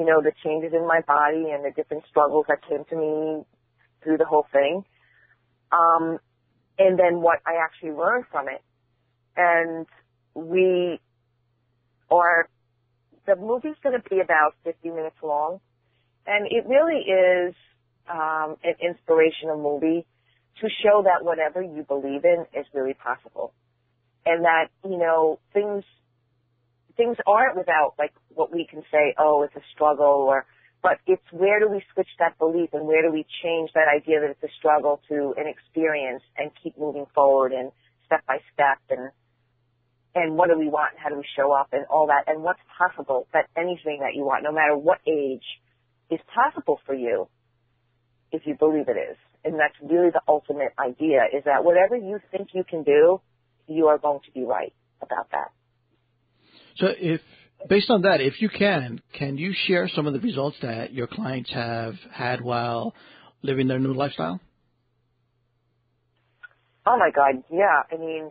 you 0.00 0.06
know, 0.06 0.22
the 0.22 0.32
changes 0.42 0.72
in 0.72 0.86
my 0.86 1.02
body 1.06 1.50
and 1.52 1.62
the 1.62 1.70
different 1.76 2.04
struggles 2.08 2.46
that 2.48 2.66
came 2.66 2.86
to 2.88 2.96
me 2.96 3.44
through 4.02 4.16
the 4.16 4.24
whole 4.24 4.46
thing. 4.50 4.82
Um, 5.70 6.18
and 6.78 6.98
then 6.98 7.20
what 7.20 7.40
I 7.46 7.62
actually 7.62 7.90
learned 7.90 8.24
from 8.32 8.48
it. 8.48 8.62
And 9.36 9.86
we 10.34 10.98
are, 12.10 12.48
the 13.26 13.36
movie's 13.36 13.76
going 13.82 14.00
to 14.00 14.08
be 14.08 14.20
about 14.20 14.54
50 14.64 14.88
minutes 14.88 15.16
long. 15.22 15.60
And 16.26 16.46
it 16.50 16.64
really 16.66 17.02
is 17.02 17.54
um, 18.10 18.56
an 18.64 18.76
inspirational 18.80 19.62
movie 19.62 20.06
to 20.62 20.68
show 20.82 21.02
that 21.04 21.26
whatever 21.26 21.60
you 21.60 21.84
believe 21.86 22.24
in 22.24 22.46
is 22.58 22.64
really 22.72 22.94
possible. 22.94 23.52
And 24.24 24.46
that, 24.46 24.68
you 24.82 24.96
know, 24.96 25.40
things, 25.52 25.84
things 27.00 27.16
aren't 27.26 27.56
without 27.56 27.94
like 27.98 28.12
what 28.28 28.52
we 28.52 28.66
can 28.68 28.82
say, 28.92 29.14
oh, 29.18 29.42
it's 29.42 29.56
a 29.56 29.64
struggle 29.72 30.28
or 30.28 30.44
but 30.82 30.98
it's 31.06 31.24
where 31.30 31.60
do 31.60 31.68
we 31.68 31.82
switch 31.92 32.08
that 32.18 32.38
belief 32.38 32.70
and 32.72 32.86
where 32.86 33.02
do 33.02 33.12
we 33.12 33.24
change 33.42 33.70
that 33.74 33.88
idea 33.88 34.20
that 34.20 34.30
it's 34.30 34.42
a 34.42 34.54
struggle 34.58 35.00
to 35.08 35.34
an 35.36 35.46
experience 35.46 36.22
and 36.36 36.50
keep 36.62 36.76
moving 36.78 37.06
forward 37.14 37.52
and 37.52 37.72
step 38.04 38.20
by 38.26 38.38
step 38.52 38.78
and 38.90 39.10
and 40.14 40.36
what 40.36 40.50
do 40.50 40.58
we 40.58 40.68
want 40.68 40.92
and 40.92 41.00
how 41.00 41.08
do 41.08 41.16
we 41.16 41.24
show 41.36 41.52
up 41.52 41.68
and 41.72 41.86
all 41.88 42.08
that 42.08 42.24
and 42.26 42.42
what's 42.42 42.60
possible 42.76 43.26
that 43.32 43.46
anything 43.56 44.00
that 44.00 44.14
you 44.14 44.24
want 44.24 44.42
no 44.42 44.52
matter 44.52 44.76
what 44.76 44.98
age 45.06 45.44
is 46.10 46.20
possible 46.34 46.80
for 46.84 46.94
you 46.94 47.28
if 48.32 48.42
you 48.44 48.54
believe 48.58 48.88
it 48.88 48.98
is. 48.98 49.16
And 49.44 49.54
that's 49.54 49.76
really 49.80 50.10
the 50.10 50.22
ultimate 50.28 50.72
idea 50.78 51.24
is 51.32 51.44
that 51.44 51.64
whatever 51.64 51.96
you 51.96 52.18
think 52.30 52.48
you 52.52 52.64
can 52.64 52.82
do 52.82 53.20
you 53.68 53.86
are 53.86 53.98
going 53.98 54.20
to 54.26 54.32
be 54.32 54.44
right 54.44 54.74
about 55.00 55.30
that 55.30 55.52
so 56.80 56.88
if 56.98 57.20
based 57.68 57.90
on 57.90 58.02
that, 58.02 58.20
if 58.20 58.40
you 58.40 58.48
can, 58.48 59.00
can 59.12 59.36
you 59.36 59.52
share 59.66 59.88
some 59.88 60.06
of 60.06 60.12
the 60.12 60.20
results 60.20 60.56
that 60.62 60.92
your 60.92 61.06
clients 61.06 61.52
have 61.52 61.94
had 62.12 62.40
while 62.40 62.94
living 63.42 63.68
their 63.68 63.78
new 63.78 63.92
lifestyle? 63.92 64.40
Oh 66.86 66.96
my 66.98 67.10
God, 67.14 67.44
yeah. 67.50 67.82
I 67.92 67.96
mean, 67.96 68.30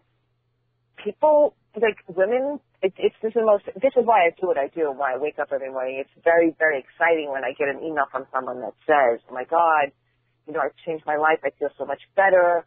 people 1.04 1.56
like 1.76 1.98
women. 2.08 2.60
It, 2.82 2.94
it's 2.98 3.16
this 3.22 3.30
is 3.30 3.36
the 3.36 3.46
most. 3.46 3.66
This 3.66 3.94
is 3.96 4.06
why 4.06 4.26
I 4.26 4.30
do 4.40 4.48
what 4.48 4.58
I 4.58 4.68
do. 4.68 4.92
Why 4.96 5.14
I 5.14 5.18
wake 5.18 5.38
up 5.40 5.50
every 5.54 5.70
morning. 5.70 5.98
It's 6.00 6.24
very, 6.24 6.56
very 6.58 6.80
exciting 6.80 7.30
when 7.32 7.44
I 7.44 7.52
get 7.58 7.68
an 7.68 7.84
email 7.84 8.06
from 8.12 8.26
someone 8.34 8.62
that 8.62 8.74
says, 8.88 9.22
"Oh 9.30 9.34
my 9.34 9.44
God, 9.44 9.92
you 10.48 10.54
know, 10.54 10.62
I've 10.62 10.76
changed 10.86 11.06
my 11.06 11.18
life. 11.18 11.40
I 11.44 11.52
feel 11.60 11.70
so 11.78 11.86
much 11.86 12.02
better." 12.16 12.66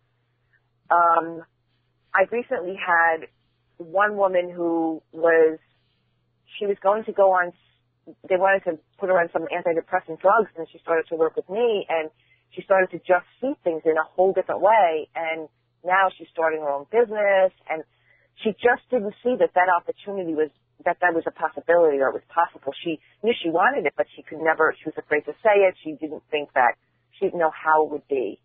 Um, 0.90 1.42
I've 2.14 2.30
recently 2.30 2.76
had 2.76 3.26
one 3.78 4.16
woman 4.16 4.50
who 4.54 5.02
was 5.12 5.58
she 6.58 6.66
was 6.66 6.76
going 6.82 7.04
to 7.04 7.12
go 7.12 7.32
on, 7.32 7.52
they 8.28 8.36
wanted 8.36 8.64
to 8.64 8.78
put 8.98 9.08
her 9.08 9.18
on 9.18 9.28
some 9.32 9.46
antidepressant 9.48 10.20
drugs 10.20 10.50
and 10.56 10.66
she 10.70 10.78
started 10.78 11.06
to 11.08 11.16
work 11.16 11.36
with 11.36 11.48
me 11.48 11.86
and 11.88 12.10
she 12.50 12.62
started 12.62 12.90
to 12.90 12.98
just 12.98 13.24
see 13.40 13.52
things 13.64 13.82
in 13.84 13.96
a 13.96 14.06
whole 14.14 14.32
different 14.32 14.60
way 14.60 15.08
and 15.14 15.48
now 15.84 16.08
she's 16.16 16.28
starting 16.32 16.60
her 16.60 16.70
own 16.70 16.86
business 16.90 17.52
and 17.70 17.82
she 18.42 18.50
just 18.58 18.82
didn't 18.90 19.14
see 19.22 19.36
that 19.38 19.54
that 19.54 19.68
opportunity 19.68 20.34
was 20.34 20.50
that 20.84 20.98
that 21.00 21.14
was 21.14 21.24
a 21.26 21.30
possibility 21.30 21.98
or 21.98 22.08
it 22.08 22.14
was 22.14 22.26
possible. 22.28 22.72
She 22.82 22.98
knew 23.22 23.32
she 23.38 23.50
wanted 23.50 23.86
it, 23.86 23.94
but 23.96 24.06
she 24.16 24.22
could 24.22 24.42
never, 24.42 24.74
she 24.78 24.88
was 24.88 24.98
afraid 24.98 25.24
to 25.26 25.32
say 25.42 25.62
it. 25.62 25.74
She 25.82 25.92
didn't 25.92 26.22
think 26.30 26.50
that, 26.54 26.74
she 27.12 27.26
didn't 27.26 27.38
know 27.38 27.52
how 27.54 27.86
it 27.86 27.90
would 27.92 28.08
be. 28.08 28.40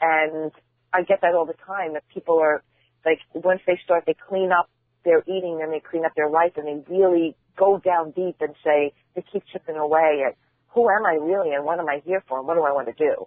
And 0.00 0.52
I 0.92 1.02
get 1.02 1.20
that 1.22 1.34
all 1.34 1.46
the 1.46 1.58
time 1.66 1.94
that 1.94 2.04
people 2.12 2.38
are 2.38 2.62
like, 3.04 3.18
once 3.34 3.60
they 3.66 3.78
start, 3.84 4.04
they 4.06 4.14
clean 4.14 4.50
up 4.52 4.70
their 5.04 5.22
eating 5.22 5.60
and 5.62 5.72
they 5.72 5.80
clean 5.80 6.04
up 6.04 6.12
their 6.14 6.30
life 6.30 6.52
and 6.56 6.66
they 6.66 6.92
really 6.92 7.36
go 7.56 7.78
down 7.78 8.12
deep 8.12 8.36
and 8.40 8.54
say, 8.64 8.92
they 9.14 9.24
keep 9.32 9.42
chipping 9.52 9.76
away 9.76 10.22
at 10.26 10.36
who 10.68 10.88
am 10.88 11.04
I 11.04 11.14
really 11.14 11.54
and 11.54 11.64
what 11.64 11.78
am 11.78 11.88
I 11.88 12.00
here 12.04 12.22
for 12.28 12.38
and 12.38 12.46
what 12.46 12.54
do 12.54 12.62
I 12.62 12.72
want 12.72 12.88
to 12.88 12.94
do? 12.94 13.26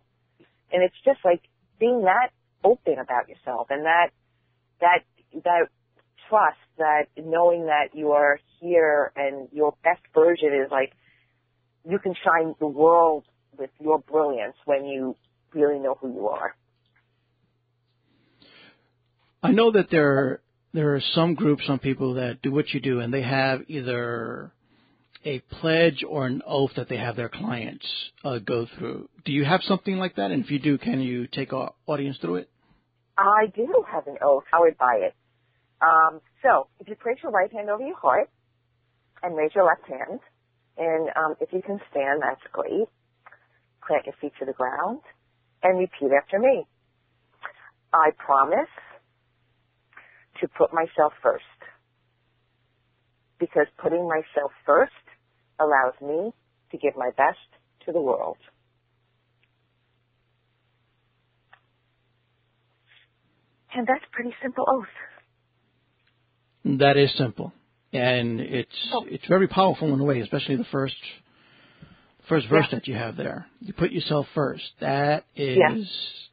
And 0.71 0.83
it's 0.83 0.95
just 1.05 1.19
like 1.23 1.41
being 1.79 2.03
that 2.03 2.29
open 2.63 2.99
about 2.99 3.27
yourself 3.27 3.67
and 3.69 3.85
that, 3.85 4.09
that, 4.79 4.99
that 5.43 5.67
trust 6.29 6.57
that 6.77 7.05
knowing 7.17 7.65
that 7.65 7.89
you 7.93 8.11
are 8.11 8.39
here 8.59 9.11
and 9.15 9.49
your 9.51 9.75
best 9.83 10.01
version 10.13 10.49
is 10.53 10.71
like, 10.71 10.93
you 11.87 11.99
can 11.99 12.13
shine 12.23 12.55
the 12.59 12.67
world 12.67 13.25
with 13.57 13.69
your 13.79 13.99
brilliance 13.99 14.55
when 14.65 14.85
you 14.85 15.15
really 15.53 15.79
know 15.79 15.97
who 15.99 16.13
you 16.13 16.27
are. 16.29 16.55
I 19.43 19.51
know 19.51 19.71
that 19.71 19.89
there 19.89 20.39
there 20.73 20.95
are 20.95 21.01
some 21.13 21.35
groups, 21.35 21.63
some 21.67 21.79
people 21.79 22.15
that 22.15 22.41
do 22.41 22.51
what 22.51 22.69
you 22.73 22.79
do, 22.79 22.99
and 22.99 23.13
they 23.13 23.21
have 23.21 23.61
either 23.67 24.51
a 25.25 25.39
pledge 25.39 26.03
or 26.07 26.25
an 26.25 26.41
oath 26.45 26.71
that 26.75 26.89
they 26.89 26.97
have 26.97 27.15
their 27.15 27.29
clients 27.29 27.85
uh, 28.23 28.39
go 28.39 28.67
through. 28.77 29.07
Do 29.23 29.31
you 29.31 29.45
have 29.45 29.61
something 29.63 29.97
like 29.97 30.15
that? 30.15 30.31
And 30.31 30.43
if 30.43 30.51
you 30.51 30.59
do, 30.59 30.77
can 30.77 30.99
you 30.99 31.27
take 31.27 31.53
our 31.53 31.73
audience 31.85 32.17
through 32.19 32.35
it? 32.35 32.49
I 33.17 33.45
do 33.55 33.83
have 33.91 34.07
an 34.07 34.17
oath. 34.23 34.43
I 34.51 34.59
would 34.59 34.77
buy 34.77 34.99
it. 35.01 35.13
Um, 35.81 36.21
so, 36.41 36.67
if 36.79 36.87
you 36.87 36.95
place 36.95 37.17
your 37.21 37.31
right 37.31 37.51
hand 37.51 37.69
over 37.69 37.85
your 37.85 37.97
heart 37.97 38.29
and 39.21 39.35
raise 39.35 39.51
your 39.53 39.65
left 39.65 39.87
hand, 39.87 40.19
and 40.77 41.09
um, 41.15 41.35
if 41.39 41.53
you 41.53 41.61
can 41.61 41.79
stand, 41.91 42.21
that's 42.21 42.41
great. 42.51 42.87
Plant 43.85 44.05
your 44.05 44.15
feet 44.19 44.33
to 44.39 44.45
the 44.45 44.53
ground 44.53 45.01
and 45.61 45.77
repeat 45.77 46.11
after 46.15 46.39
me. 46.39 46.65
I 47.93 48.09
promise 48.17 48.69
to 50.41 50.47
put 50.47 50.73
myself 50.73 51.13
first. 51.21 51.43
because 53.39 53.67
putting 53.81 54.07
myself 54.07 54.51
first 54.65 54.91
allows 55.59 55.93
me 56.01 56.31
to 56.71 56.77
give 56.77 56.93
my 56.95 57.09
best 57.17 57.37
to 57.85 57.91
the 57.91 58.01
world. 58.01 58.37
And 63.75 63.87
that's 63.87 64.05
pretty 64.11 64.33
simple 64.41 64.65
oath. 64.69 64.85
That 66.79 66.95
is 66.95 67.13
simple, 67.17 67.51
and 67.91 68.39
it's 68.39 68.89
oh. 68.93 69.05
it's 69.09 69.27
very 69.27 69.47
powerful 69.47 69.93
in 69.93 69.99
a 69.99 70.03
way, 70.03 70.21
especially 70.21 70.55
the 70.55 70.65
first 70.71 70.95
first 72.29 72.47
verse 72.47 72.67
yeah. 72.71 72.77
that 72.77 72.87
you 72.87 72.93
have 72.95 73.17
there. 73.17 73.47
You 73.59 73.73
put 73.73 73.91
yourself 73.91 74.27
first. 74.33 74.63
That 74.79 75.25
is 75.35 75.57
yeah. 75.59 75.83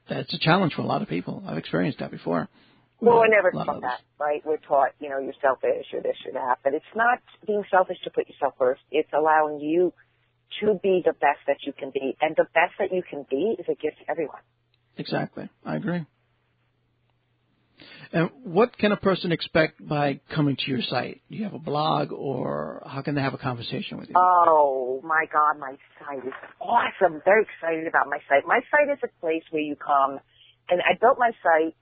that's 0.09 0.33
a 0.33 0.39
challenge 0.39 0.75
for 0.75 0.83
a 0.83 0.87
lot 0.87 1.03
of 1.03 1.09
people. 1.09 1.43
I've 1.47 1.59
experienced 1.59 1.99
that 1.99 2.13
before. 2.13 2.49
Well, 3.01 3.19
we're 3.19 3.29
never 3.29 3.51
taught 3.51 3.81
that, 3.81 4.01
right? 4.19 4.43
We're 4.45 4.59
taught, 4.59 4.91
you 5.01 5.09
know, 5.09 5.19
you're 5.19 5.35
selfish 5.41 5.87
or 5.93 6.03
this 6.03 6.17
or 6.27 6.33
that, 6.33 6.59
but 6.63 6.75
it's 6.75 6.85
not 6.95 7.19
being 7.47 7.65
selfish 7.71 7.97
to 8.05 8.11
put 8.11 8.29
yourself 8.29 8.55
first. 8.59 8.83
It's 8.91 9.09
allowing 9.17 9.61
you 9.61 9.93
to 10.61 10.79
be 10.83 11.01
the 11.05 11.13
best 11.13 11.41
that 11.47 11.59
you 11.63 11.73
can 11.73 11.91
be, 11.91 12.17
and 12.21 12.37
the 12.37 12.47
best 12.55 12.75
that 12.79 12.93
you 12.93 13.03
can 13.09 13.25
be 13.31 13.57
is 13.59 13.67
a 13.69 13.75
gift 13.75 13.99
to 14.01 14.11
everyone. 14.11 14.41
Exactly, 14.99 15.49
I 15.65 15.77
agree. 15.77 16.05
And 18.13 18.29
what 18.43 18.77
can 18.77 18.93
a 18.93 18.97
person 18.97 19.33
expect 19.33 19.87
by 19.87 20.21
coming 20.35 20.57
to 20.57 20.71
your 20.71 20.83
site? 20.83 21.23
Do 21.31 21.37
you 21.37 21.45
have 21.45 21.55
a 21.55 21.59
blog, 21.59 22.13
or 22.13 22.83
how 22.85 23.03
can 23.03 23.15
they 23.15 23.23
have 23.23 23.35
a 23.35 23.39
conversation 23.39 23.99
with 23.99 24.11
you? 24.11 24.17
Oh 24.19 25.01
my 25.05 25.25
God, 25.33 25.59
my 25.59 25.77
site 25.99 26.27
is 26.27 26.35
awesome. 26.61 27.15
I'm 27.15 27.23
Very 27.25 27.45
excited 27.45 27.87
about 27.87 28.09
my 28.09 28.19
site. 28.29 28.45
My 28.47 28.61
site 28.71 28.93
is 28.93 28.99
a 29.05 29.21
place 29.21 29.45
where 29.51 29.63
you 29.63 29.77
come, 29.77 30.19
and 30.69 30.83
I 30.83 30.99
built 31.01 31.19
my 31.19 31.31
site 31.43 31.75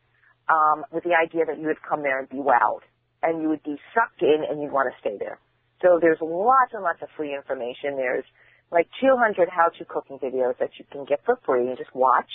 um, 0.49 0.85
with 0.93 1.05
the 1.05 1.15
idea 1.15 1.45
that 1.47 1.59
you 1.59 1.67
would 1.67 1.83
come 1.83 2.03
there 2.03 2.19
and 2.19 2.29
be 2.29 2.37
wowed, 2.37 2.85
and 3.23 3.43
you 3.43 3.49
would 3.49 3.63
be 3.63 3.77
sucked 3.95 4.23
in, 4.23 4.45
and 4.49 4.63
you'd 4.63 4.73
want 4.73 4.93
to 4.93 4.97
stay 5.01 5.17
there. 5.19 5.39
So 5.83 5.99
there's 6.01 6.19
lots 6.21 6.75
and 6.75 6.83
lots 6.83 7.03
of 7.03 7.09
free 7.17 7.35
information. 7.35 7.97
There's 7.97 8.25
like 8.71 8.89
200 9.01 9.49
how-to 9.49 9.85
cooking 9.85 10.19
videos 10.19 10.59
that 10.59 10.71
you 10.79 10.85
can 10.91 11.05
get 11.05 11.21
for 11.25 11.39
free 11.47 11.69
and 11.69 11.79
just 11.79 11.95
watch. 11.95 12.31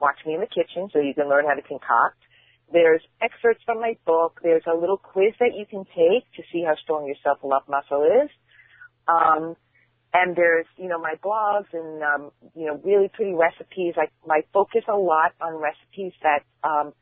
Watch 0.00 0.18
me 0.26 0.34
in 0.34 0.40
the 0.40 0.46
kitchen 0.46 0.90
so 0.92 0.98
you 1.00 1.14
can 1.14 1.28
learn 1.28 1.46
how 1.46 1.54
to 1.54 1.62
concoct. 1.62 2.18
There's 2.72 3.02
excerpts 3.22 3.62
from 3.64 3.80
my 3.80 3.96
book. 4.04 4.40
There's 4.42 4.64
a 4.66 4.76
little 4.76 4.96
quiz 4.96 5.34
that 5.38 5.54
you 5.54 5.66
can 5.66 5.84
take 5.84 6.24
to 6.36 6.42
see 6.52 6.64
how 6.66 6.74
strong 6.82 7.06
your 7.06 7.16
self-love 7.22 7.62
muscle 7.68 8.02
is. 8.02 8.30
Um, 9.06 9.56
and 10.12 10.36
there's, 10.36 10.66
you 10.76 10.88
know, 10.88 10.98
my 10.98 11.14
blogs 11.22 11.72
and, 11.72 12.02
um, 12.02 12.30
you 12.54 12.66
know, 12.66 12.80
really 12.84 13.08
pretty 13.08 13.34
recipes. 13.34 13.94
I, 13.96 14.08
I 14.30 14.42
focus 14.52 14.82
a 14.88 14.96
lot 14.96 15.32
on 15.40 15.54
recipes 15.60 16.12
that, 16.22 16.42
um, 16.62 16.92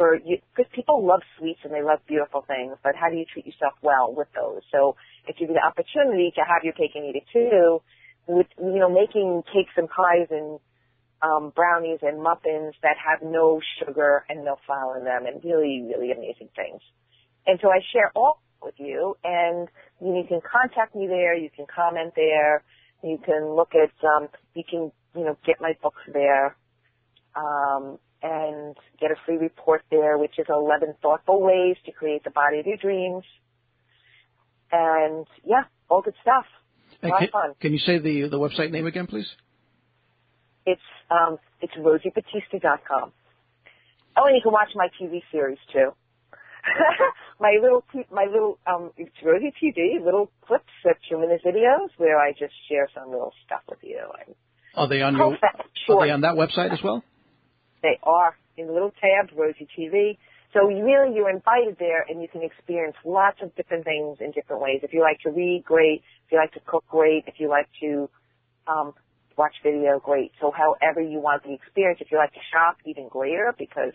for 0.00 0.16
you, 0.16 0.38
because 0.56 0.72
people 0.72 1.04
love 1.04 1.20
sweets 1.36 1.60
and 1.62 1.74
they 1.74 1.82
love 1.82 2.00
beautiful 2.08 2.40
things, 2.40 2.72
but 2.82 2.96
how 2.96 3.10
do 3.10 3.16
you 3.16 3.26
treat 3.30 3.44
yourself 3.44 3.74
well 3.82 4.14
with 4.16 4.28
those? 4.32 4.62
So 4.72 4.96
if 5.28 5.36
you 5.38 5.46
get 5.46 5.60
the 5.60 5.66
opportunity 5.66 6.32
to 6.36 6.40
have 6.40 6.64
your 6.64 6.72
cake 6.72 6.92
and 6.94 7.04
eat 7.04 7.20
it 7.20 7.28
too, 7.30 7.82
with, 8.26 8.46
you 8.56 8.80
know, 8.80 8.88
making 8.88 9.42
cakes 9.52 9.76
and 9.76 9.90
pies 9.90 10.28
and 10.30 10.58
um, 11.20 11.52
brownies 11.54 11.98
and 12.00 12.22
muffins 12.22 12.72
that 12.80 12.96
have 12.96 13.20
no 13.20 13.60
sugar 13.76 14.24
and 14.30 14.42
no 14.42 14.56
flour 14.64 14.96
in 14.96 15.04
them 15.04 15.26
and 15.26 15.44
really, 15.44 15.84
really 15.84 16.12
amazing 16.12 16.48
things. 16.56 16.80
And 17.46 17.58
so 17.60 17.68
I 17.68 17.80
share 17.92 18.10
all 18.16 18.40
with 18.62 18.76
you 18.78 19.18
and 19.22 19.68
you, 20.00 20.16
you 20.16 20.24
can 20.26 20.40
contact 20.40 20.96
me 20.96 21.08
there, 21.08 21.36
you 21.36 21.50
can 21.54 21.66
comment 21.68 22.14
there, 22.16 22.64
you 23.04 23.18
can 23.18 23.54
look 23.54 23.72
at, 23.74 23.92
um, 24.08 24.28
you 24.54 24.64
can, 24.64 24.92
you 25.14 25.24
know, 25.28 25.36
get 25.44 25.60
my 25.60 25.76
books 25.82 26.00
there, 26.10 26.56
um, 27.36 27.98
and 28.22 28.76
get 29.00 29.10
a 29.10 29.16
free 29.24 29.36
report 29.36 29.82
there, 29.90 30.18
which 30.18 30.38
is 30.38 30.46
11 30.48 30.94
thoughtful 31.00 31.40
ways 31.40 31.76
to 31.86 31.92
create 31.92 32.24
the 32.24 32.30
body 32.30 32.58
of 32.58 32.66
your 32.66 32.76
dreams. 32.76 33.24
And 34.72 35.26
yeah, 35.44 35.64
all 35.88 36.02
good 36.02 36.14
stuff. 36.22 36.44
A 37.02 37.08
lot 37.08 37.18
can, 37.18 37.28
of 37.28 37.32
fun. 37.32 37.54
Can 37.60 37.72
you 37.72 37.78
say 37.78 37.98
the, 37.98 38.28
the 38.28 38.38
website 38.38 38.70
name 38.70 38.86
again, 38.86 39.06
please? 39.06 39.26
It's 40.66 40.80
um, 41.10 41.38
it's 41.60 41.72
rosiebattista.com. 41.74 43.12
Oh, 44.16 44.26
and 44.26 44.36
you 44.36 44.42
can 44.42 44.52
watch 44.52 44.68
my 44.74 44.88
TV 45.00 45.22
series 45.32 45.58
too. 45.72 45.92
my 47.40 47.56
little 47.60 47.82
my 48.12 48.26
little 48.30 48.58
um, 48.66 48.90
it's 48.98 49.14
Rosie 49.24 49.52
TV 49.62 50.04
little 50.04 50.30
clips 50.46 50.64
that 50.84 50.96
minute 51.10 51.40
videos 51.44 51.88
where 51.96 52.18
I 52.18 52.32
just 52.32 52.52
share 52.68 52.88
some 52.94 53.10
little 53.10 53.32
stuff 53.46 53.62
with 53.68 53.78
you. 53.82 53.98
And 54.26 54.34
are 54.74 54.88
they 54.88 55.00
on 55.00 55.16
your? 55.16 55.36
Are 55.88 56.06
they 56.06 56.10
on 56.10 56.20
that 56.20 56.34
website 56.34 56.72
as 56.72 56.82
well? 56.82 57.02
They 57.82 57.98
are 58.02 58.36
in 58.56 58.72
little 58.72 58.92
tab 59.00 59.30
Rosie 59.36 59.68
TV. 59.76 60.18
So 60.52 60.66
really 60.66 61.14
you're 61.14 61.30
invited 61.30 61.76
there, 61.78 62.04
and 62.08 62.20
you 62.20 62.28
can 62.28 62.42
experience 62.42 62.96
lots 63.04 63.38
of 63.42 63.54
different 63.54 63.84
things 63.84 64.18
in 64.20 64.32
different 64.32 64.60
ways. 64.60 64.80
If 64.82 64.92
you 64.92 65.00
like 65.00 65.20
to 65.20 65.30
read, 65.30 65.64
great. 65.64 66.02
If 66.26 66.32
you 66.32 66.38
like 66.38 66.52
to 66.52 66.60
cook, 66.66 66.84
great. 66.90 67.24
If 67.26 67.34
you 67.38 67.48
like 67.48 67.68
to 67.80 68.10
um, 68.66 68.94
watch 69.36 69.54
video, 69.62 70.00
great. 70.00 70.32
So 70.40 70.50
however 70.50 71.00
you 71.00 71.20
want 71.20 71.44
the 71.44 71.54
experience, 71.54 72.00
if 72.00 72.10
you 72.10 72.18
like 72.18 72.32
to 72.32 72.40
shop, 72.52 72.78
even 72.84 73.08
greater 73.08 73.54
because, 73.56 73.92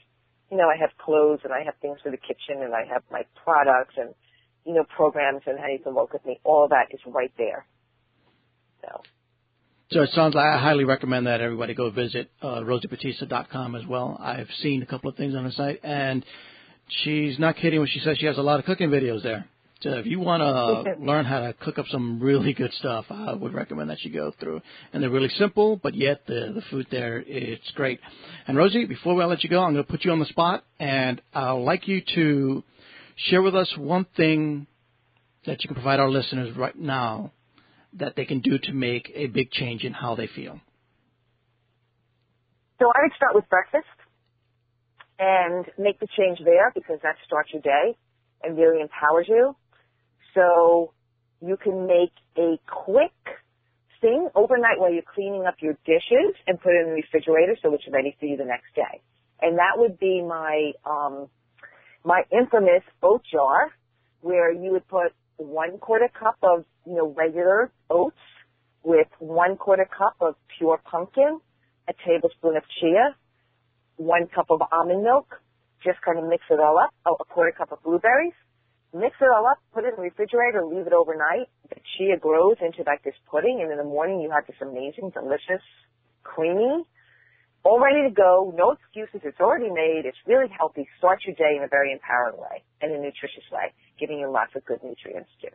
you 0.49 0.57
know, 0.57 0.69
I 0.69 0.77
have 0.79 0.91
clothes 0.97 1.41
and 1.43 1.51
I 1.51 1.63
have 1.63 1.75
things 1.81 1.99
for 2.01 2.09
the 2.09 2.17
kitchen 2.17 2.63
and 2.63 2.73
I 2.73 2.85
have 2.85 3.03
my 3.11 3.23
products 3.43 3.95
and, 3.97 4.15
you 4.65 4.73
know, 4.73 4.85
programs 4.85 5.41
and 5.45 5.59
how 5.59 5.67
you 5.67 5.79
can 5.79 5.93
work 5.93 6.13
with 6.13 6.25
me. 6.25 6.39
All 6.45 6.69
that 6.69 6.87
is 6.91 7.01
right 7.05 7.33
there. 7.37 7.65
So. 8.81 9.01
So 9.91 10.01
it 10.01 10.09
sounds 10.13 10.33
like 10.33 10.45
I 10.45 10.57
highly 10.57 10.83
recommend 10.83 11.27
that 11.27 11.41
everybody 11.41 11.75
go 11.75 11.91
visit 11.91 12.31
uh, 12.41 12.61
rosiebattista.com 12.61 13.75
as 13.75 13.85
well. 13.85 14.17
I've 14.19 14.49
seen 14.61 14.81
a 14.81 14.85
couple 14.85 15.11
of 15.11 15.15
things 15.15 15.35
on 15.35 15.43
the 15.43 15.51
site, 15.51 15.79
and 15.83 16.25
she's 17.03 17.37
not 17.37 17.55
kidding 17.57 17.79
when 17.79 17.87
she 17.87 17.99
says 17.99 18.17
she 18.17 18.25
has 18.25 18.39
a 18.39 18.41
lot 18.41 18.59
of 18.59 18.65
cooking 18.65 18.89
videos 18.89 19.21
there. 19.21 19.45
So 19.81 19.91
if 19.91 20.07
you 20.07 20.19
want 20.19 20.41
to 20.41 20.95
learn 21.05 21.25
how 21.25 21.41
to 21.41 21.53
cook 21.53 21.77
up 21.77 21.85
some 21.91 22.19
really 22.19 22.53
good 22.53 22.73
stuff, 22.73 23.05
I 23.11 23.33
would 23.33 23.53
recommend 23.53 23.91
that 23.91 24.01
you 24.01 24.11
go 24.11 24.33
through. 24.39 24.61
And 24.91 25.03
they're 25.03 25.09
really 25.11 25.29
simple, 25.37 25.75
but 25.75 25.93
yet 25.93 26.21
the 26.25 26.51
the 26.55 26.63
food 26.71 26.87
there 26.89 27.23
it's 27.27 27.69
great. 27.75 27.99
And 28.47 28.57
Rosie, 28.57 28.85
before 28.85 29.21
I 29.21 29.25
let 29.25 29.43
you 29.43 29.49
go, 29.49 29.61
I'm 29.61 29.73
going 29.73 29.85
to 29.85 29.91
put 29.91 30.03
you 30.03 30.11
on 30.11 30.19
the 30.19 30.25
spot, 30.25 30.63
and 30.79 31.21
I'd 31.33 31.51
like 31.51 31.87
you 31.87 32.01
to 32.15 32.63
share 33.15 33.43
with 33.43 33.55
us 33.55 33.71
one 33.77 34.07
thing 34.17 34.65
that 35.45 35.63
you 35.63 35.67
can 35.67 35.75
provide 35.75 35.99
our 35.99 36.09
listeners 36.09 36.57
right 36.57 36.75
now 36.75 37.31
that 37.95 38.15
they 38.15 38.25
can 38.25 38.41
do 38.41 38.57
to 38.63 38.73
make 38.73 39.11
a 39.13 39.27
big 39.27 39.51
change 39.51 39.83
in 39.83 39.93
how 39.93 40.15
they 40.15 40.27
feel. 40.27 40.59
So 42.79 42.87
I 42.87 42.99
would 43.03 43.13
start 43.15 43.35
with 43.35 43.47
breakfast 43.49 43.87
and 45.17 45.65
make 45.77 45.99
the 45.99 46.07
change 46.17 46.39
there 46.43 46.71
because 46.75 46.99
that 47.03 47.15
starts 47.25 47.51
your 47.53 47.61
day 47.61 47.97
and 48.43 48.57
really 48.57 48.81
empowers 48.81 49.27
you. 49.29 49.55
So 50.33 50.93
you 51.41 51.57
can 51.57 51.87
make 51.87 52.11
a 52.37 52.59
quick 52.67 53.13
thing 54.01 54.27
overnight 54.35 54.77
while 54.77 54.91
you're 54.91 55.09
cleaning 55.13 55.45
up 55.45 55.55
your 55.61 55.77
dishes 55.85 56.35
and 56.47 56.59
put 56.59 56.73
it 56.73 56.81
in 56.83 56.87
the 56.87 57.01
refrigerator 57.01 57.55
so 57.61 57.73
it's 57.73 57.83
ready 57.91 58.15
for 58.19 58.25
you 58.25 58.35
the 58.35 58.45
next 58.45 58.75
day. 58.75 59.01
And 59.41 59.57
that 59.57 59.77
would 59.77 59.97
be 59.99 60.21
my 60.21 60.71
um, 60.85 61.27
my 62.03 62.23
infamous 62.31 62.83
oat 63.01 63.23
jar, 63.31 63.71
where 64.21 64.51
you 64.51 64.71
would 64.71 64.87
put 64.87 65.13
one 65.37 65.77
quarter 65.79 66.09
cup 66.17 66.37
of 66.43 66.65
you 66.85 66.95
know 66.95 67.13
regular 67.15 67.71
oats 67.89 68.15
with 68.83 69.07
one 69.19 69.57
quarter 69.57 69.85
cup 69.85 70.15
of 70.21 70.35
pure 70.57 70.79
pumpkin, 70.89 71.39
a 71.87 71.93
tablespoon 72.05 72.55
of 72.55 72.63
chia, 72.79 73.15
one 73.97 74.27
cup 74.27 74.47
of 74.49 74.61
almond 74.71 75.03
milk. 75.03 75.41
Just 75.83 76.01
kind 76.01 76.17
of 76.17 76.25
mix 76.25 76.43
it 76.49 76.59
all 76.59 76.79
up. 76.79 76.89
Oh, 77.05 77.17
a 77.19 77.25
quarter 77.25 77.51
cup 77.51 77.71
of 77.71 77.83
blueberries, 77.83 78.33
mix 78.93 79.15
it 79.21 79.27
all 79.27 79.45
up, 79.45 79.59
put 79.73 79.83
it 79.83 79.89
in 79.89 79.95
the 79.97 80.01
refrigerator, 80.01 80.65
leave 80.65 80.87
it 80.87 80.93
overnight. 80.93 81.47
The 81.69 81.75
chia 81.97 82.17
grows 82.17 82.55
into 82.61 82.83
like 82.87 83.03
this 83.03 83.13
pudding, 83.29 83.59
and 83.61 83.71
in 83.71 83.77
the 83.77 83.83
morning 83.83 84.21
you 84.21 84.31
have 84.31 84.47
this 84.47 84.55
amazing, 84.61 85.11
delicious, 85.11 85.61
creamy, 86.23 86.85
all 87.65 87.79
ready 87.79 88.07
to 88.07 88.13
go. 88.13 88.53
No 88.55 88.71
excuses. 88.71 89.21
It's 89.25 89.39
already 89.41 89.69
made. 89.69 90.03
It's 90.05 90.17
really 90.25 90.47
healthy. 90.55 90.87
Start 90.99 91.19
your 91.25 91.35
day 91.35 91.57
in 91.57 91.63
a 91.63 91.67
very 91.67 91.91
empowering 91.91 92.37
way 92.37 92.63
and 92.81 92.91
a 92.91 92.97
nutritious 92.97 93.43
way, 93.51 93.73
giving 93.99 94.19
you 94.19 94.31
lots 94.31 94.51
of 94.55 94.63
good 94.65 94.79
nutrients 94.83 95.29
too. 95.41 95.49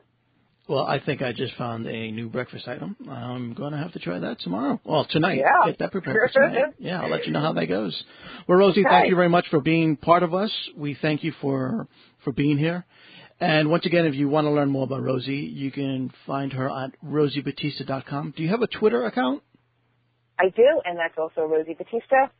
Well, 0.69 0.85
I 0.85 1.01
think 1.01 1.23
I 1.23 1.33
just 1.33 1.57
found 1.57 1.87
a 1.87 2.11
new 2.13 2.29
breakfast 2.29 2.69
item. 2.69 2.97
I'm 3.11 3.55
going 3.55 3.73
to 3.73 3.79
have 3.79 3.93
to 3.95 3.99
try 3.99 4.19
that 4.21 4.39
tomorrow. 4.41 4.81
Well, 4.85 5.05
tonight. 5.09 5.39
Yeah. 5.39 5.67
Get 5.67 5.79
that 5.79 5.91
prepared 5.91 6.31
for 6.33 6.41
tonight. 6.41 6.75
Yeah, 6.79 7.03
I'll 7.03 7.11
let 7.11 7.27
you 7.27 7.33
know 7.33 7.41
how 7.41 7.55
that 7.55 7.67
goes. 7.67 8.01
Well, 8.47 8.59
Rosie, 8.59 8.83
okay. 8.83 8.89
thank 8.89 9.09
you 9.09 9.17
very 9.17 9.29
much 9.29 9.47
for 9.51 9.61
being 9.61 9.97
part 9.97 10.23
of 10.23 10.33
us. 10.35 10.53
We 10.77 10.97
thank 11.01 11.25
you 11.25 11.33
for 11.41 11.89
for 12.25 12.33
being 12.33 12.59
here. 12.59 12.85
And 13.41 13.71
once 13.71 13.87
again, 13.87 14.05
if 14.05 14.15
you 14.15 14.29
want 14.29 14.45
to 14.45 14.51
learn 14.51 14.71
more 14.71 14.85
about 14.85 15.03
Rosie, 15.03 15.51
you 15.53 15.73
can 15.73 16.13
find 16.27 16.53
her 16.53 16.69
at 16.69 16.91
rosiebattista.com. 17.03 18.35
Do 18.37 18.43
you 18.43 18.51
have 18.51 18.61
a 18.61 18.67
Twitter 18.67 19.07
account? 19.07 19.43
I 20.41 20.49
do, 20.49 20.81
and 20.85 20.97
that's 20.97 21.19
also 21.19 21.45
Rosie 21.45 21.75
Battista. 21.75 22.33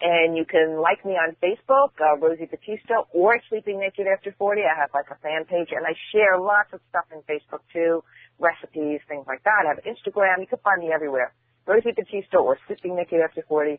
And 0.00 0.36
you 0.36 0.44
can 0.44 0.82
like 0.82 1.06
me 1.06 1.12
on 1.12 1.36
Facebook, 1.40 1.94
uh, 2.02 2.18
Rosie 2.18 2.44
Battista, 2.50 3.06
or 3.14 3.38
Sleeping 3.48 3.80
Naked 3.80 4.06
After 4.06 4.34
40. 4.36 4.60
I 4.60 4.78
have 4.78 4.90
like 4.92 5.06
a 5.10 5.18
fan 5.22 5.46
page, 5.46 5.68
and 5.70 5.86
I 5.86 5.94
share 6.12 6.38
lots 6.38 6.68
of 6.74 6.80
stuff 6.90 7.06
in 7.14 7.22
Facebook 7.22 7.62
too, 7.72 8.02
recipes, 8.38 9.00
things 9.08 9.24
like 9.26 9.42
that. 9.44 9.64
I 9.64 9.68
have 9.72 9.80
Instagram. 9.86 10.40
You 10.40 10.48
can 10.48 10.58
find 10.58 10.82
me 10.82 10.92
everywhere. 10.92 11.32
Rosie 11.66 11.92
Battista 11.96 12.36
or 12.36 12.58
Sleeping 12.66 12.96
Naked 12.96 13.20
After 13.22 13.42
40. 13.48 13.78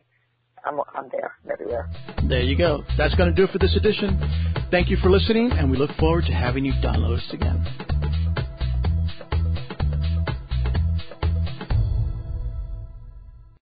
I'm, 0.64 0.80
I'm 0.94 1.08
there, 1.12 1.36
everywhere. 1.52 1.88
There 2.28 2.42
you 2.42 2.56
go. 2.56 2.82
That's 2.96 3.14
going 3.14 3.28
to 3.30 3.36
do 3.36 3.44
it 3.44 3.50
for 3.52 3.58
this 3.58 3.76
edition. 3.76 4.18
Thank 4.72 4.88
you 4.88 4.96
for 4.96 5.10
listening, 5.10 5.52
and 5.52 5.70
we 5.70 5.76
look 5.76 5.90
forward 6.00 6.24
to 6.26 6.32
having 6.32 6.64
you 6.64 6.72
download 6.82 7.18
us 7.18 7.30
again. 7.32 7.87